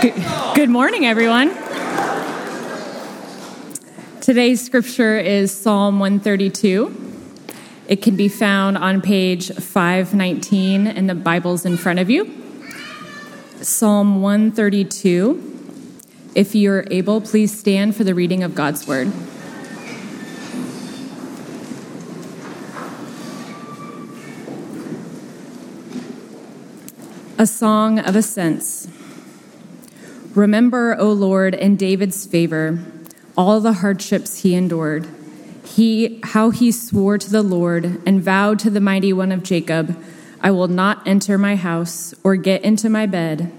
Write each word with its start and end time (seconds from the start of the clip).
Good, 0.00 0.70
morning, 0.70 1.04
everyone. 1.04 1.50
Today's 4.22 4.64
scripture 4.64 5.18
is 5.18 5.52
Psalm 5.52 5.98
132. 5.98 7.28
It 7.86 8.00
can 8.00 8.16
be 8.16 8.28
found 8.28 8.78
on 8.78 9.02
page 9.02 9.52
519 9.52 10.86
in 10.86 11.06
the 11.06 11.14
Bibles 11.14 11.66
in 11.66 11.76
front 11.76 11.98
of 11.98 12.08
you. 12.08 12.32
Psalm 13.60 14.22
132. 14.22 15.98
If 16.34 16.54
you're 16.54 16.86
able, 16.90 17.20
please 17.20 17.58
stand 17.58 17.94
for 17.94 18.02
the 18.02 18.14
reading 18.14 18.42
of 18.42 18.54
God's 18.54 18.86
word. 18.86 19.12
A 27.36 27.46
song 27.46 27.98
of 27.98 28.16
ascents. 28.16 28.89
Remember, 30.40 30.96
O 30.98 31.12
Lord, 31.12 31.54
in 31.54 31.76
David's 31.76 32.24
favor, 32.24 32.78
all 33.36 33.60
the 33.60 33.74
hardships 33.74 34.38
he 34.38 34.54
endured. 34.54 35.06
He, 35.66 36.18
how 36.22 36.48
he 36.48 36.72
swore 36.72 37.18
to 37.18 37.30
the 37.30 37.42
Lord 37.42 38.00
and 38.06 38.22
vowed 38.22 38.58
to 38.60 38.70
the 38.70 38.80
mighty 38.80 39.12
one 39.12 39.32
of 39.32 39.42
Jacob, 39.42 40.02
I 40.40 40.50
will 40.50 40.68
not 40.68 41.06
enter 41.06 41.36
my 41.36 41.56
house 41.56 42.14
or 42.24 42.36
get 42.36 42.62
into 42.62 42.88
my 42.88 43.04
bed. 43.04 43.52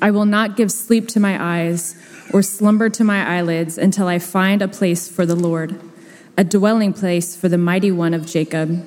I 0.00 0.10
will 0.10 0.24
not 0.24 0.56
give 0.56 0.72
sleep 0.72 1.06
to 1.08 1.20
my 1.20 1.36
eyes 1.58 2.02
or 2.32 2.40
slumber 2.40 2.88
to 2.88 3.04
my 3.04 3.36
eyelids 3.36 3.76
until 3.76 4.06
I 4.06 4.18
find 4.18 4.62
a 4.62 4.68
place 4.68 5.10
for 5.10 5.26
the 5.26 5.36
Lord, 5.36 5.78
a 6.38 6.44
dwelling 6.44 6.94
place 6.94 7.36
for 7.36 7.50
the 7.50 7.58
mighty 7.58 7.92
one 7.92 8.14
of 8.14 8.24
Jacob. 8.24 8.86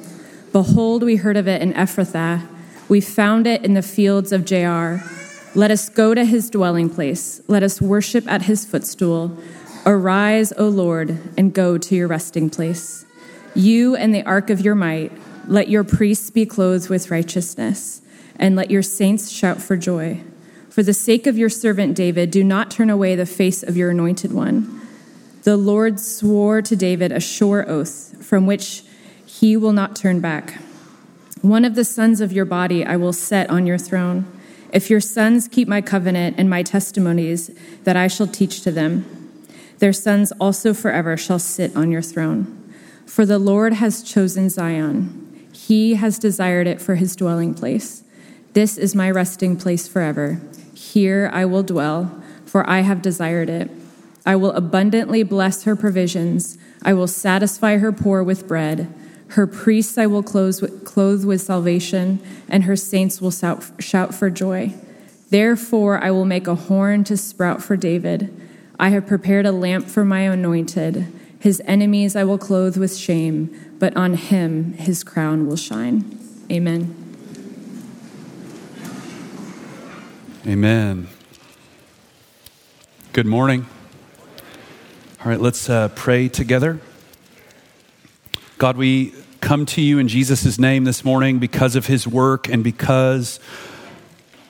Behold, 0.52 1.04
we 1.04 1.18
heard 1.18 1.38
of 1.38 1.48
it 1.48 1.62
in 1.62 1.74
Ephrathah. 1.74 2.48
We 2.88 3.02
found 3.02 3.46
it 3.46 3.64
in 3.64 3.76
the 3.76 3.84
fields 3.84 4.32
of 4.32 4.46
Jaar. 4.46 5.19
Let 5.56 5.72
us 5.72 5.90
go 5.90 6.14
to 6.14 6.26
his 6.26 6.50
dwelling 6.50 6.90
place. 6.90 7.42
Let 7.48 7.64
us 7.64 7.82
worship 7.82 8.28
at 8.28 8.44
his 8.44 8.66
footstool. 8.66 9.36
Arise, 9.86 10.54
O 10.58 10.68
Lord, 10.68 11.18
and 11.38 11.54
go 11.54 11.78
to 11.78 11.96
your 11.96 12.08
resting 12.08 12.50
place. 12.50 13.06
You 13.56 13.96
and 13.96 14.14
the 14.14 14.24
ark 14.24 14.52
of 14.52 14.62
your 14.62 14.76
might, 14.76 15.12
let 15.48 15.68
your 15.68 15.84
priests 15.84 16.30
be 16.30 16.46
clothed 16.46 16.90
with 16.90 17.10
righteousness, 17.10 18.02
and 18.36 18.56
let 18.56 18.70
your 18.70 18.84
saints 18.84 19.32
shout 19.32 19.60
for 19.60 19.76
joy. 19.76 20.22
For 20.70 20.84
the 20.84 20.94
sake 20.94 21.26
of 21.26 21.38
your 21.38 21.50
servant 21.50 21.96
David, 21.96 22.30
do 22.30 22.44
not 22.44 22.70
turn 22.70 22.92
away 22.92 23.16
the 23.16 23.26
face 23.26 23.64
of 23.64 23.76
your 23.76 23.90
anointed 23.90 24.32
one. 24.32 24.80
The 25.44 25.58
Lord 25.58 26.00
swore 26.00 26.62
to 26.62 26.76
David 26.76 27.12
a 27.12 27.20
sure 27.20 27.68
oath, 27.68 28.24
from 28.24 28.46
which 28.46 28.84
he 29.26 29.58
will 29.58 29.74
not 29.74 29.96
turn 29.96 30.20
back. 30.20 30.62
One 31.42 31.66
of 31.66 31.74
the 31.74 31.86
sons 31.86 32.22
of 32.22 32.32
your 32.32 32.46
body 32.46 32.86
I 32.86 32.98
will 32.98 33.14
set 33.14 33.50
on 33.50 33.66
your 33.66 33.80
throne 33.80 34.28
if 34.72 34.90
your 34.90 35.00
sons 35.00 35.48
keep 35.48 35.68
my 35.68 35.82
covenant 35.82 36.36
and 36.38 36.50
my 36.50 36.64
testimonies 36.64 37.52
that 37.84 37.96
I 37.96 38.08
shall 38.08 38.28
teach 38.28 38.62
to 38.62 38.72
them, 38.72 39.06
their 39.80 39.94
sons 39.94 40.32
also 40.40 40.74
forever 40.74 41.18
shall 41.18 41.40
sit 41.40 41.76
on 41.76 41.92
your 41.92 42.02
throne. 42.02 42.56
For 43.06 43.26
the 43.26 43.40
Lord 43.40 43.74
has 43.74 44.04
chosen 44.04 44.50
Zion, 44.50 45.48
he 45.52 45.96
has 45.96 46.20
desired 46.20 46.68
it 46.68 46.82
for 46.82 46.96
his 46.96 47.16
dwelling 47.16 47.54
place. 47.54 48.04
This 48.54 48.78
is 48.78 48.96
my 48.96 49.10
resting 49.12 49.56
place 49.56 49.88
forever. 49.88 50.42
Here 50.74 51.30
I 51.34 51.46
will 51.46 51.64
dwell, 51.64 52.22
for 52.46 52.68
I 52.70 52.82
have 52.82 53.02
desired 53.02 53.50
it. 53.50 53.70
I 54.26 54.36
will 54.36 54.52
abundantly 54.52 55.24
bless 55.24 55.64
her 55.64 55.76
provisions. 55.76 56.58
I 56.84 56.94
will 56.94 57.08
satisfy 57.08 57.78
her 57.78 57.92
poor 57.92 58.24
with 58.24 58.48
bread. 58.48 58.94
Her 59.30 59.46
priests 59.46 59.98
I 59.98 60.08
will 60.08 60.24
clothe 60.24 61.26
with 61.26 61.42
salvation, 61.42 62.20
and 62.48 62.64
her 62.64 62.76
saints 62.76 63.22
will 63.22 63.32
shout 63.32 64.14
for 64.14 64.30
joy. 64.30 64.74
Therefore, 65.30 66.04
I 66.04 66.10
will 66.10 66.26
make 66.26 66.48
a 66.48 66.56
horn 66.56 67.04
to 67.04 67.16
sprout 67.16 67.62
for 67.62 67.78
David. 67.78 68.36
I 68.80 68.90
have 68.90 69.06
prepared 69.06 69.46
a 69.46 69.52
lamp 69.52 69.88
for 69.88 70.04
my 70.04 70.22
anointed. 70.22 71.06
His 71.40 71.62
enemies 71.66 72.16
I 72.16 72.24
will 72.24 72.40
clothe 72.40 72.78
with 72.78 72.96
shame, 72.96 73.76
but 73.78 73.96
on 73.96 74.16
him 74.16 74.74
his 74.74 75.04
crown 75.04 75.48
will 75.48 75.56
shine. 75.56 76.18
Amen. 76.52 76.96
Amen. 80.48 81.08
Good 83.14 83.28
morning. 83.28 83.68
All 85.24 85.30
right, 85.30 85.40
let's 85.40 85.70
uh, 85.70 85.90
pray 85.90 86.30
together. 86.30 86.80
God, 88.58 88.76
we 88.76 89.14
come 89.42 89.66
to 89.68 89.82
you 89.82 90.00
in 90.00 90.08
Jesus' 90.08 90.60
name 90.60 90.84
this 90.84 91.04
morning 91.06 91.40
because 91.40 91.76
of 91.76 91.88
his 91.88 92.08
work 92.08 92.48
and 92.50 92.64
because 92.64 93.40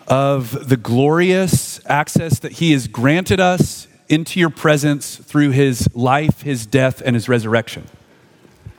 of 0.07 0.67
the 0.67 0.77
glorious 0.77 1.79
access 1.85 2.39
that 2.39 2.53
he 2.53 2.71
has 2.71 2.87
granted 2.87 3.39
us 3.39 3.87
into 4.07 4.39
your 4.39 4.49
presence 4.49 5.17
through 5.17 5.51
his 5.51 5.87
life, 5.95 6.41
his 6.41 6.65
death, 6.65 7.01
and 7.05 7.15
his 7.15 7.29
resurrection. 7.29 7.87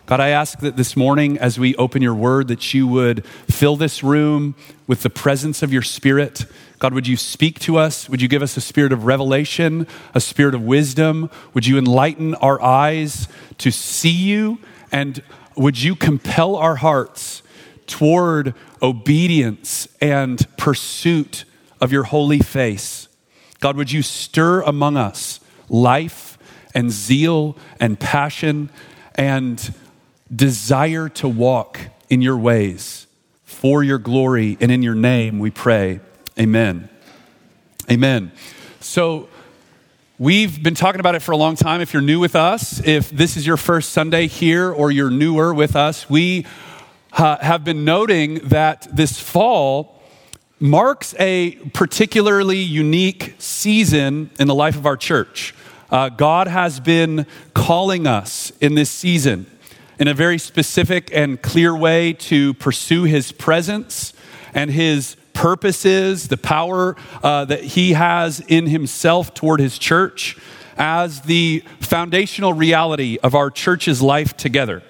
God, 0.07 0.19
I 0.19 0.31
ask 0.31 0.59
that 0.59 0.77
this 0.77 0.97
morning, 0.97 1.39
as 1.39 1.57
we 1.57 1.77
open 1.77 2.03
your 2.03 2.17
word, 2.17 2.49
that 2.49 2.75
you 2.75 2.89
would 2.89 3.25
fill 3.25 3.77
this 3.77 4.03
room 4.03 4.57
with 4.89 5.05
the 5.05 5.11
presence 5.11 5.63
of 5.63 5.73
your 5.73 5.83
spirit. 5.83 6.47
God, 6.81 6.95
would 6.95 7.07
you 7.07 7.17
speak 7.17 7.61
to 7.61 7.77
us? 7.77 8.09
Would 8.09 8.21
you 8.21 8.27
give 8.27 8.43
us 8.43 8.57
a 8.57 8.61
spirit 8.61 8.93
of 8.93 9.05
revelation, 9.05 9.87
a 10.13 10.21
spirit 10.21 10.57
of 10.57 10.63
wisdom? 10.63 11.31
Would 11.55 11.67
you 11.67 11.79
enlighten 11.79 12.35
our 12.37 12.61
eyes 12.61 13.29
to 13.59 13.71
see 13.71 14.11
you 14.11 14.59
and 14.91 15.23
would 15.61 15.83
you 15.83 15.95
compel 15.95 16.57
our 16.57 16.77
hearts 16.77 17.43
toward 17.87 18.55
obedience 18.81 19.87
and 20.01 20.47
pursuit 20.57 21.45
of 21.83 21.93
your 21.93 22.05
holy 22.05 22.39
face? 22.39 23.09
God, 23.59 23.77
would 23.77 23.93
you 23.93 24.01
stir 24.01 24.63
among 24.63 24.97
us 24.97 25.39
life 25.69 26.39
and 26.75 26.91
zeal 26.91 27.59
and 27.79 28.01
passion 28.01 28.71
and 29.17 29.75
desire 30.35 31.11
to 31.11 31.29
walk 31.29 31.79
in 32.09 32.23
your 32.23 32.39
ways 32.39 33.07
for 33.45 33.85
your 33.85 33.99
glory 33.99 34.57
and 34.63 34.73
in 34.73 34.83
your 34.83 34.95
name, 34.95 35.39
we 35.39 35.51
pray. 35.51 36.01
Amen. 36.39 36.89
Amen. 37.91 38.33
So, 38.81 39.29
We've 40.21 40.63
been 40.63 40.75
talking 40.75 41.01
about 41.01 41.15
it 41.15 41.21
for 41.21 41.33
a 41.33 41.37
long 41.39 41.57
time. 41.57 41.81
If 41.81 41.95
you're 41.95 42.03
new 42.03 42.21
with 42.21 42.37
us, 42.37 42.87
if 42.87 43.09
this 43.09 43.39
is 43.39 43.47
your 43.47 43.57
first 43.57 43.93
Sunday 43.93 44.27
here 44.27 44.71
or 44.71 44.91
you're 44.91 45.09
newer 45.11 45.55
with 45.55 45.75
us, 45.75 46.11
we 46.11 46.45
uh, 47.15 47.39
have 47.39 47.65
been 47.65 47.87
noting 47.87 48.35
that 48.51 48.87
this 48.95 49.19
fall 49.19 49.99
marks 50.59 51.15
a 51.19 51.53
particularly 51.73 52.59
unique 52.59 53.35
season 53.39 54.29
in 54.39 54.47
the 54.47 54.55
life 54.55 54.77
of 54.77 54.85
our 54.85 54.99
church. 54.99 55.55
Uh, 55.91 56.11
God 56.11 56.49
has 56.49 56.81
been 56.81 57.25
calling 57.55 58.07
us 58.07 58.53
in 58.61 58.75
this 58.75 58.91
season 58.91 59.47
in 59.99 60.07
a 60.07 60.13
very 60.13 60.37
specific 60.37 61.11
and 61.15 61.41
clear 61.41 61.75
way 61.75 62.13
to 62.13 62.53
pursue 62.53 63.05
His 63.05 63.33
presence 63.33 64.13
and 64.53 64.71
His 64.71 65.17
purposes, 65.33 66.29
the 66.29 66.37
power 66.37 66.97
uh, 67.23 67.45
that 67.47 67.63
he 67.63 67.93
has 67.93 68.41
in 68.41 68.67
himself 68.67 69.35
toward 69.35 69.61
his 69.61 69.79
church 69.79 70.37
as 70.77 71.21
the 71.23 71.63
foundational 71.81 72.53
reality 72.53 73.19
of 73.23 73.35
our 73.35 73.51
church's 73.51 74.01
life 74.01 74.37
together. 74.37 74.83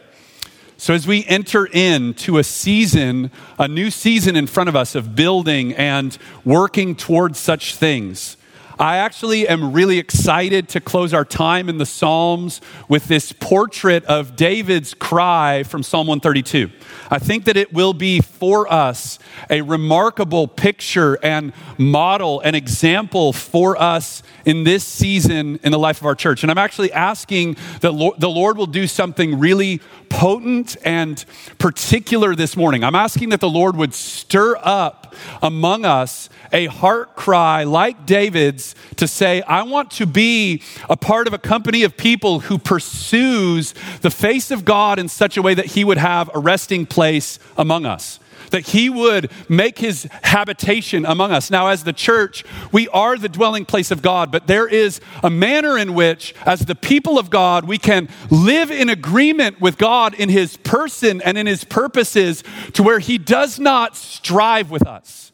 So, 0.77 0.95
as 0.95 1.07
we 1.07 1.27
enter 1.27 1.67
into 1.67 2.39
a 2.39 2.45
season, 2.45 3.31
a 3.59 3.69
new 3.69 3.91
season 3.91 4.35
in 4.35 4.47
front 4.47 4.71
of 4.71 4.77
us 4.77 4.95
of 4.95 5.15
building 5.15 5.75
and 5.75 6.17
working 6.43 6.95
towards 6.95 7.39
such 7.39 7.77
things, 7.77 8.39
I 8.81 8.97
actually 8.97 9.47
am 9.47 9.75
really 9.75 9.99
excited 9.99 10.71
to 10.71 10.81
close 10.81 11.13
our 11.13 11.27
time 11.27 11.69
in 11.69 11.77
the 11.77 11.85
Psalms 11.85 12.63
with 12.89 13.09
this 13.09 13.31
portrait 13.31 14.07
of 14.07 14.37
David's 14.37 14.95
cry 14.95 15.65
from 15.65 15.83
Psalm 15.83 16.07
132. 16.07 16.71
I 17.11 17.19
think 17.19 17.45
that 17.45 17.59
it 17.59 17.75
will 17.75 17.93
be 17.93 18.23
for 18.23 18.73
us 18.73 19.19
a 19.51 19.61
remarkable 19.61 20.49
picture 20.49 21.19
and 21.23 21.53
model 21.77 22.41
and 22.41 22.57
example 22.57 23.35
for 23.35 23.79
us 23.79 24.23
in 24.47 24.65
this 24.65 24.83
season 24.83 25.61
in 25.63 25.73
the 25.73 25.79
life 25.79 26.01
of 26.01 26.07
our 26.07 26.15
church. 26.15 26.43
And 26.43 26.51
I'm 26.51 26.57
actually 26.57 26.91
asking 26.91 27.59
that 27.83 28.15
the 28.19 28.31
Lord 28.31 28.57
will 28.57 28.65
do 28.65 28.87
something 28.87 29.39
really 29.39 29.83
potent 30.09 30.79
and 30.87 31.23
particular 31.59 32.35
this 32.35 32.57
morning. 32.57 32.83
I'm 32.83 32.95
asking 32.95 33.29
that 33.29 33.41
the 33.41 33.51
Lord 33.51 33.77
would 33.77 33.93
stir 33.93 34.57
up 34.57 35.00
among 35.43 35.85
us 35.85 36.29
a 36.53 36.67
heart 36.67 37.17
cry 37.17 37.65
like 37.65 38.07
David's 38.07 38.75
to 38.97 39.07
say, 39.07 39.43
I 39.43 39.63
want 39.63 39.91
to 39.93 40.07
be 40.07 40.63
a 40.89 40.97
part 40.97 41.27
of 41.27 41.33
a 41.33 41.39
company 41.39 41.83
of 41.83 41.97
people 41.97 42.41
who 42.41 42.59
pursues 42.59 43.75
the 44.01 44.11
face 44.11 44.51
of 44.51 44.65
God 44.65 44.99
in 44.99 45.09
such 45.09 45.37
a 45.37 45.43
way 45.43 45.55
that 45.55 45.67
he 45.67 45.85
would 45.85 45.99
have 45.99 46.31
a 46.35 46.39
resting 46.39 46.87
place 46.87 47.39
among 47.57 47.87
us 47.87 48.19
that 48.51 48.69
he 48.69 48.89
would 48.89 49.31
make 49.49 49.79
his 49.79 50.09
habitation 50.23 51.05
among 51.07 51.33
us. 51.33 51.51
Now, 51.51 51.69
as 51.69 51.85
the 51.85 51.93
church, 51.93 52.45
we 52.73 52.89
are 52.89 53.17
the 53.17 53.29
dwelling 53.29 53.65
place 53.65 53.91
of 53.91 54.03
God, 54.03 54.31
but 54.31 54.47
there 54.47 54.69
is 54.69 55.01
a 55.23 55.31
manner 55.31 55.77
in 55.79 55.95
which, 55.95 56.35
as 56.45 56.61
the 56.61 56.75
people 56.75 57.19
of 57.19 57.31
God, 57.31 57.67
we 57.67 57.79
can 57.79 58.09
live 58.31 58.71
in 58.71 58.89
agreement 58.89 59.61
with 59.61 59.79
God 59.79 60.15
in 60.15 60.29
his 60.29 60.57
person 60.59 61.21
and 61.23 61.39
in 61.39 61.47
his 61.47 61.65
purposes 61.65 62.43
to 62.75 62.83
where 62.83 62.99
he 62.99 63.19
does 63.19 63.59
not 63.59 63.97
strive 63.97 64.71
with 64.71 64.87
us. 64.87 65.33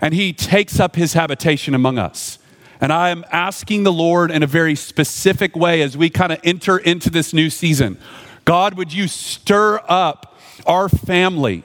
and 0.00 0.12
he 0.12 0.32
takes 0.32 0.78
up 0.78 0.94
his 0.94 1.14
habitation 1.14 1.74
among 1.74 1.98
us. 1.98 2.38
And 2.80 2.92
I 2.92 3.08
am 3.08 3.24
asking 3.32 3.84
the 3.84 3.92
Lord 3.92 4.30
in 4.30 4.42
a 4.42 4.46
very 4.46 4.74
specific 4.74 5.56
way 5.56 5.80
as 5.80 5.96
we 5.96 6.10
kind 6.10 6.32
of 6.32 6.38
enter 6.44 6.76
into 6.76 7.10
this 7.10 7.32
new 7.32 7.50
season 7.50 7.98
God, 8.44 8.74
would 8.74 8.92
you 8.92 9.08
stir 9.08 9.80
up 9.88 10.38
our 10.66 10.88
family? 10.88 11.64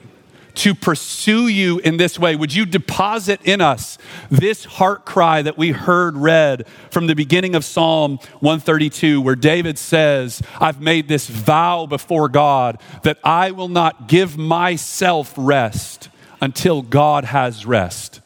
To 0.56 0.74
pursue 0.74 1.48
you 1.48 1.78
in 1.78 1.96
this 1.96 2.18
way? 2.18 2.36
Would 2.36 2.54
you 2.54 2.66
deposit 2.66 3.40
in 3.44 3.60
us 3.60 3.98
this 4.30 4.64
heart 4.64 5.04
cry 5.04 5.42
that 5.42 5.58
we 5.58 5.70
heard 5.70 6.16
read 6.16 6.66
from 6.90 7.06
the 7.06 7.14
beginning 7.14 7.54
of 7.54 7.64
Psalm 7.64 8.18
132, 8.40 9.20
where 9.20 9.36
David 9.36 9.78
says, 9.78 10.42
I've 10.60 10.80
made 10.80 11.08
this 11.08 11.28
vow 11.28 11.86
before 11.86 12.28
God 12.28 12.80
that 13.02 13.18
I 13.24 13.50
will 13.50 13.68
not 13.68 14.08
give 14.08 14.36
myself 14.36 15.32
rest 15.36 16.08
until 16.40 16.82
God 16.82 17.24
has 17.24 17.64
rest, 17.64 18.20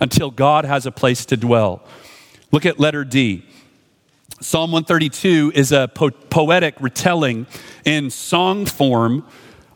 until 0.00 0.30
God 0.30 0.64
has 0.64 0.86
a 0.86 0.92
place 0.92 1.26
to 1.26 1.36
dwell. 1.36 1.82
Look 2.50 2.64
at 2.64 2.80
letter 2.80 3.04
D. 3.04 3.44
Psalm 4.40 4.70
132 4.70 5.52
is 5.54 5.72
a 5.72 5.88
po- 5.88 6.10
poetic 6.10 6.76
retelling 6.80 7.46
in 7.84 8.08
song 8.08 8.66
form 8.66 9.26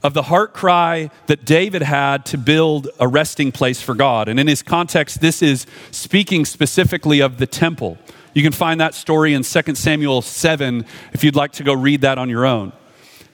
of 0.03 0.15
the 0.15 0.23
heart 0.23 0.53
cry 0.53 1.11
that 1.27 1.45
David 1.45 1.83
had 1.83 2.27
to 2.27 2.39
build 2.39 2.89
a 2.99 3.07
resting 3.07 3.53
place 3.53 3.81
for 3.81 3.95
God. 3.95 4.29
And 4.29 4.41
in 4.41 4.47
his 4.47 4.63
context, 4.63 5.21
this 5.21 5.43
is 5.43 5.67
speaking 5.91 6.45
specifically 6.45 7.21
of 7.21 7.39
the 7.39 7.47
temple. 7.47 7.99
You 8.35 8.43
can 8.43 8.53
find 8.53 8.81
that 8.81 8.95
story 8.95 9.35
in 9.35 9.43
2 9.43 9.75
Samuel 9.75 10.23
7 10.23 10.85
if 11.13 11.23
you'd 11.23 11.37
like 11.37 11.53
to 11.53 11.65
go 11.65 11.73
read 11.73 12.01
that 12.01 12.19
on 12.19 12.29
your 12.29 12.47
own. 12.47 12.73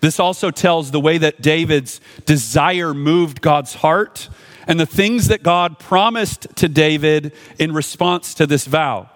This 0.00 0.20
also 0.20 0.50
tells 0.50 0.90
the 0.90 1.00
way 1.00 1.18
that 1.18 1.40
David's 1.40 2.00
desire 2.24 2.94
moved 2.94 3.40
God's 3.40 3.74
heart 3.74 4.28
and 4.66 4.78
the 4.78 4.86
things 4.86 5.28
that 5.28 5.42
God 5.42 5.78
promised 5.78 6.46
to 6.56 6.68
David 6.68 7.32
in 7.58 7.72
response 7.72 8.34
to 8.34 8.46
this 8.46 8.66
vow. 8.66 9.10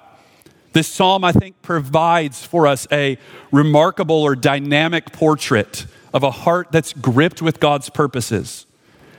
This 0.72 0.88
psalm, 0.88 1.22
I 1.22 1.32
think, 1.32 1.60
provides 1.62 2.44
for 2.44 2.66
us 2.66 2.86
a 2.90 3.19
remarkable 3.50 4.22
or 4.22 4.34
dynamic 4.34 5.12
portrait 5.12 5.86
of 6.14 6.22
a 6.22 6.30
heart 6.30 6.69
that's 6.72 6.92
gripped 6.92 7.42
with 7.42 7.60
God's 7.60 7.90
purposes. 7.90 8.66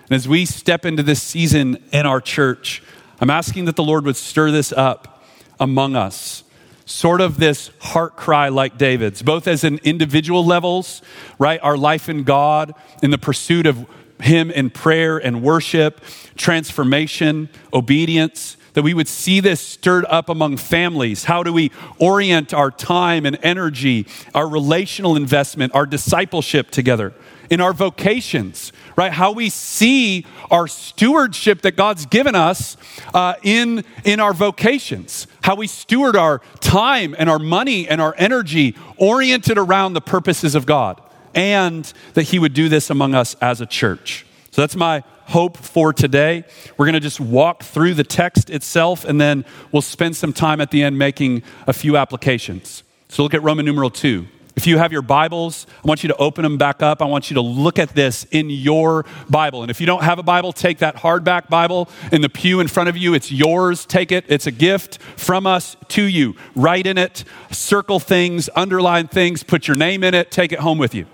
And 0.09 0.15
as 0.15 0.27
we 0.27 0.45
step 0.45 0.85
into 0.85 1.03
this 1.03 1.21
season 1.21 1.77
in 1.91 2.05
our 2.05 2.21
church, 2.21 2.83
I'm 3.19 3.29
asking 3.29 3.65
that 3.65 3.75
the 3.75 3.83
Lord 3.83 4.05
would 4.05 4.15
stir 4.15 4.51
this 4.51 4.71
up 4.71 5.23
among 5.59 5.95
us. 5.95 6.43
Sort 6.85 7.21
of 7.21 7.37
this 7.37 7.71
heart 7.79 8.17
cry 8.17 8.49
like 8.49 8.77
David's, 8.77 9.21
both 9.21 9.47
as 9.47 9.63
an 9.63 9.79
individual 9.83 10.45
levels, 10.45 11.01
right? 11.39 11.59
Our 11.63 11.77
life 11.77 12.09
in 12.09 12.23
God, 12.23 12.73
in 13.01 13.11
the 13.11 13.17
pursuit 13.17 13.65
of 13.65 13.85
Him 14.19 14.51
in 14.51 14.69
prayer 14.69 15.17
and 15.17 15.41
worship, 15.41 16.01
transformation, 16.35 17.49
obedience, 17.73 18.57
that 18.73 18.81
we 18.81 18.93
would 18.93 19.07
see 19.07 19.39
this 19.39 19.61
stirred 19.61 20.05
up 20.05 20.29
among 20.29 20.57
families. 20.57 21.25
How 21.25 21.43
do 21.43 21.53
we 21.53 21.71
orient 21.99 22.53
our 22.53 22.71
time 22.71 23.25
and 23.25 23.37
energy, 23.43 24.07
our 24.33 24.47
relational 24.47 25.15
investment, 25.15 25.73
our 25.75 25.85
discipleship 25.85 26.71
together? 26.71 27.13
In 27.49 27.61
our 27.61 27.73
vocations, 27.73 28.71
right? 28.95 29.11
How 29.11 29.31
we 29.31 29.49
see 29.49 30.25
our 30.49 30.67
stewardship 30.67 31.61
that 31.61 31.75
God's 31.75 32.05
given 32.05 32.35
us 32.35 32.77
uh, 33.13 33.35
in, 33.43 33.83
in 34.03 34.19
our 34.19 34.33
vocations. 34.33 35.27
How 35.43 35.55
we 35.55 35.67
steward 35.67 36.15
our 36.15 36.41
time 36.61 37.15
and 37.17 37.29
our 37.29 37.39
money 37.39 37.87
and 37.87 38.01
our 38.01 38.15
energy 38.17 38.75
oriented 38.97 39.57
around 39.57 39.93
the 39.93 40.01
purposes 40.01 40.55
of 40.55 40.65
God. 40.65 41.01
And 41.35 41.91
that 42.13 42.23
He 42.23 42.39
would 42.39 42.53
do 42.53 42.69
this 42.69 42.89
among 42.89 43.13
us 43.13 43.35
as 43.41 43.61
a 43.61 43.65
church. 43.65 44.25
So 44.51 44.61
that's 44.61 44.75
my 44.75 45.03
hope 45.27 45.57
for 45.57 45.93
today. 45.93 46.43
We're 46.77 46.85
going 46.85 46.93
to 46.93 46.99
just 46.99 47.19
walk 47.19 47.63
through 47.63 47.93
the 47.95 48.03
text 48.03 48.49
itself 48.49 49.05
and 49.05 49.19
then 49.19 49.45
we'll 49.71 49.81
spend 49.81 50.15
some 50.15 50.33
time 50.33 50.61
at 50.61 50.71
the 50.71 50.83
end 50.83 50.97
making 50.97 51.43
a 51.67 51.73
few 51.73 51.97
applications. 51.97 52.83
So 53.09 53.23
look 53.23 53.33
at 53.33 53.43
Roman 53.43 53.65
numeral 53.65 53.89
2. 53.89 54.27
If 54.55 54.67
you 54.67 54.77
have 54.77 54.91
your 54.91 55.01
Bibles, 55.01 55.65
I 55.83 55.87
want 55.87 56.03
you 56.03 56.09
to 56.09 56.15
open 56.17 56.43
them 56.43 56.57
back 56.57 56.83
up. 56.83 57.01
I 57.01 57.05
want 57.05 57.31
you 57.31 57.35
to 57.35 57.41
look 57.41 57.79
at 57.79 57.89
this 57.89 58.25
in 58.25 58.51
your 58.51 59.03
Bible. 59.27 59.63
And 59.63 59.71
if 59.71 59.81
you 59.81 59.87
don't 59.87 60.03
have 60.03 60.19
a 60.19 60.23
Bible, 60.23 60.53
take 60.53 60.77
that 60.79 60.95
hardback 60.95 61.49
Bible 61.49 61.89
in 62.11 62.21
the 62.21 62.29
pew 62.29 62.59
in 62.59 62.67
front 62.67 62.87
of 62.87 62.95
you. 62.95 63.15
It's 63.15 63.31
yours. 63.31 63.85
Take 63.85 64.11
it. 64.11 64.25
It's 64.27 64.45
a 64.45 64.51
gift 64.51 64.99
from 65.17 65.47
us 65.47 65.75
to 65.89 66.03
you. 66.03 66.35
Write 66.55 66.85
in 66.85 66.99
it, 66.99 67.23
circle 67.49 67.99
things, 67.99 68.47
underline 68.55 69.07
things, 69.07 69.41
put 69.41 69.67
your 69.67 69.75
name 69.75 70.03
in 70.03 70.13
it, 70.13 70.29
take 70.29 70.51
it 70.51 70.59
home 70.59 70.77
with 70.77 70.93
you. 70.93 71.07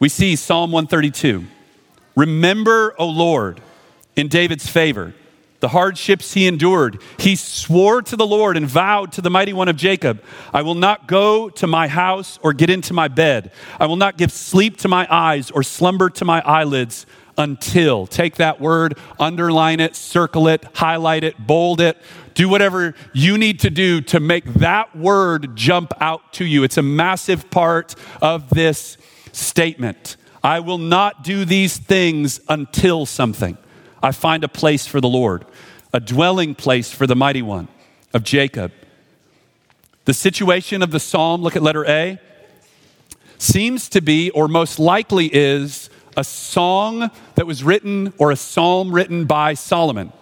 We 0.00 0.08
see 0.08 0.34
Psalm 0.34 0.72
132. 0.72 1.44
Remember, 2.18 2.96
O 2.98 3.06
Lord, 3.06 3.60
in 4.16 4.26
David's 4.26 4.68
favor, 4.68 5.14
the 5.60 5.68
hardships 5.68 6.34
he 6.34 6.48
endured. 6.48 7.00
He 7.16 7.36
swore 7.36 8.02
to 8.02 8.16
the 8.16 8.26
Lord 8.26 8.56
and 8.56 8.66
vowed 8.66 9.12
to 9.12 9.20
the 9.20 9.30
mighty 9.30 9.52
one 9.52 9.68
of 9.68 9.76
Jacob, 9.76 10.20
I 10.52 10.62
will 10.62 10.74
not 10.74 11.06
go 11.06 11.48
to 11.50 11.68
my 11.68 11.86
house 11.86 12.36
or 12.42 12.52
get 12.52 12.70
into 12.70 12.92
my 12.92 13.06
bed. 13.06 13.52
I 13.78 13.86
will 13.86 13.94
not 13.94 14.18
give 14.18 14.32
sleep 14.32 14.78
to 14.78 14.88
my 14.88 15.06
eyes 15.08 15.52
or 15.52 15.62
slumber 15.62 16.10
to 16.10 16.24
my 16.24 16.42
eyelids 16.44 17.06
until. 17.36 18.08
Take 18.08 18.34
that 18.36 18.60
word, 18.60 18.98
underline 19.20 19.78
it, 19.78 19.94
circle 19.94 20.48
it, 20.48 20.64
highlight 20.74 21.22
it, 21.22 21.38
bold 21.38 21.80
it. 21.80 21.98
Do 22.34 22.48
whatever 22.48 22.96
you 23.12 23.38
need 23.38 23.60
to 23.60 23.70
do 23.70 24.00
to 24.00 24.18
make 24.18 24.44
that 24.54 24.96
word 24.96 25.54
jump 25.54 25.92
out 26.00 26.32
to 26.32 26.44
you. 26.44 26.64
It's 26.64 26.78
a 26.78 26.82
massive 26.82 27.48
part 27.48 27.94
of 28.20 28.50
this 28.50 28.98
statement. 29.30 30.16
I 30.42 30.60
will 30.60 30.78
not 30.78 31.24
do 31.24 31.44
these 31.44 31.76
things 31.76 32.40
until 32.48 33.06
something. 33.06 33.58
I 34.02 34.12
find 34.12 34.44
a 34.44 34.48
place 34.48 34.86
for 34.86 35.00
the 35.00 35.08
Lord, 35.08 35.44
a 35.92 36.00
dwelling 36.00 36.54
place 36.54 36.92
for 36.92 37.06
the 37.06 37.16
mighty 37.16 37.42
one 37.42 37.68
of 38.14 38.22
Jacob. 38.22 38.72
The 40.04 40.14
situation 40.14 40.82
of 40.82 40.90
the 40.90 41.00
psalm, 41.00 41.42
look 41.42 41.56
at 41.56 41.62
letter 41.62 41.84
A, 41.86 42.18
seems 43.38 43.88
to 43.90 44.00
be, 44.00 44.30
or 44.30 44.48
most 44.48 44.78
likely 44.78 45.26
is, 45.26 45.90
a 46.16 46.24
song 46.24 47.10
that 47.36 47.46
was 47.46 47.62
written 47.62 48.12
or 48.18 48.30
a 48.30 48.36
psalm 48.36 48.92
written 48.92 49.24
by 49.24 49.54
Solomon 49.54 50.12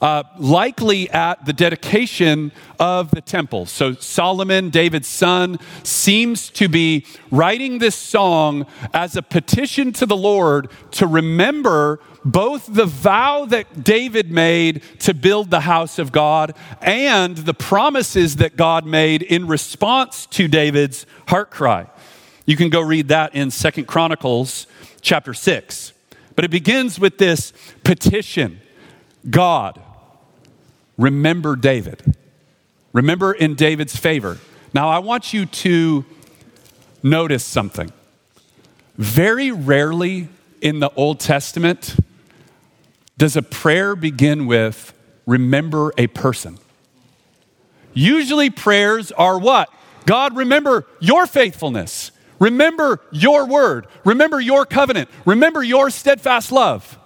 uh, 0.00 0.22
likely 0.38 1.10
at 1.10 1.44
the 1.44 1.52
dedication 1.52 2.52
of 2.78 3.10
the 3.10 3.20
temple. 3.20 3.66
So 3.66 3.92
Solomon, 3.92 4.70
David's 4.70 5.08
son, 5.08 5.58
seems 5.82 6.48
to 6.50 6.68
be 6.68 7.06
writing 7.30 7.78
this 7.78 7.94
song 7.94 8.66
as 8.94 9.16
a 9.16 9.22
petition 9.22 9.92
to 9.94 10.06
the 10.06 10.16
Lord 10.16 10.70
to 10.92 11.06
remember 11.06 12.00
both 12.24 12.66
the 12.66 12.86
vow 12.86 13.46
that 13.46 13.82
David 13.82 14.30
made 14.30 14.82
to 15.00 15.14
build 15.14 15.50
the 15.50 15.60
house 15.60 15.98
of 15.98 16.12
God 16.12 16.54
and 16.80 17.36
the 17.36 17.54
promises 17.54 18.36
that 18.36 18.56
God 18.56 18.84
made 18.86 19.22
in 19.22 19.46
response 19.46 20.26
to 20.26 20.48
David's 20.48 21.06
heart 21.28 21.50
cry. 21.50 21.86
You 22.46 22.56
can 22.56 22.68
go 22.68 22.80
read 22.80 23.08
that 23.08 23.34
in 23.34 23.50
Second 23.50 23.86
Chronicles 23.86 24.66
chapter 25.00 25.32
6. 25.34 25.92
But 26.36 26.44
it 26.44 26.50
begins 26.50 26.98
with 26.98 27.18
this 27.18 27.52
petition 27.84 28.60
God, 29.28 29.80
remember 31.00 31.56
David. 31.56 32.14
Remember 32.92 33.32
in 33.32 33.54
David's 33.54 33.96
favor. 33.96 34.38
Now, 34.74 34.88
I 34.88 34.98
want 34.98 35.32
you 35.32 35.46
to 35.46 36.04
notice 37.02 37.44
something. 37.44 37.90
Very 38.96 39.50
rarely 39.50 40.28
in 40.60 40.78
the 40.80 40.90
Old 40.94 41.18
Testament 41.18 41.96
does 43.16 43.36
a 43.36 43.42
prayer 43.42 43.96
begin 43.96 44.46
with, 44.46 44.92
remember 45.26 45.92
a 45.96 46.06
person. 46.08 46.58
Usually, 47.94 48.50
prayers 48.50 49.10
are 49.12 49.38
what? 49.38 49.72
God, 50.06 50.36
remember 50.36 50.86
your 51.00 51.26
faithfulness. 51.26 52.12
Remember 52.38 53.00
your 53.10 53.46
word. 53.46 53.86
Remember 54.04 54.40
your 54.40 54.64
covenant. 54.64 55.08
Remember 55.24 55.62
your 55.62 55.90
steadfast 55.90 56.52
love. 56.52 56.98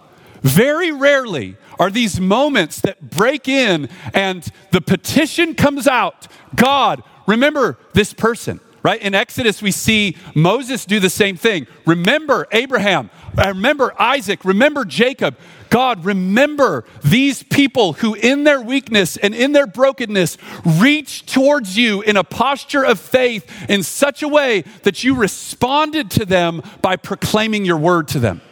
Very 0.43 0.93
rarely 0.93 1.57
are 1.79 1.91
these 1.91 2.21
moments 2.21 2.81
that 2.81 3.11
break 3.11 3.49
in 3.49 3.89
and 4.13 4.49
the 4.71 4.81
petition 4.81 5.55
comes 5.55 5.87
out 5.87 6.29
God, 6.55 7.03
remember 7.27 7.79
this 7.93 8.13
person. 8.13 8.61
Right? 8.83 9.01
In 9.01 9.15
Exodus, 9.15 9.63
we 9.63 9.71
see 9.71 10.19
Moses 10.35 10.85
do 10.85 11.01
the 11.01 11.09
same 11.09 11.39
thing. 11.39 11.67
Remember 11.87 12.47
Abraham. 12.53 13.09
Uh, 13.37 13.49
remember 13.49 13.95
Isaac. 13.99 14.45
Remember 14.45 14.85
Jacob. 14.85 15.39
God, 15.71 16.05
remember 16.05 16.85
these 17.03 17.43
people 17.43 17.95
who, 17.95 18.13
in 18.13 18.45
their 18.45 18.61
weakness 18.61 19.17
and 19.17 19.35
in 19.35 19.53
their 19.53 19.67
brokenness, 19.67 20.37
reach 20.67 21.25
towards 21.25 21.79
you 21.79 22.03
in 22.03 22.19
a 22.19 22.25
posture 22.25 22.85
of 22.85 23.01
faith 23.01 23.51
in 23.71 23.83
such 23.83 24.23
a 24.23 24.29
way 24.29 24.65
that 24.83 25.03
you 25.03 25.15
responded 25.15 26.11
to 26.13 26.27
them 26.27 26.63
by 26.83 26.97
proclaiming 26.97 27.65
your 27.65 27.79
word 27.79 28.09
to 28.09 28.19
them. 28.19 28.43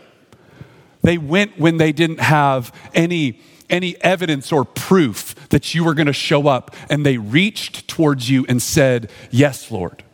They 1.03 1.19
went 1.19 1.59
when 1.59 1.77
they 1.77 1.93
didn't 1.93 2.21
have 2.21 2.73
any, 2.95 3.41
any 3.69 4.01
evidence 4.03 4.53
or 4.53 4.65
proof 4.65 5.35
that 5.51 5.75
you 5.75 5.85
were 5.85 5.95
going 5.95 6.07
to 6.07 6.13
show 6.13 6.49
up, 6.49 6.75
and 6.89 7.05
they 7.05 7.19
reached 7.19 7.89
towards 7.89 8.31
you 8.31 8.47
and 8.49 8.63
said, 8.63 9.11
Yes, 9.31 9.71
Lord. 9.71 10.05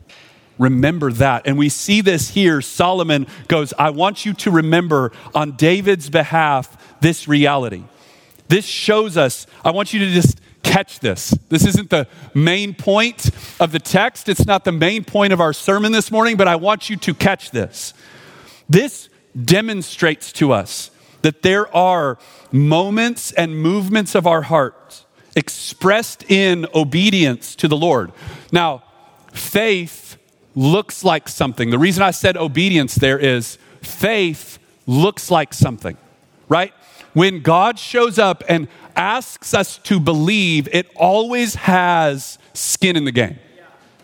Remember 0.59 1.13
that. 1.13 1.47
And 1.47 1.57
we 1.57 1.69
see 1.69 2.01
this 2.01 2.31
here. 2.31 2.61
Solomon 2.61 3.29
goes, 3.47 3.73
I 3.79 3.91
want 3.91 4.27
you 4.27 4.35
to 4.35 4.51
remember 4.51 5.13
on 5.35 5.53
David's 5.53 6.11
behalf 6.11 7.01
this 7.01 7.29
reality. 7.29 7.85
This 8.49 8.65
shows 8.65 9.17
us, 9.17 9.47
I 9.65 9.71
want 9.71 9.93
you 9.93 10.01
to 10.01 10.11
just 10.11 10.41
catch 10.63 11.01
this. 11.01 11.31
This 11.49 11.65
isn't 11.65 11.91
the 11.91 12.09
main 12.35 12.75
point 12.75 13.31
of 13.61 13.73
the 13.73 13.79
text, 13.79 14.29
it's 14.29 14.47
not 14.47 14.65
the 14.65 14.73
main 14.73 15.05
point 15.05 15.33
of 15.33 15.41
our 15.41 15.53
sermon 15.53 15.93
this 15.93 16.11
morning, 16.11 16.37
but 16.37 16.49
I 16.49 16.57
want 16.57 16.91
you 16.91 16.97
to 16.97 17.15
catch 17.15 17.51
this. 17.51 17.95
This 18.69 19.08
demonstrates 19.45 20.33
to 20.33 20.53
us 20.53 20.91
that 21.23 21.43
there 21.43 21.75
are 21.75 22.19
moments 22.53 23.33
and 23.33 23.61
movements 23.61 24.15
of 24.15 24.27
our 24.27 24.43
heart 24.43 25.05
expressed 25.37 26.29
in 26.31 26.67
obedience 26.75 27.55
to 27.57 27.69
the 27.69 27.77
Lord. 27.77 28.13
Now, 28.51 28.83
faith 29.33 30.17
looks 30.55 31.05
like 31.05 31.29
something. 31.29 31.71
The 31.71 31.79
reason 31.79 32.03
I 32.03 32.11
said 32.11 32.37
obedience 32.37 32.97
there 32.97 33.19
is 33.19 33.59
faith 33.83 34.59
looks 34.87 35.31
like 35.31 35.55
something, 35.55 35.97
right? 36.49 36.73
When 37.13 37.41
God 37.41 37.79
shows 37.79 38.19
up 38.19 38.43
and 38.49 38.69
asks 38.97 39.55
us 39.55 39.79
to 39.79 40.01
believe, 40.01 40.69
it 40.73 40.91
always 40.97 41.55
has 41.55 42.39
skin 42.55 42.97
in 42.97 43.05
the 43.05 43.13
game. 43.13 43.39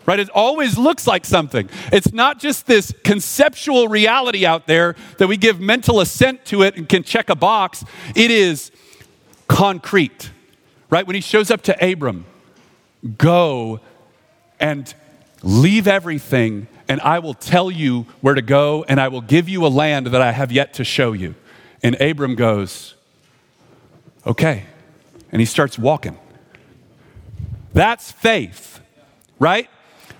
Right? 0.05 0.19
It 0.19 0.29
always 0.29 0.77
looks 0.77 1.07
like 1.07 1.25
something. 1.25 1.69
It's 1.91 2.13
not 2.13 2.39
just 2.39 2.67
this 2.67 2.93
conceptual 3.03 3.87
reality 3.87 4.45
out 4.45 4.67
there 4.67 4.95
that 5.17 5.27
we 5.27 5.35
give 5.35 5.59
mental 5.59 5.99
assent 5.99 6.45
to 6.45 6.61
it 6.61 6.77
and 6.77 6.87
can 6.87 7.03
check 7.03 7.29
a 7.29 7.35
box. 7.35 7.83
It 8.15 8.29
is 8.29 8.71
concrete. 9.47 10.29
Right? 10.89 11.07
When 11.07 11.15
he 11.15 11.21
shows 11.21 11.49
up 11.49 11.63
to 11.63 11.91
Abram, 11.91 12.25
go 13.17 13.79
and 14.59 14.93
leave 15.41 15.87
everything, 15.87 16.67
and 16.87 17.01
I 17.01 17.19
will 17.19 17.33
tell 17.33 17.71
you 17.71 18.05
where 18.21 18.35
to 18.35 18.43
go, 18.43 18.85
and 18.87 19.01
I 19.01 19.07
will 19.07 19.21
give 19.21 19.49
you 19.49 19.65
a 19.65 19.69
land 19.69 20.07
that 20.07 20.21
I 20.21 20.31
have 20.31 20.51
yet 20.51 20.75
to 20.75 20.83
show 20.83 21.13
you. 21.13 21.33
And 21.81 21.99
Abram 21.99 22.35
goes, 22.35 22.93
Okay 24.25 24.65
and 25.35 25.41
he 25.41 25.45
starts 25.45 25.77
walking. 25.77 26.17
That's 27.73 28.09
faith, 28.09 28.79
right? 29.37 29.69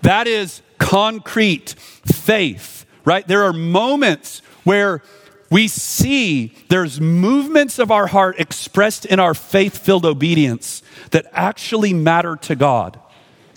That 0.01 0.27
is 0.27 0.61
concrete 0.77 1.75
faith, 1.77 2.85
right? 3.03 3.27
There 3.27 3.43
are 3.43 3.53
moments 3.53 4.41
where 4.63 5.01
we 5.49 5.67
see 5.67 6.55
there's 6.69 6.99
movements 6.99 7.79
of 7.79 7.91
our 7.91 8.07
heart 8.07 8.39
expressed 8.39 9.05
in 9.05 9.19
our 9.19 9.33
faith 9.33 9.77
filled 9.77 10.05
obedience 10.05 10.81
that 11.11 11.27
actually 11.31 11.93
matter 11.93 12.35
to 12.37 12.55
God 12.55 12.99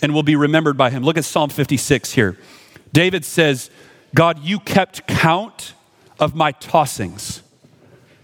and 0.01 0.13
will 0.13 0.23
be 0.23 0.35
remembered 0.35 0.77
by 0.77 0.89
Him. 0.89 1.03
Look 1.03 1.17
at 1.17 1.25
Psalm 1.25 1.49
56 1.49 2.13
here. 2.13 2.37
David 2.93 3.25
says, 3.25 3.69
God, 4.15 4.39
you 4.39 4.59
kept 4.59 5.07
count 5.07 5.73
of 6.19 6.35
my 6.35 6.51
tossings. 6.53 7.41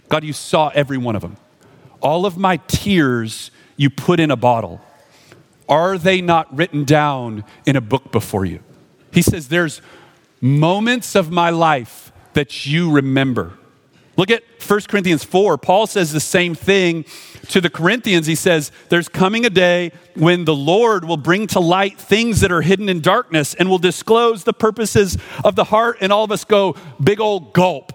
God, 0.08 0.24
you 0.24 0.32
saw 0.32 0.70
every 0.74 0.98
one 0.98 1.16
of 1.16 1.22
them. 1.22 1.36
All 2.00 2.26
of 2.26 2.36
my 2.36 2.58
tears 2.68 3.50
you 3.76 3.90
put 3.90 4.20
in 4.20 4.30
a 4.30 4.36
bottle. 4.36 4.80
Are 5.68 5.98
they 5.98 6.20
not 6.20 6.54
written 6.56 6.84
down 6.84 7.44
in 7.64 7.76
a 7.76 7.80
book 7.80 8.12
before 8.12 8.44
you? 8.44 8.60
He 9.12 9.22
says, 9.22 9.48
There's 9.48 9.80
moments 10.40 11.14
of 11.14 11.30
my 11.30 11.50
life 11.50 12.12
that 12.34 12.66
you 12.66 12.90
remember. 12.90 13.54
Look 14.16 14.30
at 14.30 14.42
1 14.66 14.80
Corinthians 14.88 15.24
4. 15.24 15.58
Paul 15.58 15.86
says 15.86 16.12
the 16.12 16.20
same 16.20 16.54
thing 16.54 17.04
to 17.48 17.60
the 17.60 17.68
Corinthians. 17.68 18.26
He 18.26 18.34
says, 18.34 18.72
There's 18.88 19.08
coming 19.08 19.44
a 19.44 19.50
day 19.50 19.92
when 20.14 20.44
the 20.44 20.54
Lord 20.54 21.04
will 21.04 21.18
bring 21.18 21.46
to 21.48 21.60
light 21.60 21.98
things 21.98 22.40
that 22.40 22.50
are 22.50 22.62
hidden 22.62 22.88
in 22.88 23.00
darkness 23.00 23.54
and 23.54 23.68
will 23.68 23.78
disclose 23.78 24.44
the 24.44 24.54
purposes 24.54 25.18
of 25.44 25.54
the 25.54 25.64
heart. 25.64 25.98
And 26.00 26.12
all 26.12 26.24
of 26.24 26.32
us 26.32 26.44
go, 26.44 26.76
Big 27.02 27.20
old 27.20 27.52
gulp. 27.52 27.92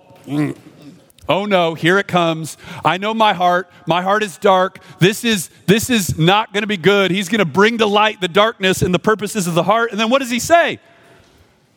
Oh 1.31 1.45
no, 1.45 1.75
here 1.75 1.97
it 1.97 2.09
comes. 2.09 2.57
I 2.83 2.97
know 2.97 3.13
my 3.13 3.31
heart. 3.31 3.71
My 3.87 4.01
heart 4.01 4.21
is 4.21 4.37
dark. 4.37 4.79
This 4.99 5.23
is 5.23 5.49
this 5.65 5.89
is 5.89 6.17
not 6.17 6.51
going 6.51 6.63
to 6.63 6.67
be 6.67 6.75
good. 6.75 7.09
He's 7.09 7.29
going 7.29 7.39
to 7.39 7.45
bring 7.45 7.77
to 7.77 7.85
light 7.85 8.19
the 8.19 8.27
darkness 8.27 8.81
and 8.81 8.93
the 8.93 8.99
purposes 8.99 9.47
of 9.47 9.53
the 9.53 9.63
heart. 9.63 9.91
And 9.91 9.99
then 9.99 10.09
what 10.09 10.19
does 10.19 10.29
he 10.29 10.39
say? 10.39 10.81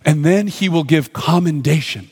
And 0.05 0.25
then 0.25 0.49
he 0.49 0.69
will 0.69 0.83
give 0.83 1.13
commendation. 1.13 2.11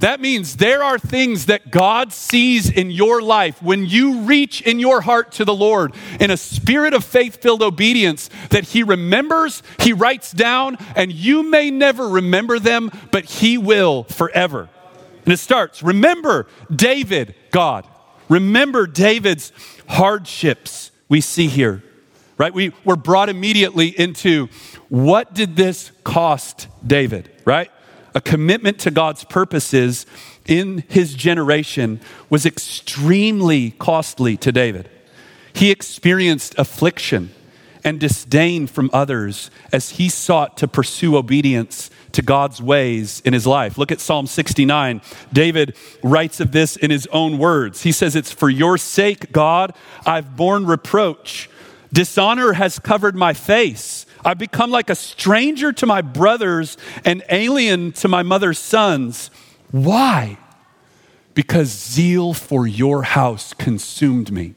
That 0.00 0.20
means 0.20 0.56
there 0.56 0.82
are 0.82 0.98
things 0.98 1.46
that 1.46 1.70
God 1.70 2.12
sees 2.12 2.68
in 2.68 2.90
your 2.90 3.22
life 3.22 3.62
when 3.62 3.86
you 3.86 4.22
reach 4.22 4.60
in 4.60 4.80
your 4.80 5.02
heart 5.02 5.30
to 5.32 5.44
the 5.44 5.54
Lord 5.54 5.94
in 6.18 6.32
a 6.32 6.36
spirit 6.36 6.94
of 6.94 7.04
faith 7.04 7.40
filled 7.40 7.62
obedience 7.62 8.28
that 8.48 8.64
He 8.64 8.82
remembers, 8.82 9.62
He 9.78 9.92
writes 9.92 10.32
down, 10.32 10.78
and 10.96 11.12
you 11.12 11.44
may 11.44 11.70
never 11.70 12.08
remember 12.08 12.58
them, 12.58 12.90
but 13.12 13.26
He 13.26 13.56
will 13.56 14.02
forever. 14.04 14.68
And 15.30 15.34
it 15.34 15.42
starts 15.42 15.80
Remember 15.80 16.48
David, 16.74 17.36
God. 17.52 17.86
Remember 18.28 18.88
David's 18.88 19.52
hardships 19.86 20.90
we 21.08 21.20
see 21.20 21.46
here, 21.46 21.84
right? 22.36 22.52
We 22.52 22.72
were 22.84 22.96
brought 22.96 23.28
immediately 23.28 23.96
into 23.96 24.48
what 24.88 25.32
did 25.32 25.54
this 25.54 25.92
cost 26.02 26.66
David, 26.84 27.30
right? 27.44 27.70
A 28.12 28.20
commitment 28.20 28.80
to 28.80 28.90
God's 28.90 29.22
purposes 29.22 30.04
in 30.46 30.82
his 30.88 31.14
generation 31.14 32.00
was 32.28 32.44
extremely 32.44 33.70
costly 33.70 34.36
to 34.38 34.50
David. 34.50 34.90
He 35.52 35.70
experienced 35.70 36.56
affliction 36.58 37.30
and 37.84 38.00
disdain 38.00 38.66
from 38.66 38.90
others 38.92 39.48
as 39.72 39.90
he 39.90 40.08
sought 40.08 40.56
to 40.56 40.66
pursue 40.66 41.16
obedience 41.16 41.88
to 42.12 42.22
God's 42.22 42.60
ways 42.60 43.20
in 43.24 43.32
his 43.32 43.46
life. 43.46 43.78
Look 43.78 43.92
at 43.92 44.00
Psalm 44.00 44.26
69. 44.26 45.00
David 45.32 45.76
writes 46.02 46.40
of 46.40 46.52
this 46.52 46.76
in 46.76 46.90
his 46.90 47.06
own 47.12 47.38
words. 47.38 47.82
He 47.82 47.92
says, 47.92 48.16
It's 48.16 48.32
for 48.32 48.48
your 48.48 48.78
sake, 48.78 49.32
God, 49.32 49.74
I've 50.06 50.36
borne 50.36 50.66
reproach. 50.66 51.50
Dishonor 51.92 52.52
has 52.52 52.78
covered 52.78 53.16
my 53.16 53.32
face. 53.32 54.06
I've 54.24 54.38
become 54.38 54.70
like 54.70 54.90
a 54.90 54.94
stranger 54.94 55.72
to 55.72 55.86
my 55.86 56.02
brothers 56.02 56.76
and 57.04 57.22
alien 57.30 57.92
to 57.92 58.08
my 58.08 58.22
mother's 58.22 58.58
sons. 58.58 59.30
Why? 59.70 60.38
Because 61.34 61.68
zeal 61.68 62.34
for 62.34 62.66
your 62.66 63.02
house 63.02 63.54
consumed 63.54 64.30
me. 64.30 64.54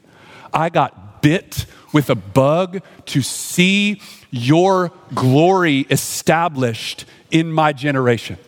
I 0.52 0.68
got 0.68 1.22
bit 1.22 1.66
with 1.92 2.10
a 2.10 2.14
bug 2.14 2.82
to 3.06 3.22
see 3.22 4.00
your 4.30 4.92
glory 5.14 5.86
established 5.90 7.06
in 7.34 7.52
my 7.52 7.72
generation. 7.74 8.38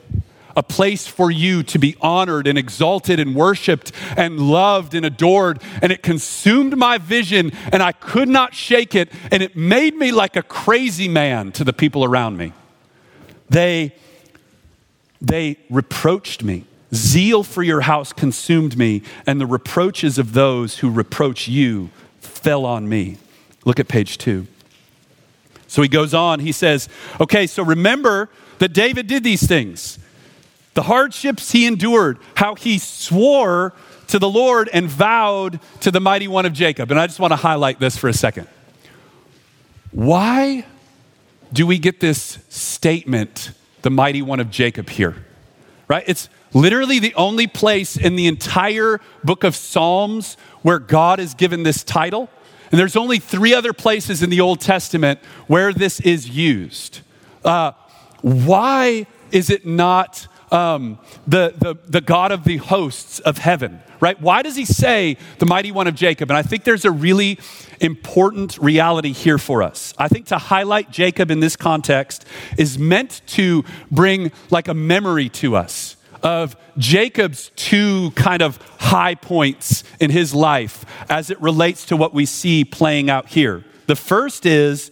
A 0.56 0.62
place 0.62 1.06
for 1.06 1.30
you 1.30 1.62
to 1.64 1.78
be 1.78 1.96
honored 2.00 2.46
and 2.46 2.56
exalted 2.56 3.20
and 3.20 3.34
worshiped 3.34 3.92
and 4.16 4.40
loved 4.40 4.94
and 4.94 5.04
adored. 5.04 5.60
And 5.82 5.92
it 5.92 6.02
consumed 6.02 6.78
my 6.78 6.96
vision 6.96 7.52
and 7.72 7.82
I 7.82 7.92
could 7.92 8.30
not 8.30 8.54
shake 8.54 8.94
it. 8.94 9.12
And 9.30 9.42
it 9.42 9.54
made 9.54 9.94
me 9.96 10.12
like 10.12 10.36
a 10.36 10.42
crazy 10.42 11.08
man 11.08 11.52
to 11.52 11.64
the 11.64 11.74
people 11.74 12.04
around 12.04 12.38
me. 12.38 12.54
They, 13.50 13.94
they 15.20 15.58
reproached 15.68 16.42
me. 16.42 16.64
Zeal 16.94 17.42
for 17.42 17.64
your 17.64 17.82
house 17.82 18.12
consumed 18.12 18.78
me, 18.78 19.02
and 19.26 19.40
the 19.40 19.46
reproaches 19.46 20.18
of 20.18 20.32
those 20.32 20.78
who 20.78 20.88
reproach 20.88 21.48
you 21.48 21.90
fell 22.20 22.64
on 22.64 22.88
me. 22.88 23.18
Look 23.64 23.80
at 23.80 23.88
page 23.88 24.18
two. 24.18 24.46
So 25.66 25.82
he 25.82 25.88
goes 25.88 26.14
on, 26.14 26.38
he 26.40 26.52
says, 26.52 26.88
Okay, 27.20 27.48
so 27.48 27.64
remember 27.64 28.30
that 28.58 28.72
David 28.72 29.06
did 29.06 29.24
these 29.24 29.46
things 29.46 29.98
the 30.74 30.82
hardships 30.82 31.52
he 31.52 31.66
endured, 31.66 32.18
how 32.34 32.54
he 32.54 32.78
swore 32.78 33.72
to 34.08 34.18
the 34.18 34.28
Lord 34.28 34.68
and 34.74 34.88
vowed 34.88 35.58
to 35.80 35.90
the 35.90 36.00
mighty 36.00 36.28
one 36.28 36.44
of 36.44 36.52
Jacob. 36.52 36.90
And 36.90 37.00
I 37.00 37.06
just 37.06 37.18
want 37.18 37.32
to 37.32 37.36
highlight 37.36 37.80
this 37.80 37.96
for 37.96 38.08
a 38.08 38.12
second. 38.12 38.46
Why 39.90 40.66
do 41.50 41.66
we 41.66 41.78
get 41.78 42.00
this 42.00 42.38
statement, 42.50 43.52
the 43.80 43.90
mighty 43.90 44.20
one 44.20 44.38
of 44.38 44.50
Jacob, 44.50 44.90
here? 44.90 45.24
Right? 45.88 46.04
It's 46.06 46.28
literally 46.52 46.98
the 46.98 47.14
only 47.14 47.46
place 47.46 47.96
in 47.96 48.14
the 48.16 48.26
entire 48.26 49.00
book 49.24 49.44
of 49.44 49.56
Psalms 49.56 50.36
where 50.60 50.78
God 50.78 51.20
is 51.20 51.32
given 51.32 51.62
this 51.62 51.82
title. 51.82 52.28
And 52.70 52.78
there's 52.78 52.96
only 52.96 53.18
three 53.18 53.54
other 53.54 53.72
places 53.72 54.22
in 54.22 54.28
the 54.28 54.42
Old 54.42 54.60
Testament 54.60 55.20
where 55.46 55.72
this 55.72 56.00
is 56.00 56.28
used. 56.28 57.00
Uh, 57.42 57.72
why 58.26 59.06
is 59.30 59.50
it 59.50 59.64
not 59.64 60.26
um, 60.50 60.98
the, 61.28 61.54
the, 61.56 61.76
the 61.86 62.00
God 62.00 62.32
of 62.32 62.42
the 62.42 62.56
hosts 62.56 63.20
of 63.20 63.38
heaven, 63.38 63.80
right? 64.00 64.20
Why 64.20 64.42
does 64.42 64.56
he 64.56 64.64
say 64.64 65.16
the 65.38 65.46
mighty 65.46 65.70
one 65.70 65.86
of 65.86 65.94
Jacob? 65.94 66.28
And 66.28 66.36
I 66.36 66.42
think 66.42 66.64
there's 66.64 66.84
a 66.84 66.90
really 66.90 67.38
important 67.80 68.58
reality 68.58 69.12
here 69.12 69.38
for 69.38 69.62
us. 69.62 69.94
I 69.96 70.08
think 70.08 70.26
to 70.26 70.38
highlight 70.38 70.90
Jacob 70.90 71.30
in 71.30 71.38
this 71.38 71.54
context 71.54 72.24
is 72.58 72.80
meant 72.80 73.22
to 73.28 73.64
bring 73.92 74.32
like 74.50 74.66
a 74.66 74.74
memory 74.74 75.28
to 75.28 75.54
us 75.54 75.96
of 76.20 76.56
Jacob's 76.78 77.52
two 77.54 78.10
kind 78.16 78.42
of 78.42 78.56
high 78.80 79.14
points 79.14 79.84
in 80.00 80.10
his 80.10 80.34
life 80.34 80.84
as 81.08 81.30
it 81.30 81.40
relates 81.40 81.86
to 81.86 81.96
what 81.96 82.12
we 82.12 82.26
see 82.26 82.64
playing 82.64 83.08
out 83.08 83.28
here. 83.28 83.64
The 83.86 83.94
first 83.94 84.46
is 84.46 84.90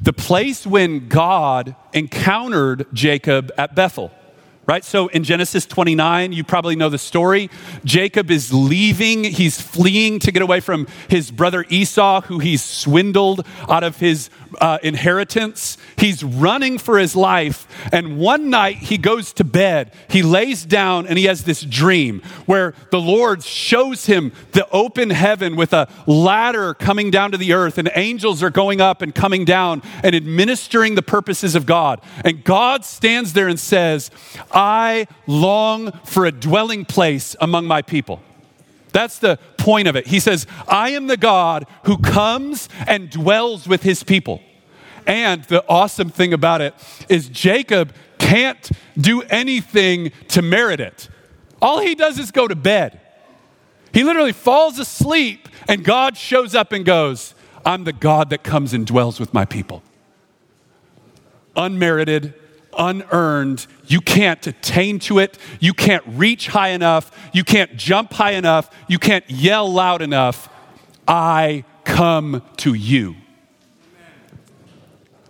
the 0.00 0.12
place 0.12 0.66
when 0.66 1.08
God 1.08 1.76
encountered 1.92 2.86
Jacob 2.92 3.52
at 3.58 3.74
Bethel. 3.74 4.10
Right? 4.66 4.84
So 4.84 5.08
in 5.08 5.24
Genesis 5.24 5.66
29, 5.66 6.32
you 6.32 6.44
probably 6.44 6.76
know 6.76 6.88
the 6.88 6.98
story. 6.98 7.50
Jacob 7.84 8.30
is 8.30 8.52
leaving, 8.52 9.24
he's 9.24 9.60
fleeing 9.60 10.18
to 10.20 10.30
get 10.30 10.42
away 10.42 10.60
from 10.60 10.86
his 11.08 11.30
brother 11.30 11.64
Esau, 11.68 12.20
who 12.22 12.38
he's 12.38 12.62
swindled 12.62 13.46
out 13.68 13.82
of 13.82 13.98
his 13.98 14.30
uh, 14.60 14.78
inheritance. 14.82 15.76
He's 15.96 16.22
running 16.22 16.78
for 16.78 16.98
his 16.98 17.16
life. 17.16 17.66
And 17.92 18.18
one 18.18 18.50
night 18.50 18.76
he 18.76 18.98
goes 18.98 19.32
to 19.34 19.44
bed, 19.44 19.92
he 20.08 20.22
lays 20.22 20.64
down, 20.64 21.06
and 21.06 21.18
he 21.18 21.24
has 21.24 21.44
this 21.44 21.62
dream 21.62 22.20
where 22.46 22.74
the 22.90 23.00
Lord 23.00 23.42
shows 23.42 24.06
him 24.06 24.32
the 24.52 24.68
open 24.70 25.10
heaven 25.10 25.56
with 25.56 25.72
a 25.72 25.88
ladder 26.06 26.74
coming 26.74 27.10
down 27.10 27.32
to 27.32 27.38
the 27.38 27.52
earth, 27.52 27.78
and 27.78 27.90
angels 27.94 28.42
are 28.42 28.50
going 28.50 28.80
up 28.80 29.02
and 29.02 29.14
coming 29.14 29.44
down 29.44 29.82
and 30.02 30.14
administering 30.14 30.94
the 30.94 31.02
purposes 31.02 31.54
of 31.54 31.66
God. 31.66 32.00
And 32.24 32.44
God 32.44 32.84
stands 32.84 33.32
there 33.32 33.48
and 33.48 33.58
says, 33.58 34.10
I 34.52 35.06
long 35.26 35.92
for 36.04 36.26
a 36.26 36.32
dwelling 36.32 36.84
place 36.84 37.36
among 37.40 37.66
my 37.66 37.82
people. 37.82 38.22
That's 38.92 39.18
the 39.18 39.38
point 39.56 39.88
of 39.88 39.96
it. 39.96 40.06
He 40.06 40.20
says, 40.20 40.46
I 40.66 40.90
am 40.90 41.06
the 41.06 41.16
God 41.16 41.66
who 41.84 41.98
comes 41.98 42.68
and 42.86 43.10
dwells 43.10 43.68
with 43.68 43.82
his 43.82 44.02
people. 44.02 44.42
And 45.06 45.44
the 45.44 45.64
awesome 45.68 46.10
thing 46.10 46.32
about 46.32 46.60
it 46.60 46.74
is 47.08 47.28
Jacob 47.28 47.94
can't 48.18 48.70
do 48.98 49.22
anything 49.22 50.12
to 50.28 50.42
merit 50.42 50.80
it. 50.80 51.08
All 51.62 51.80
he 51.80 51.94
does 51.94 52.18
is 52.18 52.30
go 52.30 52.48
to 52.48 52.54
bed. 52.54 53.00
He 53.92 54.04
literally 54.04 54.32
falls 54.32 54.78
asleep, 54.78 55.48
and 55.68 55.84
God 55.84 56.16
shows 56.16 56.54
up 56.54 56.72
and 56.72 56.84
goes, 56.84 57.34
I'm 57.64 57.84
the 57.84 57.92
God 57.92 58.30
that 58.30 58.42
comes 58.42 58.72
and 58.72 58.86
dwells 58.86 59.18
with 59.18 59.34
my 59.34 59.44
people. 59.44 59.82
Unmerited, 61.56 62.34
unearned. 62.76 63.66
You 63.86 64.00
can't 64.00 64.44
attain 64.46 64.98
to 65.00 65.18
it. 65.18 65.38
You 65.58 65.74
can't 65.74 66.04
reach 66.06 66.48
high 66.48 66.68
enough. 66.68 67.10
You 67.32 67.44
can't 67.44 67.76
jump 67.76 68.12
high 68.12 68.32
enough. 68.32 68.70
You 68.88 68.98
can't 68.98 69.28
yell 69.28 69.70
loud 69.70 70.02
enough. 70.02 70.48
I 71.06 71.64
come 71.84 72.42
to 72.58 72.74
you. 72.74 73.16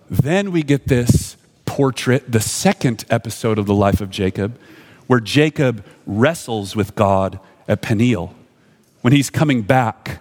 Then 0.09 0.51
we 0.51 0.63
get 0.63 0.89
this 0.89 1.37
portrait, 1.65 2.31
the 2.31 2.41
second 2.41 3.05
episode 3.11 3.59
of 3.59 3.67
the 3.67 3.75
life 3.75 4.01
of 4.01 4.11
Jacob, 4.11 4.59
where 5.07 5.21
Jacob 5.21 5.85
wrestles 6.05 6.75
with 6.75 6.95
God 6.95 7.39
at 7.69 7.81
Peniel 7.81 8.35
when 9.03 9.13
he's 9.13 9.31
coming 9.31 9.63
back 9.63 10.21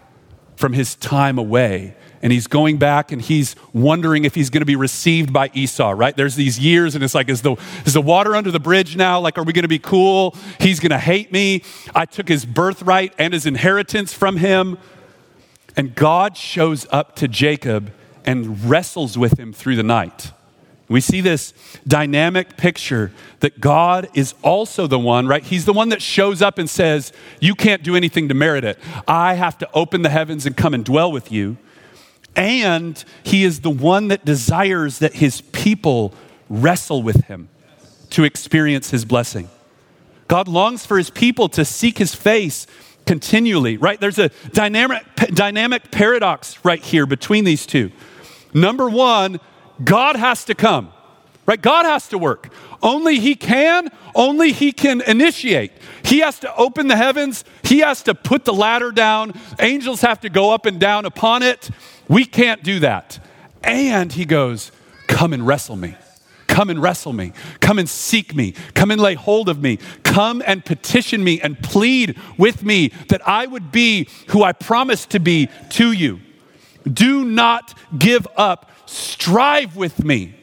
from 0.56 0.74
his 0.74 0.96
time 0.96 1.38
away 1.38 1.96
and 2.22 2.34
he's 2.34 2.48
going 2.48 2.78
back 2.78 3.12
and 3.12 3.22
he's 3.22 3.56
wondering 3.74 4.26
if 4.26 4.36
he's 4.36 4.50
going 4.50 4.62
to 4.62 4.66
be 4.66 4.76
received 4.76 5.32
by 5.32 5.50
Esau, 5.54 5.92
right? 5.92 6.16
There's 6.16 6.36
these 6.36 6.60
years 6.60 6.96
and 6.96 7.04
it's 7.04 7.16
like, 7.16 7.30
is 7.30 7.42
the, 7.42 7.56
is 7.86 7.94
the 7.94 8.02
water 8.02 8.36
under 8.36 8.52
the 8.52 8.60
bridge 8.60 8.96
now? 8.96 9.20
Like, 9.20 9.38
are 9.38 9.44
we 9.44 9.54
going 9.54 9.64
to 9.64 9.70
be 9.70 9.80
cool? 9.80 10.36
He's 10.60 10.80
going 10.80 10.92
to 10.92 11.00
hate 11.00 11.32
me. 11.32 11.64
I 11.96 12.06
took 12.06 12.28
his 12.28 12.46
birthright 12.46 13.14
and 13.18 13.34
his 13.34 13.46
inheritance 13.46 14.14
from 14.14 14.38
him. 14.38 14.78
And 15.78 15.96
God 15.96 16.36
shows 16.36 16.86
up 16.92 17.16
to 17.18 17.28
Jacob 17.28 17.94
and 18.26 18.70
wrestles 18.70 19.18
with 19.18 19.40
him 19.40 19.54
through 19.54 19.78
the 19.78 19.84
night. 19.84 20.32
We 20.90 21.02
see 21.02 21.22
this 21.22 21.54
dynamic 21.88 22.58
picture 22.58 23.12
that 23.42 23.62
God 23.62 24.10
is 24.16 24.34
also 24.42 24.88
the 24.88 24.98
one, 24.98 25.28
right? 25.28 25.44
He's 25.44 25.66
the 25.66 25.74
one 25.74 25.90
that 25.90 26.02
shows 26.02 26.42
up 26.42 26.58
and 26.58 26.68
says, 26.68 27.14
You 27.40 27.54
can't 27.54 27.84
do 27.84 27.96
anything 27.96 28.28
to 28.28 28.34
merit 28.34 28.64
it. 28.64 28.80
I 29.08 29.36
have 29.36 29.58
to 29.60 29.70
open 29.74 30.02
the 30.02 30.10
heavens 30.10 30.48
and 30.48 30.58
come 30.58 30.74
and 30.74 30.84
dwell 30.84 31.12
with 31.12 31.32
you. 31.32 31.58
And 32.36 33.03
he 33.24 33.43
is 33.43 33.62
the 33.62 33.69
one 33.69 34.09
that 34.09 34.25
desires 34.25 35.00
that 35.00 35.13
his 35.15 35.41
people 35.41 36.13
wrestle 36.50 37.03
with 37.03 37.25
him 37.25 37.50
to 38.12 38.24
experience 38.24 38.91
his 38.91 39.05
blessing. 39.05 39.50
God 40.27 40.48
longs 40.48 40.86
for 40.86 40.98
his 40.98 41.09
people 41.09 41.50
to 41.50 41.65
seek 41.65 41.98
his 41.98 42.15
face 42.15 42.67
continually, 43.05 43.77
right? 43.77 44.00
There's 44.00 44.19
a 44.19 44.29
dynamic, 44.51 45.03
dynamic 45.33 45.89
paradox 45.89 46.63
right 46.63 46.83
here 46.83 47.07
between 47.07 47.44
these 47.44 47.65
two. 47.65 47.92
Number 48.53 48.87
one, 48.89 49.39
God 49.83 50.15
has 50.15 50.46
to 50.46 50.55
come, 50.55 50.92
right? 51.46 51.59
God 51.59 51.85
has 51.85 52.07
to 52.09 52.18
work. 52.18 52.53
Only 52.81 53.20
He 53.20 53.35
can, 53.35 53.89
only 54.13 54.51
He 54.51 54.72
can 54.72 55.01
initiate. 55.01 55.72
He 56.03 56.20
has 56.20 56.39
to 56.39 56.55
open 56.55 56.87
the 56.87 56.96
heavens, 56.96 57.44
He 57.63 57.79
has 57.79 58.03
to 58.03 58.13
put 58.13 58.46
the 58.46 58.53
ladder 58.53 58.92
down, 58.92 59.33
angels 59.59 60.01
have 60.01 60.22
to 60.22 60.29
go 60.29 60.51
up 60.51 60.68
and 60.68 60.79
down 60.79 61.05
upon 61.05 61.44
it. 61.44 61.70
We 62.09 62.25
can't 62.25 62.61
do 62.63 62.79
that. 62.81 63.19
And 63.63 64.11
he 64.11 64.25
goes, 64.25 64.74
Come 65.07 65.31
and 65.31 65.48
wrestle 65.48 65.77
me. 65.77 65.95
Come 66.48 66.69
and 66.69 66.81
wrestle 66.81 67.13
me. 67.13 67.31
Come 67.61 67.79
and 67.79 67.87
seek 67.87 68.35
me. 68.35 68.53
Come 68.74 68.91
and 68.91 69.00
lay 69.00 69.13
hold 69.13 69.48
of 69.48 69.61
me. 69.61 69.77
Come 70.03 70.43
and 70.45 70.65
petition 70.65 71.24
me 71.24 71.39
and 71.39 71.57
plead 71.61 72.17
with 72.37 72.63
me 72.63 72.89
that 73.07 73.25
I 73.27 73.45
would 73.45 73.72
be 73.72 74.09
who 74.29 74.43
I 74.43 74.51
promised 74.51 75.11
to 75.11 75.19
be 75.19 75.48
to 75.69 75.91
you. 75.91 76.19
Do 76.91 77.24
not 77.24 77.77
give 77.98 78.27
up. 78.35 78.72
Strive 78.87 79.75
with 79.75 80.03
me 80.03 80.33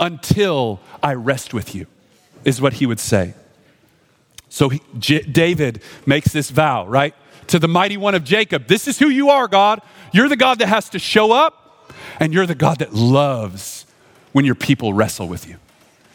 until 0.00 0.80
I 1.02 1.14
rest 1.14 1.52
with 1.52 1.74
you, 1.74 1.86
is 2.44 2.60
what 2.60 2.74
he 2.74 2.86
would 2.86 3.00
say. 3.00 3.34
So 4.48 4.70
he, 4.70 4.80
J- 4.98 5.22
David 5.22 5.82
makes 6.06 6.32
this 6.32 6.50
vow, 6.50 6.86
right? 6.86 7.14
To 7.48 7.58
the 7.58 7.68
mighty 7.68 7.96
one 7.98 8.14
of 8.14 8.24
Jacob 8.24 8.66
This 8.66 8.88
is 8.88 8.98
who 8.98 9.08
you 9.08 9.28
are, 9.28 9.46
God. 9.48 9.82
You're 10.14 10.28
the 10.28 10.36
God 10.36 10.60
that 10.60 10.68
has 10.68 10.88
to 10.90 11.00
show 11.00 11.32
up, 11.32 11.90
and 12.20 12.32
you're 12.32 12.46
the 12.46 12.54
God 12.54 12.78
that 12.78 12.94
loves 12.94 13.84
when 14.30 14.44
your 14.44 14.54
people 14.54 14.94
wrestle 14.94 15.26
with 15.26 15.48
you. 15.48 15.56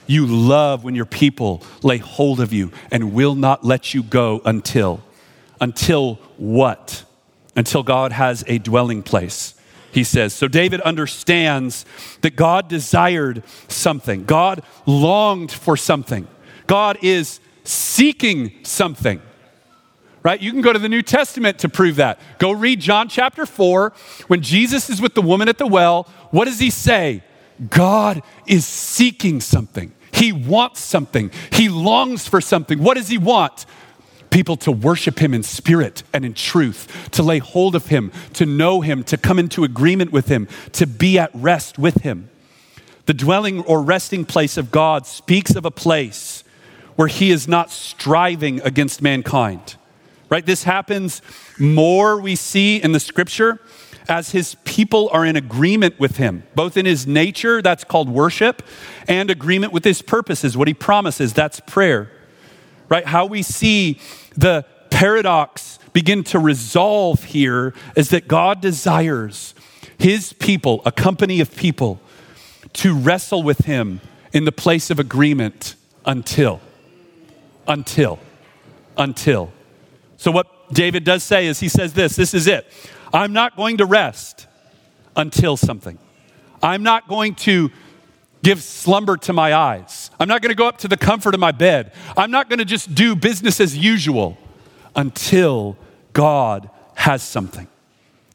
You 0.08 0.26
love 0.26 0.86
when 0.86 0.96
your 0.96 1.06
people 1.06 1.62
lay 1.84 1.98
hold 1.98 2.40
of 2.40 2.54
you 2.54 2.72
and 2.92 3.14
will 3.14 3.36
not 3.36 3.66
let 3.66 3.94
you 3.94 4.02
go 4.02 4.42
until. 4.46 5.04
Until 5.60 6.16
what? 6.38 7.04
Until 7.58 7.84
God 7.84 8.14
has 8.14 8.46
a 8.48 8.58
dwelling 8.58 9.04
place 9.04 9.54
he 9.92 10.04
says. 10.04 10.34
So 10.34 10.48
David 10.48 10.82
understands 10.82 11.84
that 12.22 12.36
God 12.36 12.68
desired 12.68 13.44
something, 13.68 14.24
God 14.24 14.64
longed 14.86 15.52
for 15.52 15.76
something, 15.76 16.28
God 16.68 17.00
is 17.02 17.40
seeking 17.64 18.54
something 18.64 19.22
right? 20.30 20.42
You 20.42 20.52
can 20.52 20.62
go 20.62 20.72
to 20.72 20.78
the 20.78 20.90
New 20.90 21.02
Testament 21.02 21.58
to 21.60 21.70
prove 21.70 21.96
that. 21.96 22.20
Go 22.38 22.52
read 22.52 22.80
John 22.80 23.10
chapter 23.10 23.48
4. 23.48 23.92
When 24.28 24.44
Jesus 24.44 24.88
is 24.88 25.02
with 25.02 25.16
the 25.16 25.24
woman 25.24 25.50
at 25.50 25.58
the 25.58 25.66
well, 25.66 26.04
what 26.30 26.46
does 26.46 26.60
he 26.60 26.70
say? 26.70 27.24
God 27.68 28.22
is 28.46 28.64
seeking 28.64 29.42
something. 29.42 29.92
He 30.14 30.32
wants 30.32 30.82
something. 30.82 31.32
He 31.52 31.68
longs 31.68 32.28
for 32.28 32.42
something. 32.42 32.78
What 32.78 32.96
does 32.96 33.08
he 33.08 33.18
want? 33.18 33.66
People 34.30 34.56
to 34.58 34.72
worship 34.72 35.18
him 35.18 35.34
in 35.34 35.42
spirit 35.42 36.04
and 36.14 36.24
in 36.24 36.36
truth, 36.36 37.10
to 37.14 37.24
lay 37.24 37.40
hold 37.40 37.76
of 37.76 37.88
him, 37.88 38.12
to 38.34 38.46
know 38.46 38.82
him, 38.82 39.04
to 39.06 39.18
come 39.18 39.40
into 39.40 39.64
agreement 39.64 40.12
with 40.12 40.28
him, 40.28 40.48
to 40.74 40.86
be 40.86 41.18
at 41.18 41.32
rest 41.34 41.80
with 41.80 42.04
him. 42.04 42.30
The 43.08 43.16
dwelling 43.16 43.62
or 43.62 43.82
resting 43.82 44.26
place 44.26 44.58
of 44.58 44.70
God 44.70 45.08
speaks 45.08 45.56
of 45.56 45.66
a 45.66 45.72
place 45.72 46.44
where 46.96 47.08
he 47.08 47.32
is 47.32 47.48
not 47.48 47.72
striving 47.72 48.62
against 48.62 49.02
mankind 49.02 49.76
right? 50.30 50.46
This 50.46 50.64
happens 50.64 51.22
more, 51.58 52.20
we 52.20 52.36
see 52.36 52.78
in 52.78 52.92
the 52.92 53.00
scripture, 53.00 53.60
as 54.08 54.32
his 54.32 54.56
people 54.66 55.10
are 55.12 55.26
in 55.26 55.36
agreement 55.36 56.00
with 56.00 56.18
him, 56.18 56.44
both 56.56 56.78
in 56.78 56.86
his 56.86 57.06
nature, 57.06 57.62
that's 57.62 57.84
called 57.84 58.10
worship, 58.10 58.64
and 59.08 59.30
agreement 59.30 59.72
with 59.72 59.84
his 59.84 60.02
purposes, 60.02 60.58
what 60.58 60.68
he 60.68 60.74
promises, 60.74 61.34
that's 61.34 61.60
prayer, 61.62 62.12
right? 62.90 63.06
How 63.06 63.26
we 63.26 63.44
see 63.44 64.00
the 64.36 64.66
paradox 64.90 65.78
begin 65.94 66.24
to 66.24 66.40
resolve 66.40 67.24
here 67.24 67.74
is 67.96 68.10
that 68.10 68.28
God 68.28 68.62
desires 68.62 69.54
his 69.98 70.34
people, 70.34 70.82
a 70.86 70.92
company 70.92 71.40
of 71.40 71.56
people, 71.56 72.00
to 72.74 72.96
wrestle 72.96 73.44
with 73.44 73.60
him 73.60 74.02
in 74.34 74.46
the 74.46 74.52
place 74.52 74.90
of 74.90 75.00
agreement 75.00 75.76
until, 76.06 76.62
until, 77.68 78.20
until. 78.98 79.52
So, 80.20 80.32
what 80.32 80.74
David 80.74 81.06
does 81.06 81.24
say 81.24 81.48
is 81.48 81.62
he 81.62 81.70
says 81.70 81.94
this 81.94 82.18
this 82.18 82.34
is 82.34 82.46
it. 82.46 82.68
I'm 83.14 83.32
not 83.32 83.56
going 83.56 83.78
to 83.78 83.86
rest 83.86 84.48
until 85.16 85.56
something. 85.56 85.98
I'm 86.62 86.84
not 86.84 87.08
going 87.08 87.36
to 87.36 87.72
give 88.44 88.62
slumber 88.62 89.16
to 89.16 89.34
my 89.34 89.54
eyes. 89.54 90.12
I'm 90.20 90.28
not 90.28 90.42
going 90.42 90.50
to 90.50 90.58
go 90.58 90.68
up 90.68 90.80
to 90.80 90.90
the 90.90 90.98
comfort 90.98 91.34
of 91.34 91.40
my 91.40 91.54
bed. 91.54 91.94
I'm 92.18 92.32
not 92.32 92.50
going 92.50 92.60
to 92.60 92.66
just 92.66 92.94
do 92.94 93.16
business 93.16 93.62
as 93.62 93.78
usual 93.78 94.38
until 94.94 95.78
God 96.12 96.70
has 96.96 97.24
something. 97.24 97.70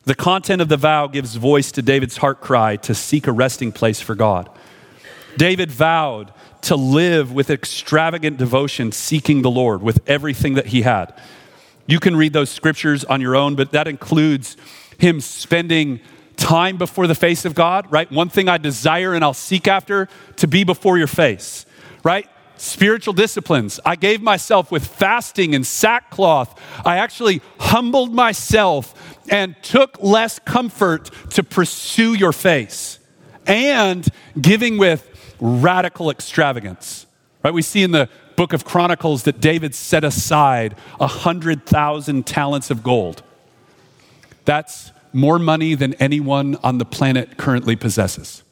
The 0.05 0.15
content 0.15 0.63
of 0.63 0.71
the 0.71 0.79
vow 0.79 1.07
gives 1.07 1.37
voice 1.37 1.71
to 1.73 1.83
David's 1.83 2.17
heart 2.17 2.41
cry 2.41 2.77
to 2.77 2.95
seek 2.95 3.27
a 3.27 3.33
resting 3.33 3.73
place 3.73 4.01
for 4.01 4.15
God. 4.15 4.49
David 5.37 5.71
vowed 5.71 6.33
to 6.63 6.77
live 6.77 7.31
with 7.31 7.51
extravagant 7.51 8.39
devotion, 8.39 8.91
seeking 8.91 9.43
the 9.43 9.51
Lord 9.51 9.83
with 9.83 10.01
everything 10.07 10.55
that 10.55 10.69
he 10.69 10.81
had. 10.81 11.13
You 11.87 12.01
can 12.01 12.17
read 12.17 12.33
those 12.33 12.51
scriptures 12.51 13.05
on 13.05 13.21
your 13.21 13.37
own, 13.37 13.55
but 13.55 13.73
that 13.73 13.89
includes 13.89 14.57
him 14.99 15.21
spending 15.21 16.01
time 16.37 16.77
before 16.77 17.07
the 17.07 17.15
face 17.15 17.45
of 17.45 17.55
God, 17.55 17.91
right? 17.91 18.11
One 18.11 18.29
thing 18.29 18.49
I 18.49 18.59
desire 18.59 19.15
and 19.15 19.23
I'll 19.25 19.35
seek 19.35 19.69
after 19.69 20.09
to 20.37 20.49
be 20.49 20.65
before 20.65 20.99
your 20.99 21.07
face, 21.07 21.67
right? 22.03 22.29
spiritual 22.57 23.15
disciplines. 23.15 23.81
I 23.85 23.97
gave 23.97 24.23
myself 24.23 24.71
with 24.71 24.87
fasting 24.87 25.55
and 25.55 25.67
sackcloth. 25.67 26.61
I 26.85 26.99
actually 26.99 27.43
humbled 27.59 28.15
myself 28.15 28.95
and 29.31 29.57
took 29.63 30.03
less 30.03 30.39
comfort 30.39 31.11
to 31.31 31.43
pursue 31.43 32.15
your 32.15 32.33
face 32.33 32.99
and 33.47 34.07
giving 34.41 34.79
with 34.79 35.09
radical 35.41 36.11
extravagance. 36.11 37.07
Right? 37.43 37.53
We 37.53 37.63
see 37.63 37.83
in 37.83 37.91
the 37.91 38.09
book 38.37 38.53
of 38.53 38.65
Chronicles 38.65 39.25
that 39.25 39.41
David 39.41 39.75
set 39.75 40.05
aside 40.05 40.77
a 41.01 41.07
hundred 41.07 41.67
thousand 41.67 42.27
talents 42.27 42.71
of 42.71 42.83
gold. 42.83 43.23
That's 44.45 44.93
more 45.13 45.39
money 45.39 45.75
than 45.75 45.95
anyone 45.95 46.57
on 46.63 46.79
the 46.79 46.85
planet 46.85 47.37
currently 47.37 47.77
possesses. 47.77 48.43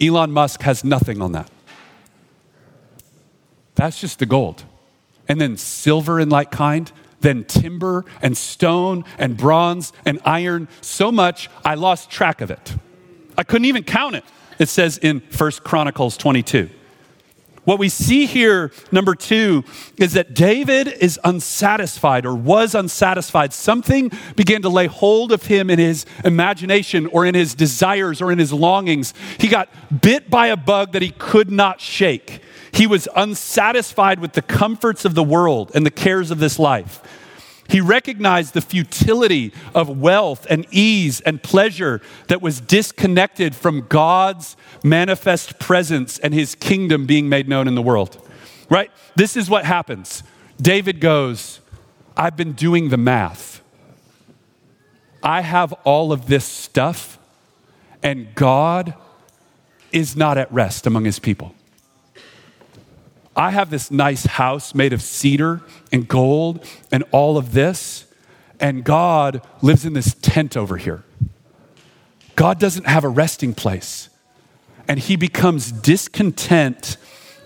Elon 0.00 0.32
Musk 0.32 0.62
has 0.62 0.84
nothing 0.84 1.20
on 1.20 1.32
that. 1.32 1.50
That's 3.74 4.00
just 4.00 4.18
the 4.18 4.26
gold. 4.26 4.64
And 5.28 5.40
then 5.40 5.56
silver 5.56 6.20
in 6.20 6.28
like 6.28 6.50
kind, 6.50 6.90
then 7.20 7.44
timber 7.44 8.04
and 8.20 8.36
stone 8.36 9.04
and 9.18 9.36
bronze 9.36 9.92
and 10.04 10.20
iron, 10.24 10.68
so 10.80 11.10
much 11.10 11.48
I 11.64 11.74
lost 11.74 12.10
track 12.10 12.40
of 12.40 12.50
it. 12.50 12.74
I 13.36 13.44
couldn't 13.44 13.66
even 13.66 13.84
count 13.84 14.16
it. 14.16 14.24
It 14.58 14.68
says 14.68 14.98
in 14.98 15.20
First 15.20 15.64
Chronicles 15.64 16.16
22. 16.16 16.68
What 17.64 17.78
we 17.78 17.88
see 17.88 18.26
here, 18.26 18.72
number 18.90 19.14
two, 19.14 19.62
is 19.96 20.14
that 20.14 20.34
David 20.34 20.88
is 20.88 21.20
unsatisfied 21.22 22.26
or 22.26 22.34
was 22.34 22.74
unsatisfied. 22.74 23.52
Something 23.52 24.10
began 24.34 24.62
to 24.62 24.68
lay 24.68 24.88
hold 24.88 25.30
of 25.30 25.46
him 25.46 25.70
in 25.70 25.78
his 25.78 26.04
imagination 26.24 27.06
or 27.06 27.24
in 27.24 27.36
his 27.36 27.54
desires 27.54 28.20
or 28.20 28.32
in 28.32 28.38
his 28.40 28.52
longings. 28.52 29.14
He 29.38 29.46
got 29.46 29.68
bit 30.02 30.28
by 30.28 30.48
a 30.48 30.56
bug 30.56 30.92
that 30.92 31.02
he 31.02 31.10
could 31.10 31.52
not 31.52 31.80
shake. 31.80 32.40
He 32.72 32.88
was 32.88 33.06
unsatisfied 33.14 34.18
with 34.18 34.32
the 34.32 34.42
comforts 34.42 35.04
of 35.04 35.14
the 35.14 35.22
world 35.22 35.70
and 35.72 35.86
the 35.86 35.90
cares 35.90 36.32
of 36.32 36.40
this 36.40 36.58
life. 36.58 37.00
He 37.72 37.80
recognized 37.80 38.52
the 38.52 38.60
futility 38.60 39.50
of 39.74 39.88
wealth 39.88 40.46
and 40.50 40.66
ease 40.70 41.22
and 41.22 41.42
pleasure 41.42 42.02
that 42.28 42.42
was 42.42 42.60
disconnected 42.60 43.54
from 43.54 43.86
God's 43.88 44.58
manifest 44.84 45.58
presence 45.58 46.18
and 46.18 46.34
his 46.34 46.54
kingdom 46.54 47.06
being 47.06 47.30
made 47.30 47.48
known 47.48 47.66
in 47.66 47.74
the 47.74 47.80
world. 47.80 48.28
Right? 48.68 48.90
This 49.14 49.38
is 49.38 49.48
what 49.48 49.64
happens. 49.64 50.22
David 50.60 51.00
goes, 51.00 51.60
I've 52.14 52.36
been 52.36 52.52
doing 52.52 52.90
the 52.90 52.98
math. 52.98 53.62
I 55.22 55.40
have 55.40 55.72
all 55.84 56.12
of 56.12 56.26
this 56.26 56.44
stuff, 56.44 57.18
and 58.02 58.34
God 58.34 58.92
is 59.92 60.14
not 60.14 60.36
at 60.36 60.52
rest 60.52 60.86
among 60.86 61.06
his 61.06 61.18
people. 61.18 61.54
I 63.34 63.50
have 63.50 63.70
this 63.70 63.90
nice 63.90 64.26
house 64.26 64.74
made 64.74 64.92
of 64.92 65.00
cedar 65.00 65.62
and 65.90 66.06
gold 66.06 66.66
and 66.90 67.04
all 67.12 67.38
of 67.38 67.52
this, 67.52 68.04
and 68.60 68.84
God 68.84 69.46
lives 69.62 69.84
in 69.84 69.94
this 69.94 70.14
tent 70.20 70.56
over 70.56 70.76
here. 70.76 71.02
God 72.36 72.58
doesn't 72.58 72.86
have 72.86 73.04
a 73.04 73.08
resting 73.08 73.54
place, 73.54 74.08
and 74.86 74.98
he 74.98 75.16
becomes 75.16 75.72
discontent 75.72 76.96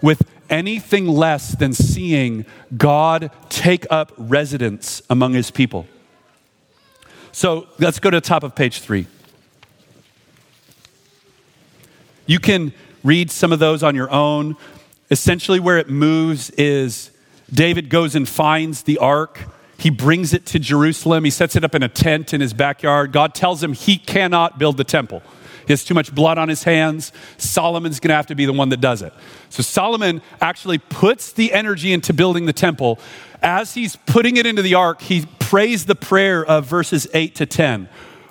with 0.03 0.29
anything 0.51 1.07
less 1.07 1.53
than 1.53 1.73
seeing 1.73 2.47
God 2.77 3.31
take 3.49 3.87
up 3.91 4.13
residence 4.17 5.03
among 5.09 5.35
his 5.35 5.51
people. 5.51 5.87
So 7.33 7.67
let's 7.79 7.99
go 7.99 8.11
to 8.11 8.17
the 8.17 8.21
top 8.21 8.43
of 8.43 8.55
page 8.55 8.81
three. 8.81 9.07
You 12.27 12.41
can 12.41 12.73
read 13.05 13.31
some 13.31 13.53
of 13.53 13.59
those 13.59 13.83
on 13.83 13.95
your 13.95 14.11
own. 14.11 14.57
Essentially, 15.11 15.61
where 15.61 15.79
it 15.79 15.89
moves 15.89 16.51
is 16.51 17.11
David 17.53 17.89
goes 17.91 18.15
and 18.15 18.29
finds 18.29 18.83
the 18.83 18.99
ark. 18.99 19.41
He 19.79 19.91
brings 19.91 20.33
it 20.33 20.47
to 20.47 20.59
Jerusalem. 20.59 21.25
He 21.25 21.31
sets 21.31 21.55
it 21.55 21.63
up 21.63 21.75
in 21.75 21.83
a 21.83 21.89
tent 21.89 22.35
in 22.35 22.41
his 22.41 22.53
backyard. 22.53 23.13
God 23.13 23.35
tells 23.35 23.63
him 23.63 23.73
he 23.73 23.99
cannot 23.99 24.59
build 24.59 24.77
the 24.77 24.85
temple. 24.85 25.23
He 25.67 25.73
has 25.73 25.85
too 25.85 25.95
much 25.95 26.15
blood 26.15 26.39
on 26.39 26.49
his 26.49 26.63
hands. 26.63 27.13
Solomon's 27.39 28.01
going 28.01 28.11
to 28.11 28.15
have 28.15 28.29
to 28.29 28.35
be 28.35 28.47
the 28.47 28.53
one 28.53 28.69
that 28.71 28.81
does 28.81 29.03
it. 29.03 29.13
So 29.51 29.63
Solomon 29.63 30.23
actually 30.41 30.79
puts 30.79 31.33
the 31.33 31.53
energy 31.53 31.93
into 31.93 32.13
building 32.13 32.47
the 32.47 32.53
temple. 32.53 32.99
As 33.43 33.75
he's 33.75 33.97
putting 33.97 34.37
it 34.37 34.47
into 34.47 34.63
the 34.63 34.75
ark, 34.75 35.03
he 35.03 35.27
prays 35.41 35.87
the 35.87 35.97
prayer 35.97 36.45
of 36.45 36.67
verses 36.67 37.07
8 37.13 37.35
to 37.37 37.47
10. 37.47 37.89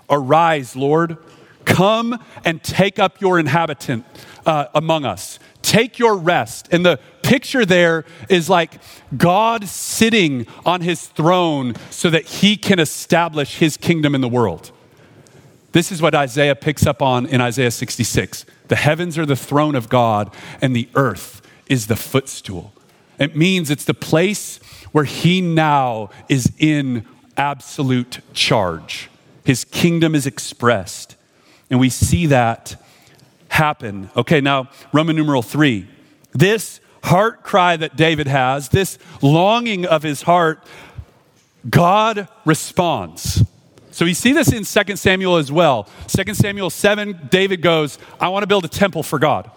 Arise, 0.09 0.75
Lord, 0.75 1.17
come 1.65 2.19
and 2.45 2.63
take 2.63 2.99
up 2.99 3.19
your 3.19 3.38
inhabitant 3.38 4.05
uh, 4.45 4.65
among 4.73 5.05
us. 5.05 5.39
Take 5.62 5.97
your 5.97 6.15
rest. 6.15 6.69
And 6.71 6.86
the 6.86 6.99
picture 7.23 7.65
there 7.65 8.05
is 8.29 8.49
like 8.49 8.79
God 9.17 9.67
sitting 9.67 10.45
on 10.65 10.81
his 10.81 11.08
throne 11.08 11.73
so 11.89 12.10
that 12.10 12.25
he 12.25 12.55
can 12.58 12.79
establish 12.79 13.58
his 13.58 13.77
kingdom 13.77 14.13
in 14.13 14.21
the 14.21 14.29
world. 14.29 14.71
This 15.71 15.91
is 15.91 16.01
what 16.01 16.15
Isaiah 16.15 16.55
picks 16.55 16.86
up 16.86 17.01
on 17.01 17.25
in 17.25 17.41
Isaiah 17.41 17.71
66. 17.71 18.45
The 18.67 18.75
heavens 18.75 19.17
are 19.17 19.25
the 19.25 19.36
throne 19.36 19.75
of 19.75 19.89
God, 19.89 20.34
and 20.62 20.75
the 20.75 20.88
earth 20.95 21.41
is 21.67 21.88
the 21.88 21.95
footstool. 21.95 22.71
It 23.19 23.36
means 23.36 23.69
it's 23.69 23.86
the 23.86 23.93
place 23.93 24.58
where 24.91 25.03
he 25.03 25.41
now 25.41 26.12
is 26.29 26.51
in 26.60 27.05
absolute 27.38 28.19
charge. 28.34 29.10
His 29.43 29.65
kingdom 29.65 30.15
is 30.15 30.25
expressed. 30.25 31.15
And 31.69 31.79
we 31.79 31.89
see 31.89 32.25
that 32.27 32.81
happen. 33.56 34.10
Okay, 34.15 34.41
now, 34.41 34.70
Roman 34.94 35.15
numeral 35.15 35.41
three. 35.41 35.88
This 36.34 36.82
heart 37.04 37.44
cry 37.44 37.78
that 37.78 37.96
David 37.96 38.28
has, 38.28 38.70
this 38.70 39.00
longing 39.22 39.86
of 39.86 40.04
his 40.04 40.24
heart, 40.24 40.63
God 41.70 42.28
responds. 42.44 43.44
So 43.91 44.04
we 44.04 44.13
see 44.13 44.34
this 44.34 44.52
in 44.52 44.65
2 44.65 44.96
Samuel 44.98 45.38
as 45.38 45.52
well. 45.52 45.88
2 46.08 46.34
Samuel 46.34 46.70
7, 46.70 47.30
David 47.32 47.62
goes, 47.62 47.98
I 48.20 48.28
want 48.28 48.44
to 48.44 48.48
build 48.48 48.65
a 48.65 48.70
temple 48.70 49.04
for 49.04 49.20
God. 49.20 49.50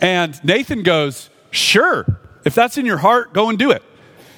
And 0.00 0.38
Nathan 0.44 0.82
goes, 0.82 1.30
Sure, 1.50 2.04
if 2.44 2.54
that's 2.54 2.76
in 2.76 2.84
your 2.84 2.98
heart, 2.98 3.32
go 3.32 3.48
and 3.48 3.58
do 3.58 3.70
it. 3.70 3.82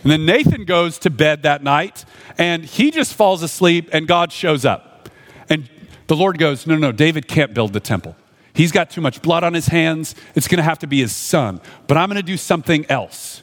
And 0.03 0.13
then 0.13 0.27
Nathan 0.27 0.65
goes 0.67 0.99
to 0.99 1.11
bed 1.11 1.43
that 1.43 1.63
night 1.63 2.05
and 2.39 2.65
he 2.65 2.91
just 2.91 3.15
falls 3.15 3.43
asleep 3.43 3.89
and 3.93 4.07
God 4.07 4.31
shows 4.31 4.65
up. 4.65 5.09
And 5.49 5.69
the 6.07 6.17
Lord 6.17 6.39
goes, 6.39 6.67
No, 6.67 6.77
no, 6.77 6.93
David 6.93 7.27
can't 7.27 7.55
build 7.55 7.73
the 7.73 7.81
temple. 7.81 8.15
He's 8.55 8.71
got 8.73 8.88
too 8.88 9.01
much 9.01 9.21
blood 9.21 9.43
on 9.43 9.53
his 9.53 9.67
hands. 9.67 10.14
It's 10.35 10.49
going 10.49 10.59
to 10.59 10.64
have 10.64 10.79
to 10.79 10.87
be 10.87 11.01
his 11.01 11.14
son. 11.14 11.61
But 11.88 11.97
I'm 11.97 12.09
going 12.09 12.21
to 12.21 12.23
do 12.23 12.37
something 12.37 12.87
else. 12.88 13.43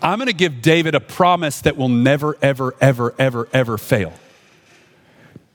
I'm 0.00 0.18
going 0.18 0.28
to 0.28 0.34
give 0.34 0.62
David 0.62 0.94
a 0.94 1.00
promise 1.00 1.60
that 1.62 1.76
will 1.76 1.88
never, 1.88 2.38
ever, 2.40 2.74
ever, 2.80 3.14
ever, 3.18 3.48
ever 3.52 3.78
fail. 3.78 4.12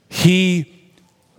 He 0.08 0.92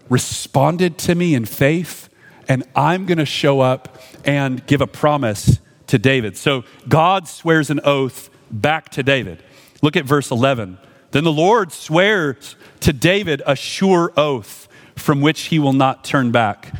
responded 0.09 0.97
to 0.99 1.13
me 1.13 1.35
in 1.35 1.45
faith, 1.45 2.09
and 2.47 2.63
I'm 2.75 3.05
going 3.05 3.19
to 3.19 3.25
show 3.25 3.59
up 3.59 4.01
and 4.25 4.65
give 4.65 4.81
a 4.81 4.87
promise 4.87 5.59
to 5.87 5.99
David. 5.99 6.37
So 6.37 6.63
God 6.87 7.27
swears 7.27 7.69
an 7.69 7.81
oath 7.83 8.29
back 8.49 8.89
to 8.91 9.03
David. 9.03 9.43
Look 9.81 9.95
at 9.95 10.05
verse 10.05 10.31
11. 10.31 10.77
Then 11.11 11.23
the 11.23 11.31
Lord 11.31 11.71
swears 11.71 12.55
to 12.79 12.93
David 12.93 13.41
a 13.45 13.55
sure 13.55 14.13
oath 14.17 14.67
from 14.95 15.21
which 15.21 15.43
he 15.43 15.59
will 15.59 15.73
not 15.73 16.03
turn 16.03 16.31
back. 16.31 16.73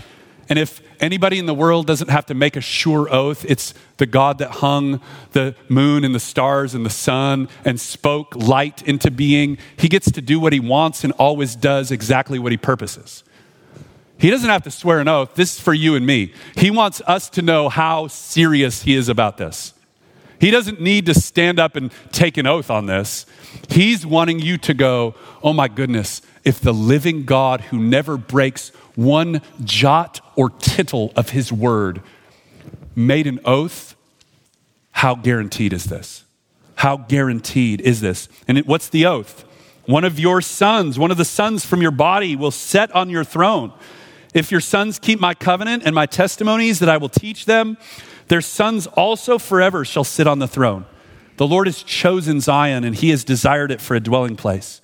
And 0.51 0.59
if 0.59 0.81
anybody 0.99 1.39
in 1.39 1.45
the 1.45 1.53
world 1.53 1.87
doesn't 1.87 2.09
have 2.09 2.25
to 2.25 2.33
make 2.33 2.57
a 2.57 2.61
sure 2.61 3.07
oath, 3.09 3.45
it's 3.47 3.73
the 3.95 4.05
God 4.05 4.39
that 4.39 4.51
hung 4.51 4.99
the 5.31 5.55
moon 5.69 6.03
and 6.03 6.13
the 6.13 6.19
stars 6.19 6.73
and 6.75 6.85
the 6.85 6.89
sun 6.89 7.47
and 7.63 7.79
spoke 7.79 8.35
light 8.35 8.85
into 8.85 9.09
being. 9.11 9.57
He 9.77 9.87
gets 9.87 10.11
to 10.11 10.21
do 10.21 10.41
what 10.41 10.51
he 10.51 10.59
wants 10.59 11.05
and 11.05 11.13
always 11.13 11.55
does 11.55 11.89
exactly 11.89 12.37
what 12.37 12.51
he 12.51 12.57
purposes. 12.57 13.23
He 14.17 14.29
doesn't 14.29 14.49
have 14.49 14.63
to 14.63 14.71
swear 14.71 14.99
an 14.99 15.07
oath. 15.07 15.35
This 15.35 15.55
is 15.55 15.61
for 15.61 15.73
you 15.73 15.95
and 15.95 16.05
me. 16.05 16.33
He 16.57 16.69
wants 16.69 17.01
us 17.07 17.29
to 17.29 17.41
know 17.41 17.69
how 17.69 18.07
serious 18.07 18.83
he 18.83 18.93
is 18.93 19.07
about 19.07 19.37
this. 19.37 19.73
He 20.41 20.51
doesn't 20.51 20.81
need 20.81 21.05
to 21.05 21.13
stand 21.13 21.59
up 21.59 21.77
and 21.77 21.93
take 22.11 22.35
an 22.35 22.45
oath 22.45 22.69
on 22.69 22.87
this. 22.87 23.25
He's 23.69 24.05
wanting 24.05 24.39
you 24.39 24.57
to 24.57 24.73
go, 24.73 25.15
oh 25.43 25.53
my 25.53 25.69
goodness, 25.69 26.21
if 26.43 26.59
the 26.59 26.73
living 26.73 27.23
God 27.23 27.61
who 27.61 27.79
never 27.79 28.17
breaks 28.17 28.73
one 28.95 29.41
jot 29.63 30.21
or 30.35 30.49
tittle 30.49 31.11
of 31.15 31.29
his 31.29 31.51
word 31.51 32.01
made 32.95 33.27
an 33.27 33.39
oath, 33.45 33.95
how 34.91 35.15
guaranteed 35.15 35.73
is 35.73 35.85
this? 35.85 36.23
How 36.75 36.97
guaranteed 36.97 37.81
is 37.81 38.01
this? 38.01 38.27
And 38.47 38.57
it, 38.57 38.67
what's 38.67 38.89
the 38.89 39.05
oath? 39.05 39.45
One 39.85 40.03
of 40.03 40.19
your 40.19 40.41
sons, 40.41 40.99
one 40.99 41.11
of 41.11 41.17
the 41.17 41.25
sons 41.25 41.65
from 41.65 41.81
your 41.81 41.91
body 41.91 42.35
will 42.35 42.51
set 42.51 42.91
on 42.93 43.09
your 43.09 43.23
throne. 43.23 43.73
If 44.33 44.51
your 44.51 44.61
sons 44.61 44.99
keep 44.99 45.19
my 45.19 45.33
covenant 45.33 45.83
and 45.85 45.93
my 45.93 46.05
testimonies 46.05 46.79
that 46.79 46.89
I 46.89 46.97
will 46.97 47.09
teach 47.09 47.45
them, 47.45 47.77
their 48.27 48.41
sons 48.41 48.87
also 48.87 49.37
forever 49.37 49.83
shall 49.83 50.03
sit 50.03 50.27
on 50.27 50.39
the 50.39 50.47
throne. 50.47 50.85
The 51.37 51.47
Lord 51.47 51.67
has 51.67 51.83
chosen 51.83 52.39
Zion 52.39 52.83
and 52.83 52.95
he 52.95 53.09
has 53.09 53.23
desired 53.23 53.71
it 53.71 53.81
for 53.81 53.95
a 53.95 53.99
dwelling 53.99 54.35
place. 54.35 54.81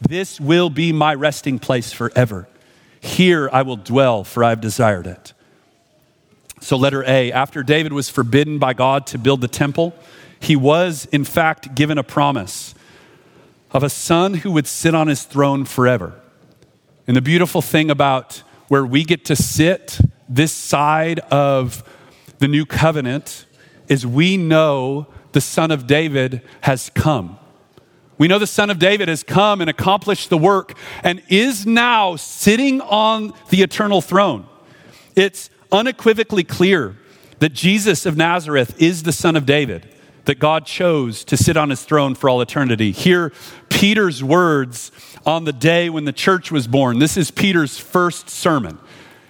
This 0.00 0.40
will 0.40 0.70
be 0.70 0.92
my 0.92 1.14
resting 1.14 1.58
place 1.58 1.92
forever. 1.92 2.48
Here 3.00 3.48
I 3.52 3.62
will 3.62 3.76
dwell, 3.76 4.24
for 4.24 4.42
I 4.42 4.50
have 4.50 4.60
desired 4.60 5.06
it. 5.06 5.32
So, 6.60 6.76
letter 6.76 7.04
A, 7.06 7.30
after 7.30 7.62
David 7.62 7.92
was 7.92 8.10
forbidden 8.10 8.58
by 8.58 8.74
God 8.74 9.06
to 9.08 9.18
build 9.18 9.40
the 9.40 9.48
temple, 9.48 9.94
he 10.40 10.56
was, 10.56 11.06
in 11.06 11.24
fact, 11.24 11.74
given 11.74 11.98
a 11.98 12.02
promise 12.02 12.74
of 13.70 13.82
a 13.82 13.90
son 13.90 14.34
who 14.34 14.52
would 14.52 14.66
sit 14.66 14.94
on 14.94 15.08
his 15.08 15.24
throne 15.24 15.64
forever. 15.64 16.18
And 17.06 17.16
the 17.16 17.22
beautiful 17.22 17.62
thing 17.62 17.90
about 17.90 18.42
where 18.68 18.84
we 18.84 19.04
get 19.04 19.24
to 19.26 19.36
sit 19.36 19.98
this 20.28 20.52
side 20.52 21.20
of 21.30 21.82
the 22.38 22.48
new 22.48 22.66
covenant 22.66 23.46
is 23.88 24.06
we 24.06 24.36
know 24.36 25.06
the 25.32 25.40
Son 25.40 25.70
of 25.70 25.86
David 25.86 26.42
has 26.62 26.90
come. 26.90 27.37
We 28.18 28.26
know 28.26 28.40
the 28.40 28.46
Son 28.46 28.68
of 28.68 28.80
David 28.80 29.08
has 29.08 29.22
come 29.22 29.60
and 29.60 29.70
accomplished 29.70 30.28
the 30.28 30.38
work 30.38 30.76
and 31.04 31.22
is 31.28 31.64
now 31.64 32.16
sitting 32.16 32.80
on 32.80 33.32
the 33.50 33.62
eternal 33.62 34.00
throne. 34.00 34.46
It's 35.14 35.50
unequivocally 35.70 36.44
clear 36.44 36.96
that 37.38 37.52
Jesus 37.52 38.06
of 38.06 38.16
Nazareth 38.16 38.82
is 38.82 39.04
the 39.04 39.12
Son 39.12 39.36
of 39.36 39.46
David, 39.46 39.88
that 40.24 40.40
God 40.40 40.66
chose 40.66 41.24
to 41.24 41.36
sit 41.36 41.56
on 41.56 41.70
his 41.70 41.84
throne 41.84 42.16
for 42.16 42.28
all 42.28 42.40
eternity. 42.40 42.90
Hear 42.90 43.32
Peter's 43.68 44.22
words 44.22 44.90
on 45.24 45.44
the 45.44 45.52
day 45.52 45.88
when 45.88 46.04
the 46.04 46.12
church 46.12 46.50
was 46.50 46.66
born. 46.66 46.98
This 46.98 47.16
is 47.16 47.30
Peter's 47.30 47.78
first 47.78 48.28
sermon. 48.28 48.78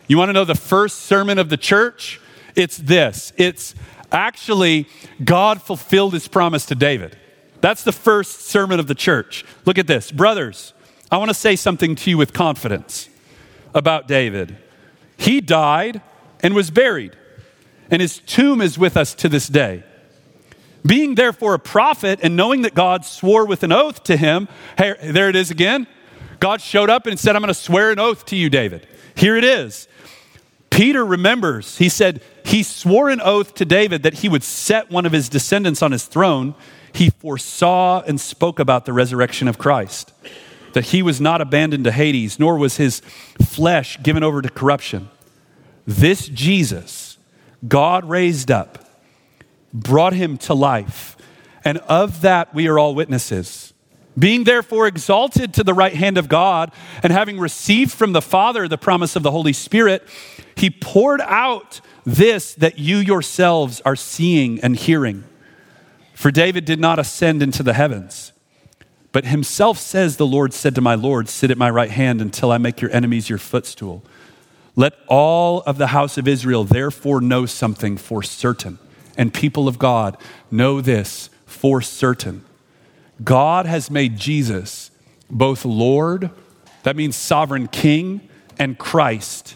You 0.06 0.16
want 0.16 0.30
to 0.30 0.32
know 0.32 0.46
the 0.46 0.54
first 0.54 1.00
sermon 1.00 1.38
of 1.38 1.50
the 1.50 1.58
church? 1.58 2.20
It's 2.56 2.78
this 2.78 3.34
it's 3.36 3.74
actually 4.10 4.88
God 5.22 5.60
fulfilled 5.60 6.14
his 6.14 6.26
promise 6.26 6.64
to 6.66 6.74
David. 6.74 7.16
That's 7.60 7.82
the 7.82 7.92
first 7.92 8.42
sermon 8.42 8.78
of 8.78 8.86
the 8.86 8.94
church. 8.94 9.44
Look 9.64 9.78
at 9.78 9.86
this. 9.86 10.10
Brothers, 10.10 10.72
I 11.10 11.16
want 11.16 11.30
to 11.30 11.34
say 11.34 11.56
something 11.56 11.94
to 11.96 12.10
you 12.10 12.18
with 12.18 12.32
confidence 12.32 13.08
about 13.74 14.08
David. 14.08 14.56
He 15.16 15.40
died 15.40 16.00
and 16.42 16.54
was 16.54 16.70
buried, 16.70 17.16
and 17.90 18.00
his 18.00 18.18
tomb 18.18 18.60
is 18.60 18.78
with 18.78 18.96
us 18.96 19.14
to 19.14 19.28
this 19.28 19.48
day. 19.48 19.82
Being 20.86 21.16
therefore 21.16 21.54
a 21.54 21.58
prophet 21.58 22.20
and 22.22 22.36
knowing 22.36 22.62
that 22.62 22.74
God 22.74 23.04
swore 23.04 23.44
with 23.44 23.62
an 23.64 23.72
oath 23.72 24.04
to 24.04 24.16
him, 24.16 24.48
hey, 24.76 24.94
there 25.02 25.28
it 25.28 25.36
is 25.36 25.50
again. 25.50 25.86
God 26.38 26.60
showed 26.60 26.88
up 26.88 27.06
and 27.06 27.18
said, 27.18 27.34
I'm 27.34 27.42
going 27.42 27.48
to 27.48 27.54
swear 27.54 27.90
an 27.90 27.98
oath 27.98 28.24
to 28.26 28.36
you, 28.36 28.48
David. 28.48 28.86
Here 29.16 29.36
it 29.36 29.42
is. 29.42 29.88
Peter 30.70 31.04
remembers, 31.04 31.78
he 31.78 31.88
said, 31.88 32.22
he 32.44 32.62
swore 32.62 33.10
an 33.10 33.20
oath 33.20 33.54
to 33.54 33.64
David 33.64 34.04
that 34.04 34.14
he 34.14 34.28
would 34.28 34.44
set 34.44 34.90
one 34.90 35.04
of 35.04 35.10
his 35.10 35.28
descendants 35.28 35.82
on 35.82 35.90
his 35.90 36.04
throne 36.04 36.54
he 36.98 37.10
foresaw 37.10 38.02
and 38.02 38.20
spoke 38.20 38.58
about 38.58 38.84
the 38.84 38.92
resurrection 38.92 39.46
of 39.46 39.56
Christ, 39.56 40.12
that 40.72 40.86
he 40.86 41.00
was 41.00 41.20
not 41.20 41.40
abandoned 41.40 41.84
to 41.84 41.92
Hades, 41.92 42.40
nor 42.40 42.58
was 42.58 42.76
his 42.76 43.00
flesh 43.40 44.02
given 44.02 44.24
over 44.24 44.42
to 44.42 44.50
corruption. 44.50 45.08
This 45.86 46.26
Jesus, 46.26 47.16
God 47.66 48.04
raised 48.04 48.50
up, 48.50 48.84
brought 49.72 50.12
him 50.12 50.36
to 50.38 50.54
life, 50.54 51.16
and 51.64 51.78
of 51.78 52.22
that 52.22 52.52
we 52.52 52.66
are 52.66 52.80
all 52.80 52.96
witnesses. 52.96 53.72
Being 54.18 54.42
therefore 54.42 54.88
exalted 54.88 55.54
to 55.54 55.62
the 55.62 55.74
right 55.74 55.94
hand 55.94 56.18
of 56.18 56.28
God, 56.28 56.72
and 57.04 57.12
having 57.12 57.38
received 57.38 57.92
from 57.92 58.12
the 58.12 58.20
Father 58.20 58.66
the 58.66 58.76
promise 58.76 59.14
of 59.14 59.22
the 59.22 59.30
Holy 59.30 59.52
Spirit, 59.52 60.02
he 60.56 60.68
poured 60.68 61.20
out 61.20 61.80
this 62.04 62.54
that 62.54 62.80
you 62.80 62.96
yourselves 62.96 63.80
are 63.84 63.94
seeing 63.94 64.58
and 64.60 64.74
hearing. 64.74 65.22
For 66.18 66.32
David 66.32 66.64
did 66.64 66.80
not 66.80 66.98
ascend 66.98 67.44
into 67.44 67.62
the 67.62 67.74
heavens, 67.74 68.32
but 69.12 69.26
himself 69.26 69.78
says, 69.78 70.16
The 70.16 70.26
Lord 70.26 70.52
said 70.52 70.74
to 70.74 70.80
my 70.80 70.96
Lord, 70.96 71.28
Sit 71.28 71.52
at 71.52 71.56
my 71.56 71.70
right 71.70 71.92
hand 71.92 72.20
until 72.20 72.50
I 72.50 72.58
make 72.58 72.80
your 72.80 72.90
enemies 72.90 73.28
your 73.28 73.38
footstool. 73.38 74.02
Let 74.74 74.94
all 75.06 75.60
of 75.60 75.78
the 75.78 75.86
house 75.86 76.18
of 76.18 76.26
Israel 76.26 76.64
therefore 76.64 77.20
know 77.20 77.46
something 77.46 77.96
for 77.96 78.24
certain. 78.24 78.80
And 79.16 79.32
people 79.32 79.68
of 79.68 79.78
God, 79.78 80.16
know 80.50 80.80
this 80.80 81.30
for 81.46 81.80
certain. 81.80 82.44
God 83.22 83.66
has 83.66 83.88
made 83.88 84.16
Jesus 84.16 84.90
both 85.30 85.64
Lord, 85.64 86.30
that 86.82 86.96
means 86.96 87.14
sovereign 87.14 87.68
king, 87.68 88.28
and 88.58 88.76
Christ, 88.76 89.54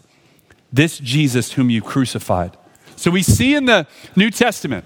this 0.72 1.00
Jesus 1.00 1.54
whom 1.54 1.70
you 1.70 1.82
crucified. 1.82 2.56
So 2.94 3.10
we 3.10 3.24
see 3.24 3.56
in 3.56 3.64
the 3.64 3.88
New 4.14 4.30
Testament 4.30 4.84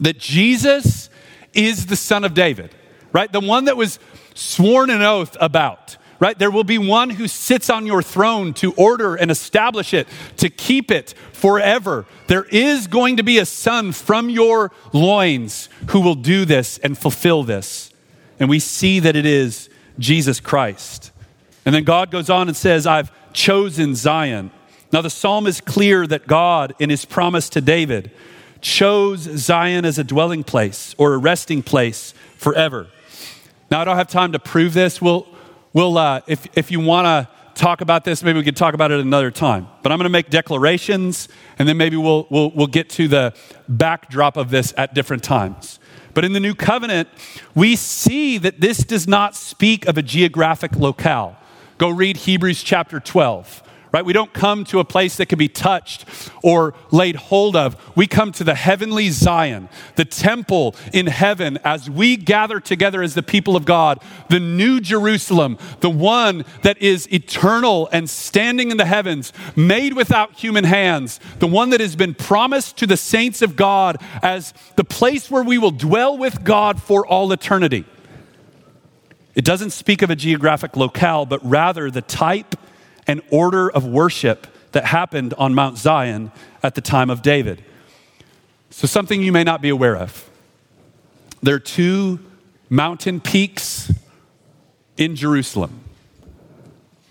that 0.00 0.18
Jesus 0.18 1.10
is 1.52 1.86
the 1.86 1.96
son 1.96 2.24
of 2.24 2.34
David, 2.34 2.70
right? 3.12 3.30
The 3.30 3.40
one 3.40 3.66
that 3.66 3.76
was 3.76 3.98
sworn 4.34 4.90
an 4.90 5.02
oath 5.02 5.36
about, 5.40 5.96
right? 6.18 6.38
There 6.38 6.50
will 6.50 6.64
be 6.64 6.78
one 6.78 7.10
who 7.10 7.28
sits 7.28 7.68
on 7.68 7.84
your 7.84 8.02
throne 8.02 8.54
to 8.54 8.72
order 8.74 9.14
and 9.14 9.30
establish 9.30 9.92
it, 9.92 10.08
to 10.38 10.48
keep 10.48 10.90
it 10.90 11.14
forever. 11.32 12.06
There 12.28 12.44
is 12.44 12.86
going 12.86 13.18
to 13.18 13.22
be 13.22 13.38
a 13.38 13.46
son 13.46 13.92
from 13.92 14.30
your 14.30 14.70
loins 14.92 15.68
who 15.90 16.00
will 16.00 16.14
do 16.14 16.44
this 16.44 16.78
and 16.78 16.96
fulfill 16.96 17.42
this. 17.42 17.92
And 18.40 18.48
we 18.48 18.58
see 18.58 19.00
that 19.00 19.16
it 19.16 19.26
is 19.26 19.68
Jesus 19.98 20.40
Christ. 20.40 21.10
And 21.64 21.74
then 21.74 21.84
God 21.84 22.10
goes 22.10 22.30
on 22.30 22.48
and 22.48 22.56
says, 22.56 22.86
I've 22.86 23.12
chosen 23.32 23.94
Zion. 23.94 24.50
Now, 24.92 25.00
the 25.00 25.10
psalm 25.10 25.46
is 25.46 25.60
clear 25.60 26.06
that 26.06 26.26
God, 26.26 26.74
in 26.78 26.90
his 26.90 27.04
promise 27.04 27.48
to 27.50 27.60
David, 27.60 28.10
chose 28.62 29.20
Zion 29.20 29.84
as 29.84 29.98
a 29.98 30.04
dwelling 30.04 30.44
place 30.44 30.94
or 30.96 31.12
a 31.12 31.18
resting 31.18 31.62
place 31.62 32.14
forever. 32.36 32.86
Now, 33.70 33.80
I 33.80 33.84
don't 33.84 33.96
have 33.96 34.08
time 34.08 34.32
to 34.32 34.38
prove 34.38 34.72
this. 34.72 35.02
We'll, 35.02 35.26
we'll 35.72 35.98
uh, 35.98 36.22
if, 36.26 36.46
if 36.56 36.70
you 36.70 36.80
want 36.80 37.06
to 37.06 37.28
talk 37.54 37.80
about 37.80 38.04
this, 38.04 38.22
maybe 38.22 38.38
we 38.38 38.44
could 38.44 38.56
talk 38.56 38.74
about 38.74 38.90
it 38.90 39.00
another 39.00 39.30
time. 39.30 39.68
But 39.82 39.92
I'm 39.92 39.98
going 39.98 40.04
to 40.04 40.10
make 40.10 40.30
declarations, 40.30 41.28
and 41.58 41.68
then 41.68 41.76
maybe 41.76 41.96
we'll, 41.96 42.26
we'll, 42.30 42.50
we'll 42.52 42.66
get 42.66 42.88
to 42.90 43.08
the 43.08 43.34
backdrop 43.68 44.36
of 44.36 44.50
this 44.50 44.72
at 44.76 44.94
different 44.94 45.22
times. 45.22 45.78
But 46.14 46.24
in 46.24 46.32
the 46.32 46.40
new 46.40 46.54
covenant, 46.54 47.08
we 47.54 47.76
see 47.76 48.38
that 48.38 48.60
this 48.60 48.78
does 48.78 49.08
not 49.08 49.34
speak 49.34 49.86
of 49.86 49.98
a 49.98 50.02
geographic 50.02 50.76
locale. 50.76 51.36
Go 51.78 51.88
read 51.88 52.18
Hebrews 52.18 52.62
chapter 52.62 53.00
12 53.00 53.62
right? 53.92 54.04
We 54.04 54.12
don't 54.12 54.32
come 54.32 54.64
to 54.64 54.80
a 54.80 54.84
place 54.84 55.16
that 55.16 55.26
can 55.26 55.38
be 55.38 55.48
touched 55.48 56.06
or 56.42 56.74
laid 56.90 57.16
hold 57.16 57.54
of. 57.54 57.76
We 57.94 58.06
come 58.06 58.32
to 58.32 58.44
the 58.44 58.54
heavenly 58.54 59.10
Zion, 59.10 59.68
the 59.96 60.06
temple 60.06 60.74
in 60.92 61.06
heaven, 61.06 61.58
as 61.62 61.90
we 61.90 62.16
gather 62.16 62.58
together 62.58 63.02
as 63.02 63.14
the 63.14 63.22
people 63.22 63.54
of 63.54 63.64
God, 63.64 64.02
the 64.28 64.40
new 64.40 64.80
Jerusalem, 64.80 65.58
the 65.80 65.90
one 65.90 66.44
that 66.62 66.80
is 66.80 67.12
eternal 67.12 67.88
and 67.92 68.08
standing 68.08 68.70
in 68.70 68.78
the 68.78 68.86
heavens, 68.86 69.32
made 69.54 69.92
without 69.92 70.32
human 70.38 70.64
hands, 70.64 71.20
the 71.38 71.46
one 71.46 71.70
that 71.70 71.80
has 71.80 71.94
been 71.94 72.14
promised 72.14 72.78
to 72.78 72.86
the 72.86 72.96
saints 72.96 73.42
of 73.42 73.56
God 73.56 73.98
as 74.22 74.54
the 74.76 74.84
place 74.84 75.30
where 75.30 75.42
we 75.42 75.58
will 75.58 75.70
dwell 75.70 76.16
with 76.16 76.42
God 76.44 76.80
for 76.80 77.06
all 77.06 77.30
eternity. 77.32 77.84
It 79.34 79.44
doesn't 79.44 79.70
speak 79.70 80.02
of 80.02 80.10
a 80.10 80.16
geographic 80.16 80.76
locale, 80.76 81.24
but 81.24 81.40
rather 81.42 81.90
the 81.90 82.02
type 82.02 82.54
and 83.06 83.22
order 83.30 83.70
of 83.70 83.86
worship 83.86 84.46
that 84.72 84.86
happened 84.86 85.34
on 85.34 85.54
Mount 85.54 85.78
Zion 85.78 86.32
at 86.62 86.74
the 86.74 86.80
time 86.80 87.10
of 87.10 87.22
David. 87.22 87.62
So, 88.70 88.86
something 88.86 89.22
you 89.22 89.32
may 89.32 89.44
not 89.44 89.60
be 89.60 89.68
aware 89.68 89.96
of. 89.96 90.28
There 91.42 91.56
are 91.56 91.60
two 91.60 92.20
mountain 92.70 93.20
peaks 93.20 93.92
in 94.96 95.16
Jerusalem. 95.16 95.80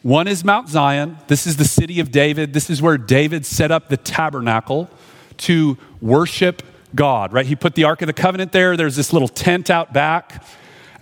One 0.01 0.27
is 0.27 0.43
Mount 0.43 0.69
Zion. 0.69 1.17
This 1.27 1.45
is 1.45 1.58
the 1.58 1.65
city 1.65 1.99
of 1.99 2.12
David. 2.12 2.54
This 2.54 2.69
is 2.69 2.82
where 2.82 2.97
David 2.97 3.45
set 3.45 3.69
up 3.69 3.89
the 3.89 3.97
tabernacle 3.97 4.89
to 5.38 5.77
worship 6.01 6.63
God, 6.95 7.32
right? 7.32 7.45
He 7.45 7.56
put 7.56 7.75
the 7.75 7.84
Ark 7.84 8.01
of 8.01 8.08
the 8.08 8.13
Covenant 8.13 8.51
there. 8.51 8.75
There's 8.75 8.95
this 8.95 9.13
little 9.13 9.27
tent 9.27 9.69
out 9.69 9.93
back, 9.93 10.43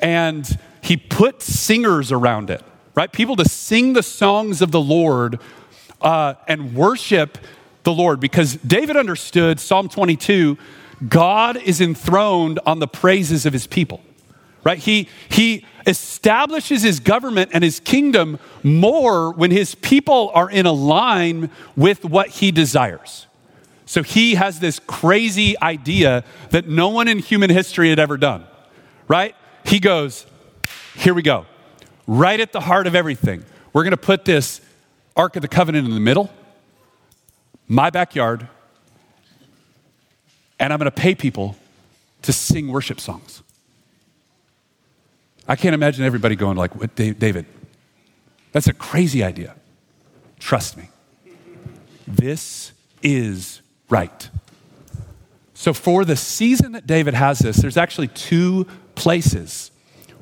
and 0.01 0.45
he 0.81 0.97
put 0.97 1.41
singers 1.41 2.11
around 2.11 2.49
it 2.49 2.61
right? 2.99 3.13
People 3.13 3.37
to 3.37 3.47
sing 3.47 3.93
the 3.93 4.03
songs 4.03 4.61
of 4.61 4.71
the 4.71 4.81
Lord 4.81 5.39
uh, 6.01 6.33
and 6.49 6.75
worship 6.75 7.37
the 7.83 7.93
Lord 7.93 8.19
because 8.19 8.55
David 8.55 8.97
understood 8.97 9.61
Psalm 9.61 9.87
22 9.87 10.57
God 11.07 11.55
is 11.55 11.79
enthroned 11.79 12.59
on 12.65 12.79
the 12.79 12.89
praises 12.89 13.45
of 13.45 13.53
his 13.53 13.67
people, 13.67 14.01
right? 14.65 14.77
He, 14.77 15.07
he 15.29 15.65
establishes 15.87 16.81
his 16.81 16.99
government 16.99 17.51
and 17.53 17.63
his 17.63 17.79
kingdom 17.79 18.37
more 18.63 19.31
when 19.31 19.51
his 19.51 19.75
people 19.75 20.29
are 20.33 20.51
in 20.51 20.65
line 20.65 21.51
with 21.77 22.03
what 22.03 22.27
he 22.27 22.51
desires. 22.51 23.27
So 23.85 24.03
he 24.03 24.35
has 24.35 24.59
this 24.59 24.77
crazy 24.77 25.57
idea 25.61 26.25
that 26.49 26.67
no 26.67 26.89
one 26.89 27.07
in 27.07 27.19
human 27.19 27.49
history 27.49 27.91
had 27.91 27.99
ever 27.99 28.17
done, 28.17 28.43
right? 29.07 29.37
He 29.63 29.79
goes, 29.79 30.25
Here 30.95 31.13
we 31.13 31.21
go 31.21 31.45
right 32.09 32.39
at 32.39 32.51
the 32.51 32.59
heart 32.59 32.87
of 32.87 32.95
everything. 32.95 33.45
We're 33.71 33.83
going 33.83 33.91
to 33.91 33.97
put 33.97 34.25
this 34.25 34.61
Ark 35.15 35.35
of 35.35 35.43
the 35.43 35.47
Covenant 35.47 35.87
in 35.87 35.93
the 35.93 35.99
middle, 35.99 36.31
my 37.67 37.91
backyard, 37.91 38.47
and 40.59 40.73
I'm 40.73 40.79
going 40.79 40.89
to 40.89 40.91
pay 40.91 41.13
people 41.13 41.55
to 42.23 42.33
sing 42.33 42.67
worship 42.67 42.99
songs. 42.99 43.43
I 45.47 45.55
can't 45.55 45.75
imagine 45.75 46.03
everybody 46.03 46.35
going 46.35 46.57
like, 46.57 46.75
"What, 46.75 46.95
David, 46.95 47.45
that's 48.53 48.67
a 48.67 48.73
crazy 48.73 49.23
idea. 49.23 49.55
Trust 50.39 50.77
me. 50.77 50.89
This 52.07 52.71
is 53.03 53.61
right. 53.87 54.29
So, 55.53 55.73
for 55.73 56.05
the 56.05 56.15
season 56.15 56.71
that 56.71 56.87
David 56.87 57.13
has 57.13 57.37
this, 57.39 57.57
there's 57.57 57.77
actually 57.77 58.07
two 58.07 58.65
places 58.95 59.69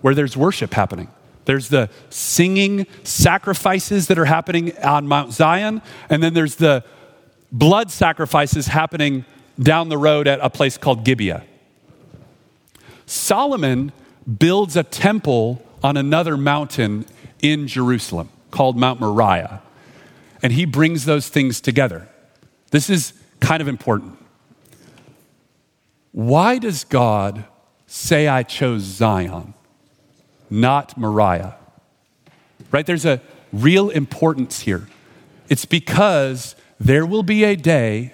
where 0.02 0.13
there's 0.13 0.36
worship 0.36 0.73
happening. 0.73 1.08
There's 1.47 1.69
the 1.69 1.89
singing 2.10 2.86
sacrifices 3.03 4.07
that 4.07 4.19
are 4.19 4.25
happening 4.25 4.77
on 4.79 5.07
Mount 5.07 5.31
Zion, 5.31 5.81
and 6.10 6.21
then 6.21 6.33
there's 6.33 6.55
the 6.55 6.83
blood 7.53 7.89
sacrifices 7.89 8.67
happening 8.67 9.23
down 9.57 9.88
the 9.88 9.97
road 9.97 10.27
at 10.27 10.39
a 10.41 10.49
place 10.49 10.77
called 10.77 11.05
Gibeah. 11.05 11.45
Solomon 13.05 13.93
builds 14.38 14.75
a 14.75 14.83
temple 14.83 15.65
on 15.81 15.95
another 15.95 16.36
mountain 16.36 17.05
in 17.41 17.65
Jerusalem 17.65 18.27
called 18.51 18.75
Mount 18.75 18.99
Moriah, 18.99 19.62
and 20.43 20.51
he 20.51 20.65
brings 20.65 21.05
those 21.05 21.29
things 21.29 21.62
together. 21.62 22.10
This 22.71 22.89
is 22.89 23.13
kind 23.39 23.62
of 23.62 23.69
important. 23.69 24.17
Why 26.12 26.57
does 26.57 26.83
God 26.83 27.45
say 27.86 28.27
I 28.27 28.43
chose 28.43 28.81
Zion, 28.81 29.53
not 30.49 30.97
Moriah? 30.97 31.55
Right? 32.71 32.86
There's 32.86 33.05
a 33.05 33.21
real 33.53 33.89
importance 33.89 34.62
here. 34.62 34.88
It's 35.49 35.65
because 35.65 36.55
there 36.79 37.05
will 37.05 37.23
be 37.23 37.43
a 37.43 37.55
day 37.55 38.13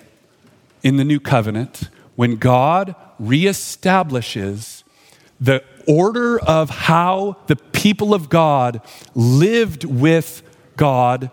in 0.84 0.98
the 0.98 1.04
new 1.04 1.20
covenant 1.20 1.90
when 2.16 2.36
God 2.36 2.96
reestablishes 3.20 4.84
the 5.40 5.64
order 5.88 6.40
of 6.40 6.70
how 6.70 7.38
the 7.48 7.56
people 7.56 8.14
of 8.14 8.30
God 8.30 8.82
lived 9.16 9.84
with 9.84 10.42
God 10.78 11.32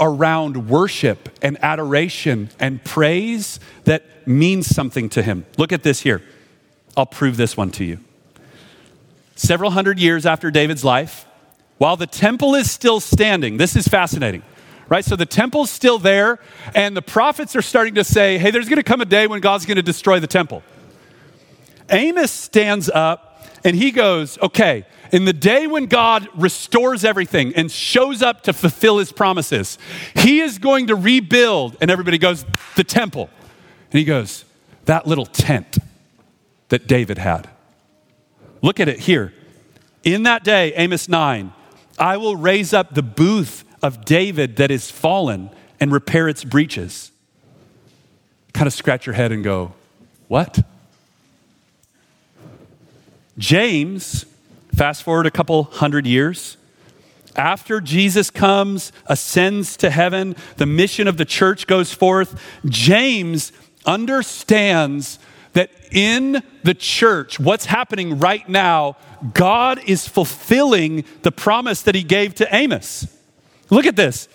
around 0.00 0.68
worship 0.68 1.28
and 1.42 1.62
adoration 1.62 2.50
and 2.58 2.82
praise 2.84 3.60
that 3.84 4.26
means 4.26 4.66
something 4.66 5.08
to 5.10 5.22
him. 5.22 5.46
Look 5.56 5.72
at 5.72 5.82
this 5.82 6.00
here. 6.00 6.22
I'll 6.96 7.06
prove 7.06 7.36
this 7.36 7.56
one 7.56 7.70
to 7.72 7.84
you. 7.84 8.00
Several 9.34 9.72
hundred 9.72 9.98
years 9.98 10.26
after 10.26 10.50
David's 10.50 10.84
life, 10.84 11.26
while 11.78 11.96
the 11.96 12.06
temple 12.06 12.54
is 12.54 12.70
still 12.70 13.00
standing, 13.00 13.56
this 13.56 13.74
is 13.74 13.88
fascinating, 13.88 14.42
right? 14.88 15.04
So 15.04 15.16
the 15.16 15.26
temple's 15.26 15.70
still 15.70 15.98
there, 15.98 16.38
and 16.74 16.96
the 16.96 17.02
prophets 17.02 17.56
are 17.56 17.62
starting 17.62 17.94
to 17.96 18.04
say, 18.04 18.38
hey, 18.38 18.50
there's 18.50 18.68
going 18.68 18.76
to 18.76 18.84
come 18.84 19.00
a 19.00 19.06
day 19.06 19.26
when 19.26 19.40
God's 19.40 19.66
going 19.66 19.76
to 19.76 19.82
destroy 19.82 20.20
the 20.20 20.28
temple. 20.28 20.62
Amos 21.90 22.30
stands 22.30 22.88
up 22.88 23.46
and 23.64 23.76
he 23.76 23.90
goes, 23.90 24.38
okay, 24.38 24.86
in 25.10 25.24
the 25.24 25.32
day 25.32 25.66
when 25.66 25.86
God 25.86 26.28
restores 26.34 27.04
everything 27.04 27.54
and 27.54 27.70
shows 27.70 28.22
up 28.22 28.42
to 28.42 28.52
fulfill 28.52 28.98
his 28.98 29.12
promises, 29.12 29.78
he 30.14 30.40
is 30.40 30.58
going 30.58 30.88
to 30.88 30.94
rebuild. 30.94 31.76
And 31.80 31.90
everybody 31.90 32.18
goes, 32.18 32.44
the 32.76 32.84
temple. 32.84 33.30
And 33.90 33.98
he 33.98 34.04
goes, 34.04 34.44
that 34.86 35.06
little 35.06 35.26
tent 35.26 35.78
that 36.68 36.86
David 36.86 37.18
had. 37.18 37.48
Look 38.64 38.80
at 38.80 38.88
it 38.88 39.00
here. 39.00 39.34
In 40.02 40.22
that 40.22 40.42
day, 40.42 40.72
Amos 40.74 41.08
9, 41.08 41.52
I 41.98 42.16
will 42.16 42.34
raise 42.34 42.72
up 42.72 42.94
the 42.94 43.02
booth 43.02 43.64
of 43.82 44.04
David 44.04 44.56
that 44.56 44.70
is 44.70 44.90
fallen 44.90 45.50
and 45.78 45.92
repair 45.92 46.28
its 46.28 46.44
breaches. 46.44 47.12
Kind 48.54 48.66
of 48.66 48.72
scratch 48.72 49.04
your 49.04 49.14
head 49.14 49.32
and 49.32 49.44
go, 49.44 49.74
What? 50.28 50.64
James 53.36 54.24
Fast 54.74 55.04
forward 55.04 55.26
a 55.26 55.30
couple 55.30 55.64
hundred 55.64 56.04
years. 56.04 56.56
After 57.36 57.80
Jesus 57.80 58.28
comes, 58.28 58.90
ascends 59.06 59.76
to 59.76 59.90
heaven, 59.90 60.34
the 60.56 60.66
mission 60.66 61.06
of 61.06 61.16
the 61.16 61.24
church 61.24 61.68
goes 61.68 61.92
forth. 61.92 62.40
James 62.64 63.52
understands 63.86 65.20
that 65.54 65.70
in 65.90 66.42
the 66.62 66.74
church, 66.74 67.40
what's 67.40 67.66
happening 67.66 68.18
right 68.18 68.48
now, 68.48 68.96
God 69.32 69.80
is 69.86 70.06
fulfilling 70.06 71.04
the 71.22 71.32
promise 71.32 71.82
that 71.82 71.94
he 71.94 72.02
gave 72.02 72.34
to 72.36 72.54
Amos. 72.54 73.06
Look 73.70 73.86
at 73.86 73.96
this 73.96 74.28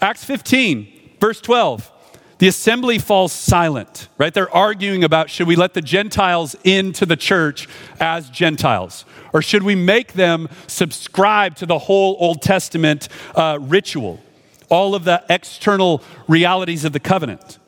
Acts 0.00 0.24
15, 0.24 1.16
verse 1.20 1.40
12. 1.40 1.92
The 2.38 2.48
assembly 2.48 2.98
falls 2.98 3.32
silent, 3.32 4.08
right? 4.18 4.32
They're 4.32 4.54
arguing 4.54 5.04
about 5.04 5.30
should 5.30 5.48
we 5.48 5.56
let 5.56 5.72
the 5.72 5.80
Gentiles 5.80 6.54
into 6.64 7.06
the 7.06 7.16
church 7.16 7.66
as 7.98 8.28
Gentiles? 8.28 9.06
Or 9.32 9.40
should 9.40 9.62
we 9.62 9.74
make 9.74 10.12
them 10.12 10.48
subscribe 10.66 11.56
to 11.56 11.66
the 11.66 11.78
whole 11.78 12.16
Old 12.20 12.42
Testament 12.42 13.08
uh, 13.34 13.58
ritual, 13.60 14.20
all 14.68 14.94
of 14.94 15.04
the 15.04 15.24
external 15.30 16.02
realities 16.28 16.84
of 16.84 16.92
the 16.92 17.00
covenant? 17.00 17.58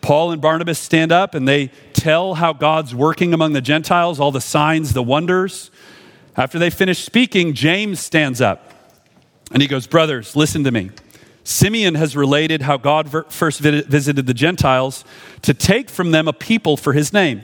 Paul 0.00 0.32
and 0.32 0.40
Barnabas 0.40 0.78
stand 0.78 1.12
up 1.12 1.34
and 1.34 1.46
they 1.46 1.68
tell 1.92 2.34
how 2.34 2.52
God's 2.52 2.94
working 2.94 3.34
among 3.34 3.52
the 3.52 3.60
Gentiles, 3.60 4.18
all 4.18 4.32
the 4.32 4.40
signs, 4.40 4.92
the 4.92 5.02
wonders. 5.02 5.70
After 6.36 6.58
they 6.58 6.70
finish 6.70 7.04
speaking, 7.04 7.54
James 7.54 8.00
stands 8.00 8.40
up 8.40 8.72
and 9.52 9.60
he 9.60 9.68
goes, 9.68 9.86
Brothers, 9.86 10.36
listen 10.36 10.64
to 10.64 10.70
me. 10.70 10.90
Simeon 11.44 11.94
has 11.96 12.16
related 12.16 12.62
how 12.62 12.76
God 12.76 13.10
first 13.32 13.60
visited 13.60 14.26
the 14.26 14.34
Gentiles 14.34 15.04
to 15.42 15.54
take 15.54 15.90
from 15.90 16.10
them 16.10 16.28
a 16.28 16.32
people 16.32 16.76
for 16.76 16.92
his 16.92 17.12
name. 17.12 17.42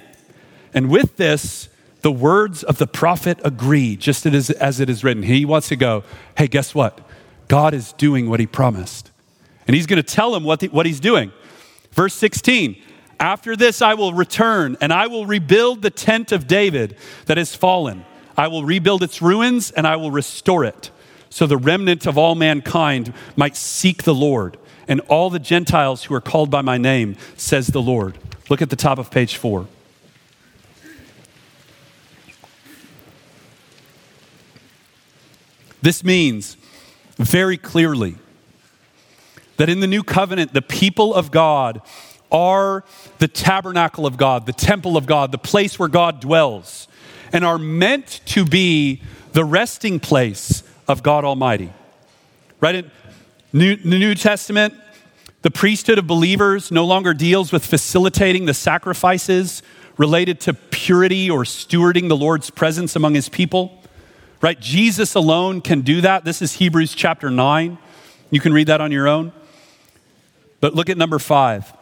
And 0.73 0.91
with 0.91 1.17
this, 1.17 1.69
the 2.03 2.13
words 2.13 2.63
of 2.63 2.79
the 2.79 2.87
prophet 2.87 3.41
agree, 3.43 3.97
just 3.97 4.27
as, 4.27 4.81
it 4.81 4.91
is 4.91 5.03
written. 5.03 5.23
He 5.23 5.45
wants 5.45 5.69
to 5.69 5.77
go, 5.77 6.05
hey, 6.37 6.47
guess 6.47 6.75
what? 6.75 7.01
God 7.49 7.75
is 7.75 7.95
doing 7.95 8.29
what 8.29 8.39
he 8.39 8.47
promised. 8.47 9.11
And 9.67 9.75
he's 9.75 9.87
going 9.87 10.01
to 10.01 10.09
tell 10.09 10.37
him 10.37 10.45
what, 10.45 10.61
the, 10.61 10.69
what 10.69 10.87
he's 10.87 11.01
doing. 11.01 11.33
Verse 11.97 12.15
16 12.15 12.77
After 13.19 13.57
this, 13.57 13.83
I 13.83 13.95
will 13.95 14.13
return 14.13 14.77
and 14.81 14.93
I 14.93 15.09
will 15.09 15.27
rebuild 15.27 15.83
the 15.83 15.91
tent 15.91 16.31
of 16.31 16.47
David 16.47 16.97
that 17.25 17.39
has 17.39 17.57
fallen. 17.57 18.05
I 18.37 18.49
will 18.49 18.65
rebuild 18.65 19.03
its 19.03 19.21
ruins 19.21 19.71
and 19.73 19.87
I 19.87 19.97
will 19.97 20.11
restore 20.11 20.65
it, 20.65 20.91
so 21.31 21.47
the 21.47 21.57
remnant 21.57 22.07
of 22.07 22.19
all 22.19 22.35
mankind 22.35 23.13
might 23.35 23.57
seek 23.57 24.03
the 24.03 24.15
Lord, 24.15 24.59
and 24.87 25.01
all 25.09 25.31
the 25.31 25.39
Gentiles 25.39 26.05
who 26.05 26.15
are 26.15 26.21
called 26.21 26.51
by 26.51 26.61
my 26.61 26.77
name, 26.77 27.17
says 27.37 27.69
the 27.69 27.83
Lord. 27.83 28.19
Look 28.51 28.61
at 28.61 28.69
the 28.71 28.77
top 28.77 28.99
of 28.99 29.11
page 29.11 29.37
four. 29.37 29.67
This 35.81 36.05
means 36.05 36.57
very 37.17 37.57
clearly 37.57 38.17
that 39.57 39.69
in 39.69 39.81
the 39.81 39.87
new 39.87 40.03
covenant, 40.03 40.53
the 40.53 40.63
people 40.63 41.15
of 41.15 41.31
God 41.31 41.81
are 42.31 42.85
the 43.19 43.29
tabernacle 43.29 44.07
of 44.07 44.17
God, 44.17 44.47
the 44.47 44.53
temple 44.53 44.97
of 44.97 45.07
God, 45.07 45.33
the 45.33 45.39
place 45.39 45.79
where 45.79 45.89
God 45.89 46.21
dwells, 46.21 46.89
and 47.33 47.45
are 47.45 47.59
meant 47.59 48.21
to 48.27 48.45
be 48.45 49.03
the 49.33 49.45
resting 49.45 50.01
place 50.01 50.63
of 50.89 51.03
God 51.03 51.25
Almighty. 51.25 51.73
Right? 52.61 52.75
In 52.77 52.91
New, 53.53 53.77
the 53.77 53.99
New 53.99 54.15
Testament, 54.15 54.75
the 55.43 55.51
priesthood 55.51 55.99
of 55.99 56.07
believers 56.07 56.71
no 56.71 56.85
longer 56.85 57.15
deals 57.15 57.53
with 57.53 57.65
facilitating 57.65 58.47
the 58.47 58.55
sacrifices 58.55 59.63
related 59.97 60.41
to 60.41 60.55
purity 60.55 61.31
or 61.31 61.45
stewarding 61.45 62.09
the 62.09 62.17
Lord's 62.17 62.51
presence 62.51 62.97
among 62.97 63.15
his 63.15 63.29
people 63.29 63.83
right? 64.41 64.61
Jesus 64.61 65.15
alone 65.15 65.61
can 65.61 65.81
do 65.81 66.01
that. 66.03 66.25
This 66.25 66.43
is 66.43 66.55
Hebrews 66.55 66.95
chapter 66.95 67.31
9. 67.31 67.79
You 68.31 68.41
can 68.41 68.53
read 68.53 68.67
that 68.69 68.81
on 68.81 68.93
your 68.93 69.09
own. 69.09 69.33
But 70.67 70.75
look 70.75 70.91
at 70.91 70.99
number 70.99 71.21
five. 71.21 71.73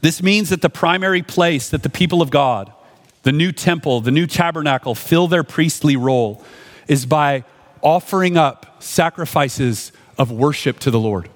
This 0.00 0.22
means 0.22 0.50
that 0.50 0.62
the 0.62 0.70
primary 0.70 1.22
place 1.22 1.68
that 1.70 1.82
the 1.82 1.88
people 1.88 2.22
of 2.22 2.30
God, 2.30 2.72
the 3.24 3.32
new 3.32 3.50
temple, 3.50 4.00
the 4.00 4.12
new 4.12 4.28
tabernacle, 4.28 4.94
fill 4.94 5.26
their 5.26 5.42
priestly 5.42 5.96
role 5.96 6.44
is 6.86 7.04
by 7.04 7.42
offering 7.82 8.36
up 8.36 8.80
sacrifices 8.80 9.90
of 10.16 10.30
worship 10.30 10.78
to 10.78 10.92
the 10.92 11.00
Lord, 11.00 11.28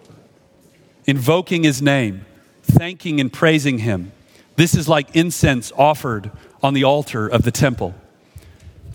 invoking 1.07 1.65
his 1.65 1.83
name, 1.83 2.25
thanking 2.63 3.19
and 3.19 3.33
praising 3.33 3.79
him. 3.79 4.13
This 4.55 4.77
is 4.77 4.89
like 4.89 5.17
incense 5.17 5.73
offered 5.77 6.31
on 6.63 6.73
the 6.73 6.85
altar 6.85 7.27
of 7.27 7.43
the 7.43 7.51
temple. 7.51 7.97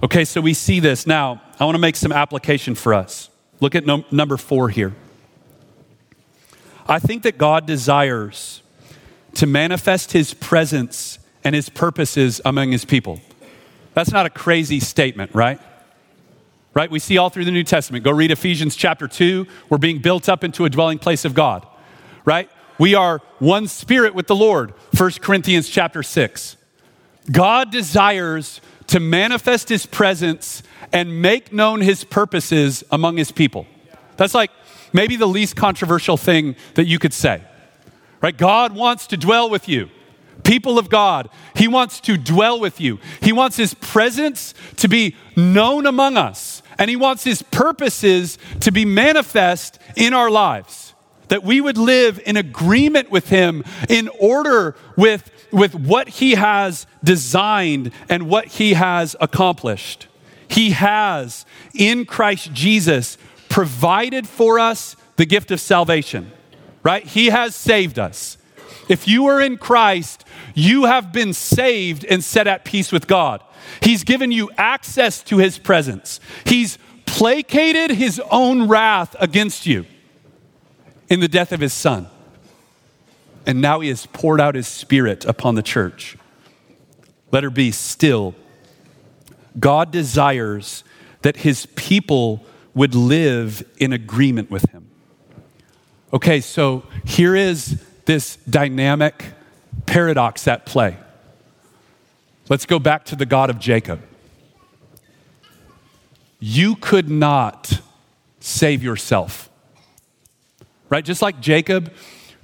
Okay, 0.01 0.23
so 0.23 0.39
we 0.39 0.53
see 0.53 0.79
this. 0.79 1.05
Now, 1.05 1.41
I 1.59 1.65
want 1.65 1.75
to 1.75 1.79
make 1.79 1.97
some 1.97 2.13
application 2.13 2.73
for 2.73 2.93
us. 2.93 3.29
Look 3.59 3.75
at 3.75 3.85
number 3.85 4.37
four 4.37 4.69
here. 4.69 4.95
I 6.87 6.99
think 6.99 7.23
that 7.23 7.37
God 7.37 7.65
desires 7.65 8.61
to 9.35 9.47
manifest 9.47 10.11
his 10.11 10.33
presence 10.33 11.19
and 11.43 11.55
his 11.55 11.69
purposes 11.69 12.41
among 12.45 12.71
his 12.71 12.85
people. 12.85 13.19
That's 13.93 14.11
not 14.11 14.25
a 14.25 14.29
crazy 14.29 14.79
statement, 14.79 15.33
right? 15.33 15.59
Right? 16.73 16.89
We 16.89 16.99
see 16.99 17.17
all 17.17 17.29
through 17.29 17.45
the 17.45 17.51
New 17.51 17.63
Testament. 17.63 18.03
Go 18.03 18.11
read 18.11 18.31
Ephesians 18.31 18.75
chapter 18.75 19.07
2. 19.07 19.45
We're 19.69 19.77
being 19.77 19.99
built 19.99 20.27
up 20.27 20.43
into 20.43 20.65
a 20.65 20.69
dwelling 20.69 20.99
place 20.99 21.25
of 21.25 21.33
God, 21.33 21.67
right? 22.25 22.49
We 22.79 22.95
are 22.95 23.21
one 23.39 23.67
spirit 23.67 24.15
with 24.15 24.27
the 24.27 24.35
Lord. 24.35 24.73
1 24.97 25.11
Corinthians 25.21 25.69
chapter 25.69 26.01
6. 26.01 26.57
God 27.31 27.71
desires 27.71 28.59
to 28.87 28.99
manifest 28.99 29.69
his 29.69 29.85
presence 29.85 30.63
and 30.91 31.21
make 31.21 31.53
known 31.53 31.81
his 31.81 32.03
purposes 32.03 32.83
among 32.91 33.17
his 33.17 33.31
people. 33.31 33.67
That's 34.17 34.33
like 34.33 34.51
maybe 34.93 35.15
the 35.15 35.27
least 35.27 35.55
controversial 35.55 36.15
thing 36.17 36.55
that 36.75 36.85
you 36.85 36.99
could 36.99 37.13
say. 37.13 37.43
right? 38.21 38.37
God 38.37 38.73
wants 38.73 39.07
to 39.07 39.17
dwell 39.17 39.49
with 39.49 39.67
you. 39.67 39.89
People 40.43 40.77
of 40.77 40.89
God, 40.89 41.29
He 41.55 41.67
wants 41.67 41.99
to 42.01 42.17
dwell 42.17 42.59
with 42.59 42.81
you. 42.81 42.99
He 43.21 43.31
wants 43.31 43.57
His 43.57 43.73
presence 43.73 44.53
to 44.77 44.87
be 44.87 45.15
known 45.35 45.85
among 45.85 46.17
us, 46.17 46.61
and 46.77 46.89
He 46.89 46.95
wants 46.95 47.23
His 47.23 47.41
purposes 47.41 48.37
to 48.61 48.71
be 48.71 48.83
manifest 48.85 49.79
in 49.95 50.13
our 50.13 50.29
lives. 50.29 50.93
That 51.29 51.43
we 51.43 51.61
would 51.61 51.77
live 51.77 52.19
in 52.25 52.35
agreement 52.35 53.09
with 53.09 53.29
Him 53.29 53.63
in 53.89 54.09
order 54.19 54.75
with, 54.97 55.31
with 55.51 55.73
what 55.73 56.09
He 56.09 56.35
has 56.35 56.85
designed 57.03 57.91
and 58.09 58.27
what 58.27 58.45
He 58.45 58.73
has 58.73 59.15
accomplished. 59.21 60.07
He 60.49 60.71
has, 60.71 61.45
in 61.73 62.05
Christ 62.05 62.53
Jesus, 62.53 63.17
provided 63.53 64.27
for 64.27 64.57
us 64.57 64.95
the 65.15 65.27
gift 65.27 65.51
of 65.51 65.61
salvation, 65.61 66.31
right? 66.81 67.05
He 67.05 67.27
has 67.27 67.55
saved 67.55 67.99
us. 67.99 68.35
If 68.89 69.07
you 69.07 69.27
are 69.27 69.39
in 69.39 69.59
Christ, 69.59 70.25
you 70.55 70.85
have 70.85 71.13
been 71.13 71.33
saved 71.33 72.03
and 72.03 72.23
set 72.23 72.47
at 72.47 72.65
peace 72.65 72.91
with 72.91 73.05
God. 73.05 73.43
He's 73.79 74.03
given 74.03 74.31
you 74.31 74.49
access 74.57 75.21
to 75.25 75.37
his 75.37 75.59
presence. 75.59 76.19
He's 76.45 76.79
placated 77.05 77.91
his 77.91 78.19
own 78.31 78.67
wrath 78.67 79.15
against 79.19 79.67
you 79.67 79.85
in 81.07 81.19
the 81.19 81.27
death 81.27 81.51
of 81.51 81.59
his 81.59 81.73
son. 81.73 82.07
And 83.45 83.61
now 83.61 83.81
he 83.81 83.89
has 83.89 84.07
poured 84.07 84.41
out 84.41 84.55
his 84.55 84.67
spirit 84.67 85.25
upon 85.25 85.53
the 85.53 85.61
church. 85.61 86.17
Let 87.31 87.43
her 87.43 87.51
be 87.51 87.69
still. 87.69 88.33
God 89.59 89.91
desires 89.91 90.83
that 91.21 91.37
his 91.37 91.67
people 91.67 92.43
would 92.73 92.95
live 92.95 93.63
in 93.77 93.93
agreement 93.93 94.49
with 94.49 94.69
him. 94.71 94.87
Okay, 96.11 96.41
so 96.41 96.83
here 97.05 97.35
is 97.35 97.83
this 98.05 98.35
dynamic 98.49 99.25
paradox 99.85 100.47
at 100.47 100.65
play. 100.65 100.97
Let's 102.49 102.65
go 102.65 102.79
back 102.79 103.05
to 103.05 103.15
the 103.15 103.25
God 103.25 103.49
of 103.49 103.59
Jacob. 103.59 104.01
You 106.39 106.75
could 106.75 107.09
not 107.09 107.79
save 108.39 108.83
yourself. 108.83 109.49
Right? 110.89 111.05
Just 111.05 111.21
like 111.21 111.39
Jacob 111.39 111.93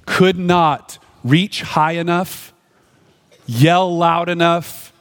could 0.06 0.40
not 0.40 0.98
reach 1.24 1.62
high 1.62 1.92
enough, 1.94 2.54
yell 3.46 3.96
loud 3.96 4.30
enough, 4.30 4.94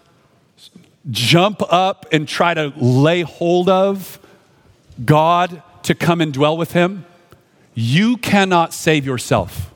jump 1.10 1.62
up 1.72 2.06
and 2.12 2.26
try 2.28 2.52
to 2.52 2.72
lay 2.76 3.22
hold 3.22 3.68
of 3.68 4.17
God 5.04 5.62
to 5.84 5.94
come 5.94 6.20
and 6.20 6.32
dwell 6.32 6.56
with 6.56 6.72
him. 6.72 7.06
You 7.74 8.16
cannot 8.16 8.72
save 8.72 9.06
yourself. 9.06 9.72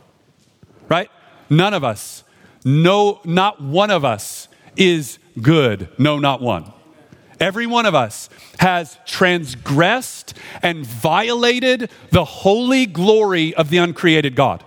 Right? 0.88 1.10
None 1.48 1.74
of 1.74 1.84
us 1.84 2.24
no, 2.64 3.20
not 3.24 3.60
one 3.60 3.90
of 3.90 4.04
us 4.04 4.48
is 4.76 5.18
good. 5.40 5.88
No, 5.98 6.18
not 6.18 6.40
one. 6.40 6.72
Every 7.40 7.66
one 7.66 7.86
of 7.86 7.94
us 7.94 8.28
has 8.60 8.98
transgressed 9.04 10.34
and 10.62 10.86
violated 10.86 11.90
the 12.10 12.24
holy 12.24 12.86
glory 12.86 13.52
of 13.54 13.68
the 13.70 13.78
uncreated 13.78 14.36
God. 14.36 14.62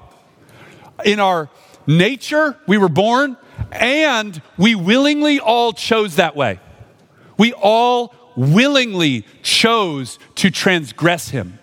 In 1.06 1.20
our 1.20 1.50
nature, 1.88 2.58
we 2.68 2.78
were 2.78 2.90
born, 2.90 3.38
and 3.72 4.42
we 4.58 4.76
willingly 4.76 5.40
all 5.40 5.72
chose 5.72 6.18
that 6.18 6.36
way. 6.36 6.60
We 7.38 7.54
all 7.54 8.14
willingly 8.36 9.26
chose 9.42 10.20
to 10.36 10.52
transgress 10.52 11.30
Him 11.30 11.60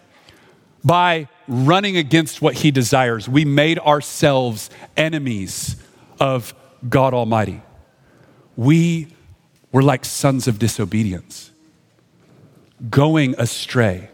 by 0.85 1.29
running 1.49 1.97
against 1.97 2.43
what 2.43 2.55
He 2.55 2.71
desires. 2.71 3.29
We 3.29 3.45
made 3.45 3.79
ourselves 3.79 4.71
enemies 4.97 5.77
of 6.19 6.55
God 6.89 7.15
Almighty. 7.15 7.61
We 8.57 9.09
were 9.71 9.83
like 9.83 10.05
sons 10.05 10.47
of 10.49 10.59
disobedience, 10.59 11.51
going 12.91 13.35
astray. 13.39 14.11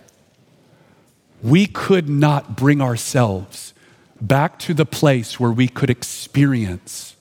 We 1.42 1.66
could 1.66 2.08
not 2.08 2.56
bring 2.56 2.80
ourselves 2.80 3.74
back 4.20 4.58
to 4.60 4.74
the 4.74 4.86
place 4.86 5.38
where 5.38 5.52
we 5.52 5.68
could 5.68 5.90
experience 5.90 7.16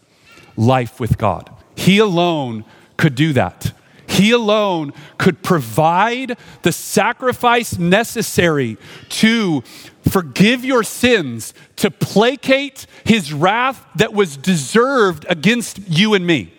life 0.55 0.99
with 0.99 1.17
God. 1.17 1.49
He 1.75 1.99
alone 1.99 2.65
could 2.97 3.15
do 3.15 3.33
that. 3.33 3.73
He 4.17 4.31
alone 4.31 4.93
could 5.19 5.43
provide 5.43 6.39
the 6.63 6.71
sacrifice 6.71 7.77
necessary 7.77 8.77
to 9.09 9.61
forgive 10.09 10.65
your 10.65 10.81
sins, 10.81 11.53
to 11.75 11.91
placate 11.91 12.87
his 13.05 13.31
wrath 13.31 13.85
that 13.95 14.13
was 14.13 14.35
deserved 14.35 15.27
against 15.29 15.87
you 15.87 16.15
and 16.15 16.25
me. 16.25 16.51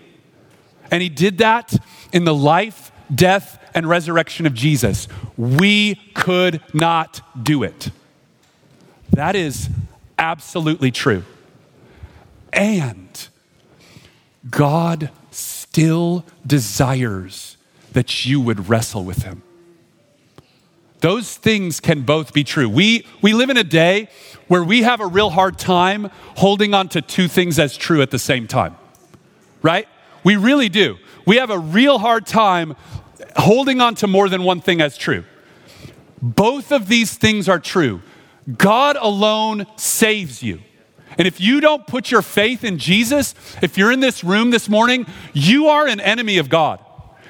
And 0.92 1.02
he 1.02 1.08
did 1.08 1.38
that 1.38 1.74
in 2.12 2.24
the 2.24 2.34
life, 2.34 2.92
death, 3.12 3.58
and 3.74 3.88
resurrection 3.88 4.46
of 4.46 4.54
Jesus. 4.54 5.08
We 5.36 5.96
could 6.14 6.60
not 6.72 7.20
do 7.42 7.64
it. 7.64 7.90
That 9.10 9.34
is 9.34 9.68
absolutely 10.16 10.92
true. 10.92 11.24
And 12.52 13.28
God 14.48 15.10
still 15.78 16.24
desires 16.44 17.56
that 17.92 18.26
you 18.26 18.40
would 18.40 18.68
wrestle 18.68 19.04
with 19.04 19.22
him. 19.22 19.44
Those 20.98 21.36
things 21.36 21.78
can 21.78 22.02
both 22.02 22.32
be 22.32 22.42
true. 22.42 22.68
We, 22.68 23.06
we 23.22 23.32
live 23.32 23.48
in 23.48 23.56
a 23.56 23.62
day 23.62 24.08
where 24.48 24.64
we 24.64 24.82
have 24.82 25.00
a 25.00 25.06
real 25.06 25.30
hard 25.30 25.56
time 25.56 26.10
holding 26.36 26.74
on 26.74 26.88
to 26.88 27.00
two 27.00 27.28
things 27.28 27.60
as 27.60 27.76
true 27.76 28.02
at 28.02 28.10
the 28.10 28.18
same 28.18 28.48
time, 28.48 28.74
right? 29.62 29.86
We 30.24 30.34
really 30.34 30.68
do. 30.68 30.96
We 31.24 31.36
have 31.36 31.50
a 31.50 31.60
real 31.60 32.00
hard 32.00 32.26
time 32.26 32.74
holding 33.36 33.80
on 33.80 33.94
to 33.96 34.08
more 34.08 34.28
than 34.28 34.42
one 34.42 34.60
thing 34.60 34.80
as 34.80 34.98
true. 34.98 35.22
Both 36.20 36.72
of 36.72 36.88
these 36.88 37.14
things 37.14 37.48
are 37.48 37.60
true. 37.60 38.02
God 38.56 38.96
alone 38.96 39.64
saves 39.76 40.42
you. 40.42 40.58
And 41.18 41.26
if 41.26 41.40
you 41.40 41.60
don't 41.60 41.86
put 41.86 42.10
your 42.10 42.22
faith 42.22 42.62
in 42.62 42.78
Jesus, 42.78 43.34
if 43.60 43.76
you're 43.76 43.92
in 43.92 44.00
this 44.00 44.22
room 44.22 44.50
this 44.50 44.68
morning, 44.68 45.04
you 45.34 45.66
are 45.66 45.86
an 45.86 46.00
enemy 46.00 46.38
of 46.38 46.48
God. 46.48 46.82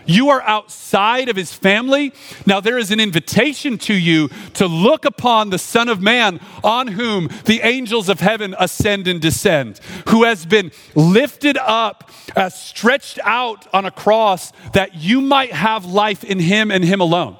You 0.08 0.30
are 0.30 0.40
outside 0.42 1.28
of 1.28 1.36
his 1.36 1.52
family. 1.52 2.14
Now, 2.46 2.60
there 2.60 2.78
is 2.78 2.90
an 2.90 2.98
invitation 2.98 3.76
to 3.78 3.94
you 3.94 4.28
to 4.54 4.66
look 4.66 5.04
upon 5.04 5.50
the 5.50 5.58
Son 5.58 5.88
of 5.88 6.00
Man 6.00 6.40
on 6.64 6.88
whom 6.88 7.28
the 7.44 7.60
angels 7.60 8.08
of 8.08 8.20
heaven 8.20 8.54
ascend 8.58 9.06
and 9.06 9.20
descend, 9.20 9.80
who 10.08 10.24
has 10.24 10.46
been 10.46 10.72
lifted 10.94 11.58
up, 11.58 12.10
uh, 12.34 12.48
stretched 12.48 13.18
out 13.22 13.66
on 13.74 13.84
a 13.84 13.90
cross 13.90 14.50
that 14.72 14.94
you 14.94 15.20
might 15.20 15.52
have 15.52 15.84
life 15.84 16.24
in 16.24 16.38
him 16.40 16.70
and 16.70 16.82
him 16.82 17.02
alone. 17.02 17.36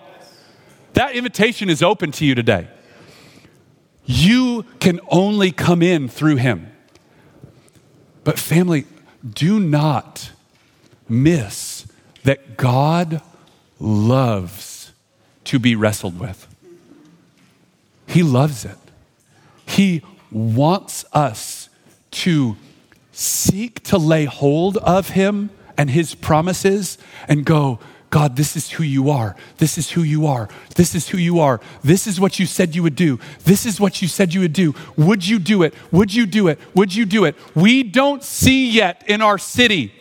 That 0.92 1.14
invitation 1.14 1.70
is 1.70 1.82
open 1.82 2.12
to 2.12 2.26
you 2.26 2.34
today. 2.34 2.68
You 4.10 4.64
can 4.80 5.00
only 5.10 5.52
come 5.52 5.82
in 5.82 6.08
through 6.08 6.36
him. 6.36 6.72
But, 8.24 8.38
family, 8.38 8.86
do 9.28 9.60
not 9.60 10.30
miss 11.10 11.86
that 12.24 12.56
God 12.56 13.20
loves 13.78 14.92
to 15.44 15.58
be 15.58 15.76
wrestled 15.76 16.18
with. 16.18 16.46
He 18.06 18.22
loves 18.22 18.64
it. 18.64 18.78
He 19.66 20.02
wants 20.30 21.04
us 21.12 21.68
to 22.12 22.56
seek 23.12 23.82
to 23.84 23.98
lay 23.98 24.24
hold 24.24 24.78
of 24.78 25.10
Him 25.10 25.50
and 25.76 25.90
His 25.90 26.14
promises 26.14 26.96
and 27.28 27.44
go, 27.44 27.78
God, 28.10 28.36
this 28.36 28.56
is 28.56 28.70
who 28.70 28.82
you 28.82 29.10
are. 29.10 29.36
This 29.58 29.76
is 29.76 29.90
who 29.90 30.02
you 30.02 30.26
are. 30.26 30.48
This 30.76 30.94
is 30.94 31.08
who 31.10 31.18
you 31.18 31.40
are. 31.40 31.60
This 31.84 32.06
is 32.06 32.18
what 32.18 32.38
you 32.38 32.46
said 32.46 32.74
you 32.74 32.82
would 32.82 32.96
do. 32.96 33.18
This 33.44 33.66
is 33.66 33.78
what 33.78 34.00
you 34.00 34.08
said 34.08 34.32
you 34.32 34.40
would 34.40 34.54
do. 34.54 34.74
Would 34.96 35.26
you 35.26 35.38
do 35.38 35.62
it? 35.62 35.74
Would 35.92 36.14
you 36.14 36.24
do 36.24 36.48
it? 36.48 36.58
Would 36.74 36.94
you 36.94 37.04
do 37.04 37.26
it? 37.26 37.36
We 37.54 37.82
don't 37.82 38.22
see 38.22 38.70
yet 38.70 39.04
in 39.06 39.20
our 39.20 39.36
city 39.36 39.92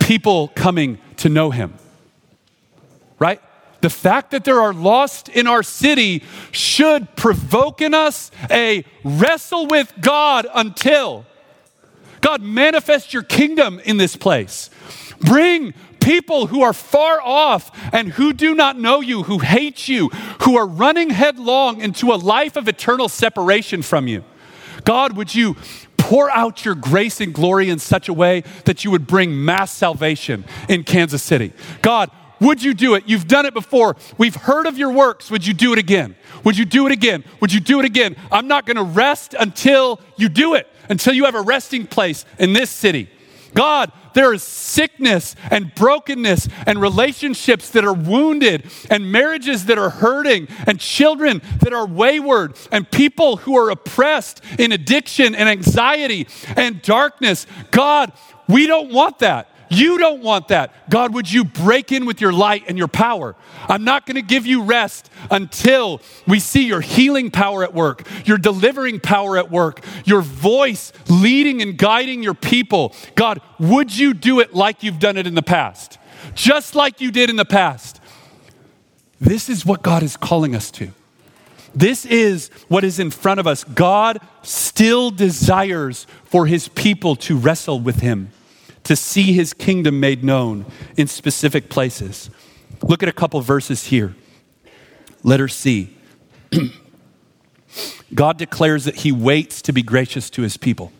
people 0.00 0.48
coming 0.48 0.98
to 1.16 1.28
know 1.28 1.50
him. 1.50 1.74
Right? 3.18 3.40
The 3.82 3.90
fact 3.90 4.30
that 4.30 4.44
there 4.44 4.60
are 4.60 4.72
lost 4.72 5.28
in 5.28 5.46
our 5.46 5.62
city 5.62 6.22
should 6.52 7.14
provoke 7.16 7.80
in 7.80 7.94
us 7.94 8.30
a 8.50 8.84
wrestle 9.04 9.66
with 9.66 9.92
God 10.00 10.46
until 10.54 11.26
God 12.20 12.40
manifest 12.40 13.12
your 13.12 13.24
kingdom 13.24 13.80
in 13.84 13.96
this 13.96 14.16
place. 14.16 14.70
Bring 15.22 15.74
people 16.00 16.48
who 16.48 16.62
are 16.62 16.72
far 16.72 17.20
off 17.22 17.70
and 17.92 18.12
who 18.12 18.32
do 18.32 18.54
not 18.54 18.78
know 18.78 19.00
you, 19.00 19.22
who 19.22 19.38
hate 19.38 19.88
you, 19.88 20.08
who 20.42 20.56
are 20.56 20.66
running 20.66 21.10
headlong 21.10 21.80
into 21.80 22.12
a 22.12 22.16
life 22.16 22.56
of 22.56 22.68
eternal 22.68 23.08
separation 23.08 23.82
from 23.82 24.08
you. 24.08 24.24
God, 24.84 25.16
would 25.16 25.34
you 25.34 25.56
pour 26.02 26.28
out 26.30 26.64
your 26.64 26.74
grace 26.74 27.20
and 27.20 27.32
glory 27.32 27.70
in 27.70 27.78
such 27.78 28.08
a 28.08 28.12
way 28.12 28.42
that 28.64 28.84
you 28.84 28.90
would 28.90 29.06
bring 29.06 29.44
mass 29.44 29.70
salvation 29.70 30.44
in 30.68 30.82
Kansas 30.82 31.22
City. 31.22 31.52
God, 31.80 32.10
would 32.40 32.60
you 32.60 32.74
do 32.74 32.96
it? 32.96 33.04
You've 33.06 33.28
done 33.28 33.46
it 33.46 33.54
before. 33.54 33.96
We've 34.18 34.34
heard 34.34 34.66
of 34.66 34.76
your 34.76 34.90
works. 34.90 35.30
Would 35.30 35.46
you 35.46 35.54
do 35.54 35.72
it 35.72 35.78
again? 35.78 36.16
Would 36.42 36.58
you 36.58 36.64
do 36.64 36.86
it 36.86 36.92
again? 36.92 37.22
Would 37.40 37.52
you 37.52 37.60
do 37.60 37.78
it 37.78 37.86
again? 37.86 38.16
I'm 38.32 38.48
not 38.48 38.66
going 38.66 38.76
to 38.76 38.82
rest 38.82 39.34
until 39.38 40.00
you 40.16 40.28
do 40.28 40.54
it, 40.54 40.68
until 40.88 41.14
you 41.14 41.24
have 41.24 41.36
a 41.36 41.40
resting 41.40 41.86
place 41.86 42.24
in 42.38 42.52
this 42.52 42.68
city. 42.68 43.08
God, 43.54 43.92
there 44.14 44.32
is 44.32 44.42
sickness 44.42 45.36
and 45.50 45.74
brokenness 45.74 46.48
and 46.66 46.80
relationships 46.80 47.70
that 47.70 47.84
are 47.84 47.92
wounded 47.92 48.70
and 48.90 49.10
marriages 49.10 49.66
that 49.66 49.78
are 49.78 49.90
hurting 49.90 50.48
and 50.66 50.80
children 50.80 51.42
that 51.60 51.72
are 51.72 51.86
wayward 51.86 52.56
and 52.70 52.90
people 52.90 53.36
who 53.38 53.56
are 53.56 53.70
oppressed 53.70 54.42
in 54.58 54.72
addiction 54.72 55.34
and 55.34 55.48
anxiety 55.48 56.26
and 56.56 56.82
darkness. 56.82 57.46
God, 57.70 58.12
we 58.48 58.66
don't 58.66 58.92
want 58.92 59.20
that. 59.20 59.51
You 59.72 59.96
don't 59.96 60.22
want 60.22 60.48
that. 60.48 60.90
God, 60.90 61.14
would 61.14 61.32
you 61.32 61.44
break 61.44 61.92
in 61.92 62.04
with 62.04 62.20
your 62.20 62.32
light 62.32 62.64
and 62.68 62.76
your 62.76 62.88
power? 62.88 63.34
I'm 63.68 63.84
not 63.84 64.04
going 64.04 64.16
to 64.16 64.22
give 64.22 64.44
you 64.44 64.62
rest 64.64 65.10
until 65.30 66.02
we 66.26 66.40
see 66.40 66.66
your 66.66 66.82
healing 66.82 67.30
power 67.30 67.64
at 67.64 67.72
work, 67.72 68.06
your 68.26 68.36
delivering 68.36 69.00
power 69.00 69.38
at 69.38 69.50
work, 69.50 69.82
your 70.04 70.20
voice 70.20 70.92
leading 71.08 71.62
and 71.62 71.78
guiding 71.78 72.22
your 72.22 72.34
people. 72.34 72.94
God, 73.14 73.40
would 73.58 73.96
you 73.96 74.12
do 74.12 74.40
it 74.40 74.52
like 74.52 74.82
you've 74.82 74.98
done 74.98 75.16
it 75.16 75.26
in 75.26 75.34
the 75.34 75.42
past? 75.42 75.98
Just 76.34 76.74
like 76.74 77.00
you 77.00 77.10
did 77.10 77.30
in 77.30 77.36
the 77.36 77.46
past. 77.46 77.98
This 79.20 79.48
is 79.48 79.64
what 79.64 79.82
God 79.82 80.02
is 80.02 80.18
calling 80.18 80.54
us 80.54 80.70
to. 80.72 80.90
This 81.74 82.04
is 82.04 82.50
what 82.68 82.84
is 82.84 82.98
in 82.98 83.10
front 83.10 83.40
of 83.40 83.46
us. 83.46 83.64
God 83.64 84.20
still 84.42 85.10
desires 85.10 86.06
for 86.24 86.46
his 86.46 86.68
people 86.68 87.16
to 87.16 87.38
wrestle 87.38 87.80
with 87.80 88.00
him 88.00 88.30
to 88.84 88.96
see 88.96 89.32
his 89.32 89.52
kingdom 89.54 90.00
made 90.00 90.24
known 90.24 90.66
in 90.96 91.06
specific 91.06 91.68
places. 91.68 92.30
Look 92.82 93.02
at 93.02 93.08
a 93.08 93.12
couple 93.12 93.40
verses 93.40 93.84
here. 93.84 94.14
Letter 95.22 95.48
C. 95.48 95.96
God 98.14 98.38
declares 98.38 98.84
that 98.84 98.96
he 98.96 99.12
waits 99.12 99.62
to 99.62 99.72
be 99.72 99.82
gracious 99.82 100.28
to 100.30 100.42
his 100.42 100.56
people. 100.56 100.92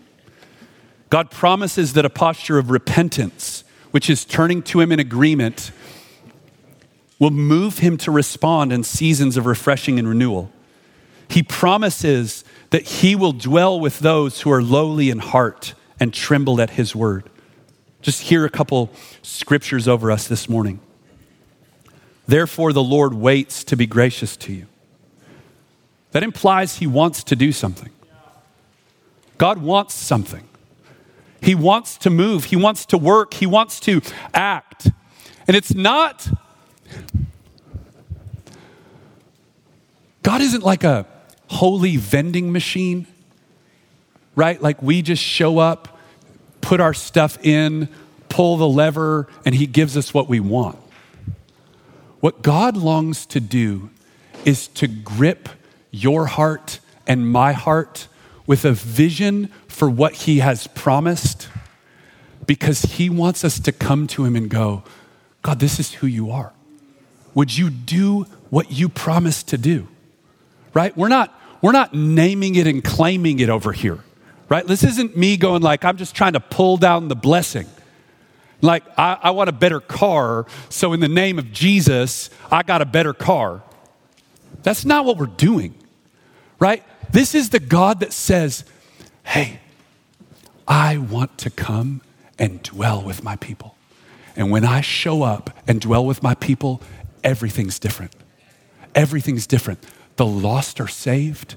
God 1.11 1.31
promises 1.31 1.93
that 1.93 2.05
a 2.05 2.11
posture 2.11 2.59
of 2.59 2.71
repentance, 2.71 3.65
which 3.91 4.09
is 4.09 4.25
turning 4.25 4.63
to 4.63 4.81
him 4.81 4.93
in 4.93 4.99
agreement, 4.99 5.73
will 7.19 7.31
move 7.31 7.79
him 7.79 7.99
to 7.99 8.11
respond 8.11 8.73
in 8.73 8.83
seasons 8.83 9.37
of 9.37 9.45
refreshing 9.45 9.99
and 9.99 10.09
renewal. 10.09 10.51
He 11.29 11.43
promises 11.43 12.45
that 12.71 12.83
he 12.83 13.15
will 13.15 13.33
dwell 13.33 13.79
with 13.79 13.99
those 13.99 14.41
who 14.41 14.51
are 14.51 14.63
lowly 14.63 15.11
in 15.11 15.19
heart 15.19 15.75
and 16.01 16.15
tremble 16.15 16.61
at 16.61 16.71
his 16.71 16.97
word 16.97 17.29
just 18.03 18.23
hear 18.23 18.45
a 18.45 18.51
couple 18.51 18.91
scriptures 19.23 19.89
over 19.89 20.11
us 20.11 20.29
this 20.29 20.49
morning. 20.49 20.81
Therefore, 22.27 22.73
the 22.73 22.83
Lord 22.83 23.15
waits 23.15 23.65
to 23.65 23.77
be 23.77 23.87
gracious 23.87 24.37
to 24.39 24.53
you. 24.53 24.67
That 26.11 26.23
implies 26.23 26.77
he 26.77 26.87
wants 26.87 27.25
to 27.25 27.37
do 27.37 27.53
something. 27.53 27.91
God 29.39 29.59
wants 29.59 29.95
something. 29.95 30.47
He 31.41 31.55
wants 31.57 31.97
to 31.99 32.11
move, 32.11 32.45
he 32.45 32.57
wants 32.57 32.87
to 32.87 32.99
work, 32.99 33.35
he 33.35 33.47
wants 33.47 33.81
to 33.81 34.01
act. 34.33 34.91
And 35.49 35.57
it's 35.57 35.75
not, 35.75 36.29
God 40.23 40.41
isn't 40.41 40.63
like 40.63 40.85
a 40.85 41.05
holy 41.49 41.97
vending 41.97 42.53
machine, 42.53 43.09
right? 44.37 44.63
Like 44.63 44.81
we 44.81 45.03
just 45.03 45.23
show 45.23 45.59
up 45.59 45.92
put 46.63 46.81
our 46.81 46.95
stuff 46.95 47.45
in, 47.45 47.89
pull 48.31 48.57
the 48.57 48.69
lever, 48.69 49.29
and 49.45 49.55
He 49.55 49.67
gives 49.67 49.97
us 49.97 50.15
what 50.15 50.29
we 50.29 50.41
want. 50.41 50.79
What 52.21 52.41
God 52.41 52.77
longs 52.77 53.27
to 53.27 53.41
do 53.41 53.91
is 54.47 54.69
to 54.69 54.87
grip 54.87 55.51
your 55.91 56.27
heart 56.27 56.81
and 57.07 57.29
my 57.29 57.53
heart 57.53 58.09
with 58.47 58.65
a 58.65 58.73
vision 58.73 59.49
for 59.69 59.91
what 59.91 60.15
He 60.15 60.39
has 60.39 60.67
promised 60.69 61.49
because 62.47 62.83
He 62.83 63.11
wants 63.11 63.45
us 63.45 63.61
to 63.61 63.73
come 63.73 64.07
to 64.09 64.25
Him 64.25 64.37
and 64.37 64.49
go, 64.49 64.85
God, 65.43 65.59
this 65.59 65.79
is 65.79 65.95
who 65.95 66.07
you 66.07 66.31
are. 66.31 66.53
Would 67.35 67.57
you 67.57 67.71
do 67.71 68.23
what 68.51 68.71
you 68.71 68.89
promised 68.89 69.49
to 69.49 69.59
do? 69.59 69.89
Right? 70.73 70.97
We're 70.97 71.09
not, 71.09 71.39
we're 71.61 71.73
not 71.73 71.93
naming 71.93 72.55
it 72.55 72.67
and 72.67 72.83
claiming 72.83 73.41
it 73.41 73.49
over 73.49 73.73
here 73.73 73.99
right? 74.53 74.67
This 74.67 74.85
isn't 74.85 75.17
me 75.17 75.39
going 75.39 75.63
like, 75.63 75.83
I'm 75.83 75.97
just 75.97 76.15
trying 76.15 76.35
to 76.35 76.41
pull 76.41 76.77
down 76.77 77.09
the 77.09 77.17
blessing. 77.17 77.67
Like, 78.61 78.85
I, 78.99 79.19
I 79.23 79.31
want 79.31 79.49
a 79.49 79.53
better 79.53 79.81
car, 79.81 80.45
so 80.69 80.93
in 80.93 81.01
the 81.01 81.09
name 81.09 81.39
of 81.39 81.53
Jesus, 81.53 82.29
I 82.51 82.63
got 82.63 82.83
a 82.83 82.85
better 82.85 83.15
car. 83.15 83.63
That's 84.63 84.85
not 84.85 85.07
what 85.07 85.17
we're 85.17 85.25
doing, 85.25 85.75
right? 86.59 86.85
This 87.11 87.35
is 87.35 87.49
the 87.49 87.61
God 87.61 88.01
that 88.01 88.13
says, 88.13 88.65
hey, 89.23 89.61
I 90.69 90.99
want 90.99 91.39
to 91.39 91.49
come 91.49 92.03
and 92.39 92.63
dwell 92.63 93.03
with 93.03 93.25
my 93.25 93.37
people. 93.37 93.75
And 94.37 94.51
when 94.51 94.67
I 94.67 94.83
show 94.83 95.23
up 95.23 95.49
and 95.67 95.81
dwell 95.81 96.05
with 96.05 96.23
my 96.23 96.35
people, 96.35 96.83
everything's 97.25 97.79
different. 97.79 98.15
Everything's 98.95 99.47
different. 99.47 99.83
The 100.17 100.27
lost 100.27 100.79
are 100.79 100.89
saved, 100.89 101.55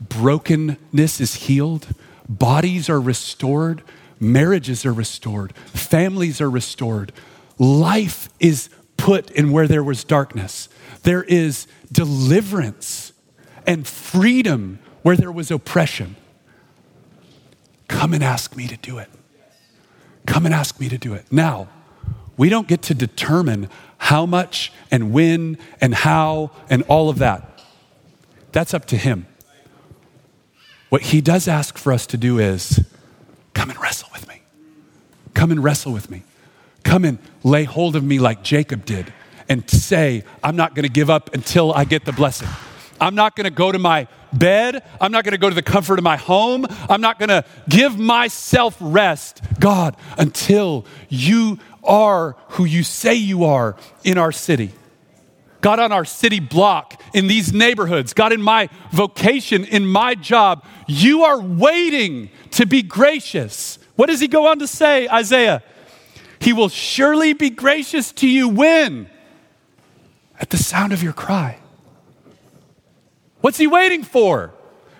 brokenness 0.00 1.20
is 1.20 1.34
healed, 1.34 1.88
bodies 2.28 2.88
are 2.88 3.00
restored, 3.00 3.82
marriages 4.18 4.84
are 4.84 4.92
restored, 4.92 5.54
families 5.56 6.40
are 6.40 6.50
restored, 6.50 7.12
life 7.58 8.28
is 8.40 8.68
put 8.96 9.30
in 9.30 9.52
where 9.52 9.68
there 9.68 9.84
was 9.84 10.04
darkness. 10.04 10.68
There 11.02 11.22
is 11.22 11.66
deliverance 11.92 13.12
and 13.66 13.86
freedom 13.86 14.78
where 15.02 15.16
there 15.16 15.32
was 15.32 15.50
oppression. 15.50 16.16
Come 17.88 18.14
and 18.14 18.24
ask 18.24 18.56
me 18.56 18.66
to 18.66 18.76
do 18.76 18.98
it. 18.98 19.08
Come 20.26 20.46
and 20.46 20.54
ask 20.54 20.80
me 20.80 20.88
to 20.88 20.98
do 20.98 21.14
it. 21.14 21.24
Now, 21.30 21.68
we 22.36 22.48
don't 22.48 22.66
get 22.66 22.82
to 22.82 22.94
determine 22.94 23.70
how 23.98 24.26
much 24.26 24.72
and 24.90 25.12
when 25.12 25.58
and 25.80 25.94
how 25.94 26.50
and 26.68 26.82
all 26.88 27.08
of 27.08 27.18
that. 27.18 27.62
That's 28.52 28.74
up 28.74 28.86
to 28.86 28.96
Him. 28.96 29.26
What 30.96 31.02
he 31.02 31.20
does 31.20 31.46
ask 31.46 31.76
for 31.76 31.92
us 31.92 32.06
to 32.06 32.16
do 32.16 32.38
is 32.38 32.82
come 33.52 33.68
and 33.68 33.78
wrestle 33.78 34.08
with 34.14 34.26
me. 34.26 34.40
Come 35.34 35.50
and 35.50 35.62
wrestle 35.62 35.92
with 35.92 36.10
me. 36.10 36.22
Come 36.84 37.04
and 37.04 37.18
lay 37.44 37.64
hold 37.64 37.96
of 37.96 38.02
me 38.02 38.18
like 38.18 38.42
Jacob 38.42 38.86
did 38.86 39.12
and 39.46 39.68
say, 39.68 40.24
I'm 40.42 40.56
not 40.56 40.74
going 40.74 40.84
to 40.84 40.88
give 40.88 41.10
up 41.10 41.34
until 41.34 41.70
I 41.70 41.84
get 41.84 42.06
the 42.06 42.12
blessing. 42.12 42.48
I'm 42.98 43.14
not 43.14 43.36
going 43.36 43.44
to 43.44 43.50
go 43.50 43.70
to 43.70 43.78
my 43.78 44.08
bed. 44.32 44.82
I'm 44.98 45.12
not 45.12 45.24
going 45.24 45.32
to 45.32 45.38
go 45.38 45.50
to 45.50 45.54
the 45.54 45.60
comfort 45.60 45.98
of 45.98 46.02
my 46.02 46.16
home. 46.16 46.64
I'm 46.88 47.02
not 47.02 47.18
going 47.18 47.28
to 47.28 47.44
give 47.68 47.98
myself 47.98 48.74
rest, 48.80 49.42
God, 49.60 49.98
until 50.16 50.86
you 51.10 51.58
are 51.84 52.36
who 52.52 52.64
you 52.64 52.82
say 52.82 53.16
you 53.16 53.44
are 53.44 53.76
in 54.02 54.16
our 54.16 54.32
city. 54.32 54.72
God, 55.66 55.80
on 55.80 55.90
our 55.90 56.04
city 56.04 56.38
block, 56.38 57.02
in 57.12 57.26
these 57.26 57.52
neighborhoods, 57.52 58.14
God, 58.14 58.32
in 58.32 58.40
my 58.40 58.68
vocation, 58.92 59.64
in 59.64 59.84
my 59.84 60.14
job, 60.14 60.64
you 60.86 61.24
are 61.24 61.40
waiting 61.40 62.30
to 62.52 62.66
be 62.66 62.82
gracious. 62.82 63.80
What 63.96 64.06
does 64.06 64.20
he 64.20 64.28
go 64.28 64.46
on 64.46 64.60
to 64.60 64.68
say, 64.68 65.08
Isaiah? 65.08 65.64
He 66.38 66.52
will 66.52 66.68
surely 66.68 67.32
be 67.32 67.50
gracious 67.50 68.12
to 68.12 68.28
you 68.28 68.48
when? 68.48 69.10
At 70.38 70.50
the 70.50 70.56
sound 70.56 70.92
of 70.92 71.02
your 71.02 71.12
cry. 71.12 71.58
What's 73.40 73.58
he 73.58 73.66
waiting 73.66 74.04
for? 74.04 74.54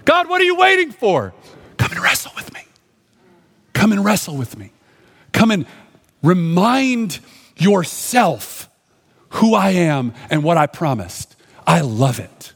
God, 0.05 0.29
what 0.29 0.41
are 0.41 0.47
you 0.47 0.57
waiting 0.57 0.91
for? 0.91 1.33
Come 1.77 1.93
and 1.93 2.01
wrestle 2.01 2.33
with 2.35 2.53
me. 2.53 2.63
Come 3.73 3.93
and 3.93 4.05
wrestle 4.05 4.37
with 4.37 4.59
me. 4.59 4.73
Come 5.31 5.53
and 5.53 5.65
remind 6.25 7.21
yourself 7.57 8.66
who 9.37 9.55
I 9.55 9.71
am 9.71 10.15
and 10.31 10.43
what 10.43 10.57
I 10.57 10.67
promised. 10.67 11.37
I 11.67 11.81
love 11.81 12.19
it. 12.21 12.53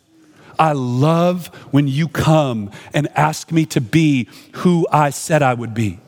I 0.58 0.72
love 0.72 1.46
when 1.70 1.88
you 1.88 2.08
come 2.08 2.70
and 2.92 3.08
ask 3.16 3.50
me 3.50 3.64
to 3.66 3.80
be 3.80 4.28
who 4.56 4.86
I 4.90 5.10
said 5.10 5.42
I 5.42 5.54
would 5.54 5.74
be. 5.74 6.00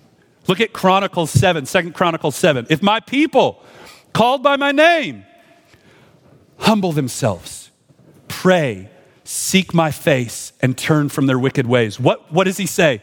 Look 0.47 0.61
at 0.61 0.73
Chronicles 0.73 1.31
7, 1.31 1.65
2 1.65 1.93
Chronicles 1.93 2.37
7. 2.37 2.67
If 2.69 2.83
my 2.83 3.01
people 3.01 3.63
called 4.13 4.43
by 4.43 4.57
my 4.57 4.73
name 4.73 5.25
humble 6.59 6.93
themselves, 6.93 7.71
pray, 8.29 8.91
seek 9.25 9.73
my 9.73 9.91
face, 9.91 10.53
and 10.61 10.77
turn 10.77 11.09
from 11.09 11.27
their 11.27 11.39
wicked 11.39 11.67
ways, 11.67 11.99
what, 11.99 12.33
what 12.33 12.45
does 12.45 12.57
he 12.57 12.67
say? 12.67 13.03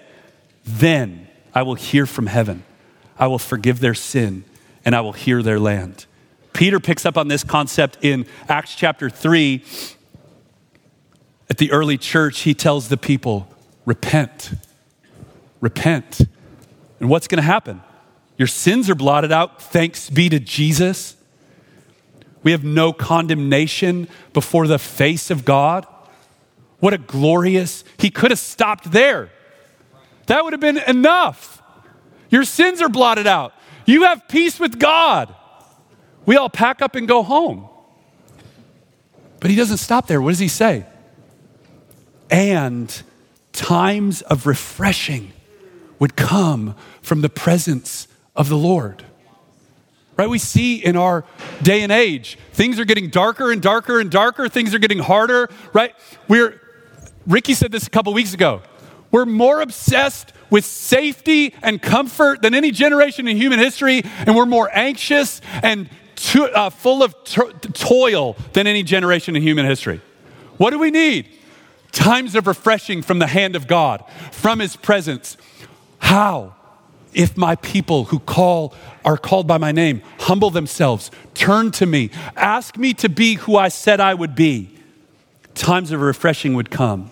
Then 0.63 1.27
I 1.53 1.63
will 1.63 1.75
hear 1.75 2.05
from 2.05 2.27
heaven. 2.27 2.63
I 3.17 3.27
will 3.27 3.39
forgive 3.39 3.79
their 3.79 3.95
sin 3.95 4.43
and 4.85 4.95
I 4.95 5.01
will 5.01 5.13
hear 5.13 5.41
their 5.41 5.59
land. 5.59 6.05
Peter 6.59 6.81
picks 6.81 7.05
up 7.05 7.17
on 7.17 7.29
this 7.29 7.41
concept 7.41 7.97
in 8.01 8.25
Acts 8.49 8.75
chapter 8.75 9.09
3. 9.09 9.63
At 11.49 11.57
the 11.57 11.71
early 11.71 11.97
church, 11.97 12.41
he 12.41 12.53
tells 12.53 12.89
the 12.89 12.97
people, 12.97 13.47
repent, 13.85 14.51
repent. 15.61 16.19
And 16.99 17.09
what's 17.09 17.29
going 17.29 17.37
to 17.37 17.43
happen? 17.43 17.81
Your 18.37 18.49
sins 18.49 18.89
are 18.89 18.95
blotted 18.95 19.31
out, 19.31 19.61
thanks 19.61 20.09
be 20.09 20.27
to 20.27 20.37
Jesus. 20.37 21.15
We 22.43 22.51
have 22.51 22.65
no 22.65 22.91
condemnation 22.91 24.09
before 24.33 24.67
the 24.67 24.79
face 24.79 25.31
of 25.31 25.45
God. 25.45 25.87
What 26.81 26.93
a 26.93 26.97
glorious, 26.97 27.85
he 27.97 28.09
could 28.09 28.31
have 28.31 28.39
stopped 28.39 28.91
there. 28.91 29.29
That 30.25 30.43
would 30.43 30.51
have 30.51 30.59
been 30.59 30.79
enough. 30.79 31.63
Your 32.29 32.43
sins 32.43 32.81
are 32.81 32.89
blotted 32.89 33.27
out. 33.27 33.53
You 33.85 34.03
have 34.03 34.27
peace 34.27 34.59
with 34.59 34.77
God. 34.77 35.33
We 36.29 36.37
all 36.37 36.47
pack 36.47 36.83
up 36.83 36.93
and 36.93 37.07
go 37.07 37.23
home. 37.23 37.67
But 39.39 39.49
he 39.49 39.55
doesn't 39.55 39.77
stop 39.77 40.05
there. 40.05 40.21
What 40.21 40.29
does 40.29 40.37
he 40.37 40.47
say? 40.47 40.85
And 42.29 43.01
times 43.51 44.21
of 44.21 44.45
refreshing 44.45 45.33
would 45.97 46.15
come 46.15 46.75
from 47.01 47.21
the 47.21 47.29
presence 47.29 48.07
of 48.35 48.47
the 48.47 48.57
Lord. 48.57 49.03
Right? 50.17 50.29
We 50.29 50.37
see 50.37 50.75
in 50.75 50.95
our 50.95 51.25
day 51.63 51.81
and 51.81 51.91
age, 51.91 52.37
things 52.53 52.79
are 52.79 52.85
getting 52.85 53.09
darker 53.09 53.51
and 53.51 53.59
darker 53.59 53.99
and 53.99 54.11
darker, 54.11 54.47
things 54.47 54.75
are 54.75 54.79
getting 54.79 54.99
harder, 54.99 55.49
right? 55.73 55.95
We're 56.27 56.61
Ricky 57.25 57.55
said 57.55 57.71
this 57.71 57.87
a 57.87 57.89
couple 57.89 58.13
weeks 58.13 58.35
ago. 58.35 58.61
We're 59.09 59.25
more 59.25 59.61
obsessed 59.61 60.33
with 60.51 60.63
safety 60.63 61.55
and 61.63 61.81
comfort 61.81 62.43
than 62.43 62.53
any 62.53 62.69
generation 62.69 63.27
in 63.27 63.35
human 63.35 63.57
history, 63.57 64.03
and 64.27 64.35
we're 64.35 64.45
more 64.45 64.69
anxious 64.71 65.41
and 65.63 65.89
to, 66.19 66.45
uh, 66.45 66.69
full 66.69 67.01
of 67.03 67.15
to- 67.23 67.53
toil 67.73 68.35
than 68.53 68.67
any 68.67 68.83
generation 68.83 69.35
in 69.35 69.41
human 69.41 69.65
history. 69.65 70.01
What 70.57 70.71
do 70.71 70.79
we 70.79 70.91
need? 70.91 71.27
Times 71.91 72.35
of 72.35 72.47
refreshing 72.47 73.01
from 73.01 73.19
the 73.19 73.27
hand 73.27 73.55
of 73.55 73.67
God, 73.67 74.03
from 74.31 74.59
His 74.59 74.75
presence. 74.75 75.37
How? 75.99 76.55
If 77.13 77.37
my 77.37 77.55
people 77.55 78.05
who 78.05 78.19
call 78.19 78.73
are 79.03 79.17
called 79.17 79.47
by 79.47 79.57
my 79.57 79.71
name 79.71 80.01
humble 80.19 80.49
themselves, 80.51 81.09
turn 81.33 81.71
to 81.71 81.85
me, 81.85 82.11
ask 82.35 82.77
me 82.77 82.93
to 82.95 83.09
be 83.09 83.35
who 83.35 83.55
I 83.55 83.69
said 83.69 83.99
I 83.99 84.13
would 84.13 84.35
be, 84.35 84.75
times 85.55 85.91
of 85.91 86.01
refreshing 86.01 86.53
would 86.53 86.69
come. 86.69 87.11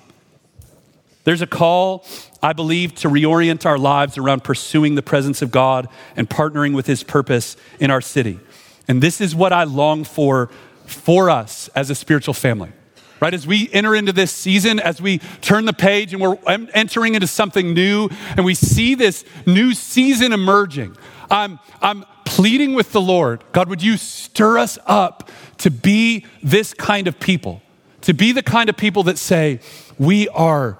There's 1.23 1.41
a 1.41 1.47
call, 1.47 2.05
I 2.41 2.53
believe, 2.53 2.95
to 2.95 3.09
reorient 3.09 3.65
our 3.65 3.77
lives 3.77 4.17
around 4.17 4.43
pursuing 4.43 4.95
the 4.95 5.01
presence 5.01 5.41
of 5.41 5.51
God 5.51 5.89
and 6.15 6.29
partnering 6.29 6.73
with 6.73 6.85
His 6.85 7.03
purpose 7.03 7.57
in 7.79 7.91
our 7.91 7.99
city. 7.99 8.39
And 8.87 9.01
this 9.01 9.21
is 9.21 9.35
what 9.35 9.53
I 9.53 9.63
long 9.63 10.03
for 10.03 10.49
for 10.85 11.29
us 11.29 11.67
as 11.75 11.89
a 11.89 11.95
spiritual 11.95 12.33
family. 12.33 12.71
Right? 13.19 13.33
As 13.33 13.47
we 13.47 13.69
enter 13.73 13.95
into 13.95 14.13
this 14.13 14.31
season, 14.31 14.79
as 14.79 15.01
we 15.01 15.17
turn 15.41 15.65
the 15.65 15.73
page 15.73 16.13
and 16.13 16.21
we're 16.21 16.37
entering 16.47 17.15
into 17.15 17.27
something 17.27 17.73
new, 17.73 18.09
and 18.35 18.45
we 18.45 18.53
see 18.53 18.93
this 18.93 19.25
new 19.45 19.73
season 19.73 20.33
emerging, 20.33 20.95
I'm, 21.29 21.59
I'm 21.81 22.05
pleading 22.25 22.75
with 22.75 22.91
the 22.91 23.01
Lord 23.01 23.43
God, 23.53 23.69
would 23.69 23.81
you 23.81 23.97
stir 23.97 24.59
us 24.59 24.77
up 24.85 25.31
to 25.59 25.71
be 25.71 26.25
this 26.43 26.75
kind 26.75 27.07
of 27.07 27.19
people? 27.19 27.63
To 28.01 28.13
be 28.13 28.31
the 28.31 28.43
kind 28.43 28.69
of 28.69 28.77
people 28.77 29.03
that 29.03 29.17
say, 29.17 29.61
we 29.97 30.29
are 30.29 30.77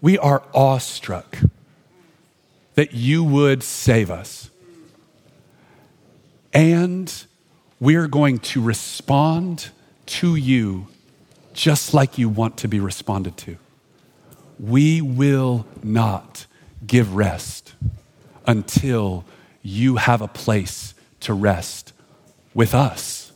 we 0.00 0.16
are 0.18 0.42
awestruck 0.54 1.38
that 2.74 2.94
you 2.94 3.24
would 3.24 3.62
save 3.62 4.10
us. 4.10 4.50
And 6.52 7.12
we're 7.80 8.08
going 8.08 8.38
to 8.38 8.60
respond 8.60 9.70
to 10.06 10.34
you 10.34 10.88
just 11.52 11.92
like 11.92 12.18
you 12.18 12.28
want 12.28 12.56
to 12.58 12.68
be 12.68 12.80
responded 12.80 13.36
to. 13.38 13.56
We 14.58 15.00
will 15.00 15.66
not 15.82 16.46
give 16.86 17.14
rest 17.14 17.74
until 18.46 19.24
you 19.62 19.96
have 19.96 20.22
a 20.22 20.28
place 20.28 20.94
to 21.20 21.34
rest 21.34 21.92
with 22.54 22.74
us, 22.74 23.32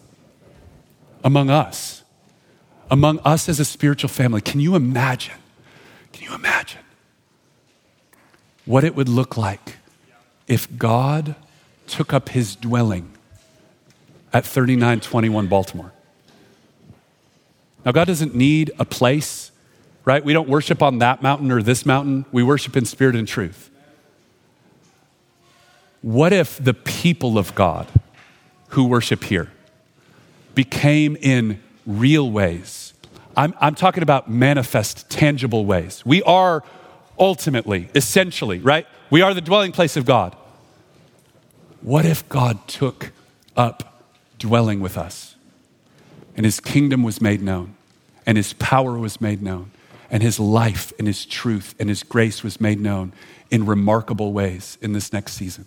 among 1.23 1.51
us, 1.51 2.03
among 2.91 3.19
us 3.21 3.49
as 3.49 3.61
a 3.61 3.65
spiritual 3.65 4.09
family. 4.09 4.41
Can 4.41 4.61
you 4.61 4.75
imagine 4.75 5.35
can 6.13 6.25
you 6.25 6.35
imagine 6.35 6.81
what 8.65 8.85
it 8.85 8.95
would 8.95 9.09
look 9.09 9.37
like 9.37 9.77
if 10.47 10.77
God 10.79 11.35
took 11.93 12.12
up 12.12 12.30
his 12.30 12.57
dwelling 12.57 13.12
at 14.32 14.45
3921 14.45 15.47
Baltimore? 15.47 15.93
Now, 17.84 17.93
God 17.93 18.07
doesn't 18.07 18.34
need 18.34 18.70
a 18.78 18.84
place, 18.84 19.51
right? 20.05 20.24
We 20.24 20.32
don't 20.32 20.49
worship 20.49 20.82
on 20.82 20.99
that 20.99 21.22
mountain 21.22 21.51
or 21.51 21.62
this 21.62 21.84
mountain. 21.84 22.24
We 22.32 22.43
worship 22.43 22.76
in 22.76 22.84
spirit 22.84 23.16
and 23.16 23.26
truth. 23.26 23.70
What 26.01 26.32
if 26.32 26.62
the 26.62 26.74
people 26.74 27.38
of 27.38 27.55
God 27.55 27.86
who 28.68 28.84
worship 28.84 29.24
here 29.24 29.51
became 30.55 31.16
in 31.16 31.62
real 31.86 32.30
ways 32.30 32.93
I'm, 33.36 33.55
I'm 33.61 33.74
talking 33.74 34.03
about 34.03 34.30
manifest, 34.30 35.09
tangible 35.09 35.64
ways. 35.64 36.05
We 36.05 36.22
are 36.22 36.62
ultimately, 37.18 37.88
essentially, 37.95 38.59
right? 38.59 38.86
We 39.11 39.22
are 39.22 39.34
the 39.34 39.40
dwelling 39.40 39.72
place 39.72 39.97
of 39.97 40.05
God. 40.05 40.36
What 41.83 42.07
if 42.07 42.28
God 42.28 42.66
took 42.68 43.12
up 43.57 44.05
dwelling 44.39 44.80
with 44.80 44.97
us 44.97 45.35
and 46.37 46.47
his 46.47 46.61
kingdom 46.61 47.03
was 47.03 47.20
made 47.20 47.43
known 47.43 47.74
and 48.24 48.37
his 48.37 48.53
power 48.55 48.97
was 48.97 49.20
made 49.20 49.43
known 49.43 49.72
and 50.11 50.22
his 50.22 50.39
life 50.39 50.93
and 50.99 51.07
his 51.07 51.26
truth 51.26 51.74
and 51.80 51.89
his 51.89 52.03
grace 52.03 52.45
was 52.45 52.61
made 52.61 52.80
known 52.80 53.12
in 53.51 53.66
remarkable 53.66 54.33
ways 54.33 54.78
in 54.80 54.93
this 54.93 55.12
next 55.12 55.33
season? 55.33 55.66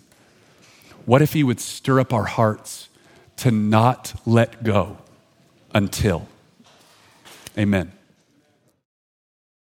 What 1.04 1.20
if 1.20 1.34
he 1.34 1.44
would 1.44 1.60
stir 1.60 2.00
up 2.00 2.12
our 2.12 2.24
hearts 2.24 2.88
to 3.36 3.50
not 3.50 4.14
let 4.24 4.64
go 4.64 4.96
until? 5.74 6.28
Amen. 7.58 7.92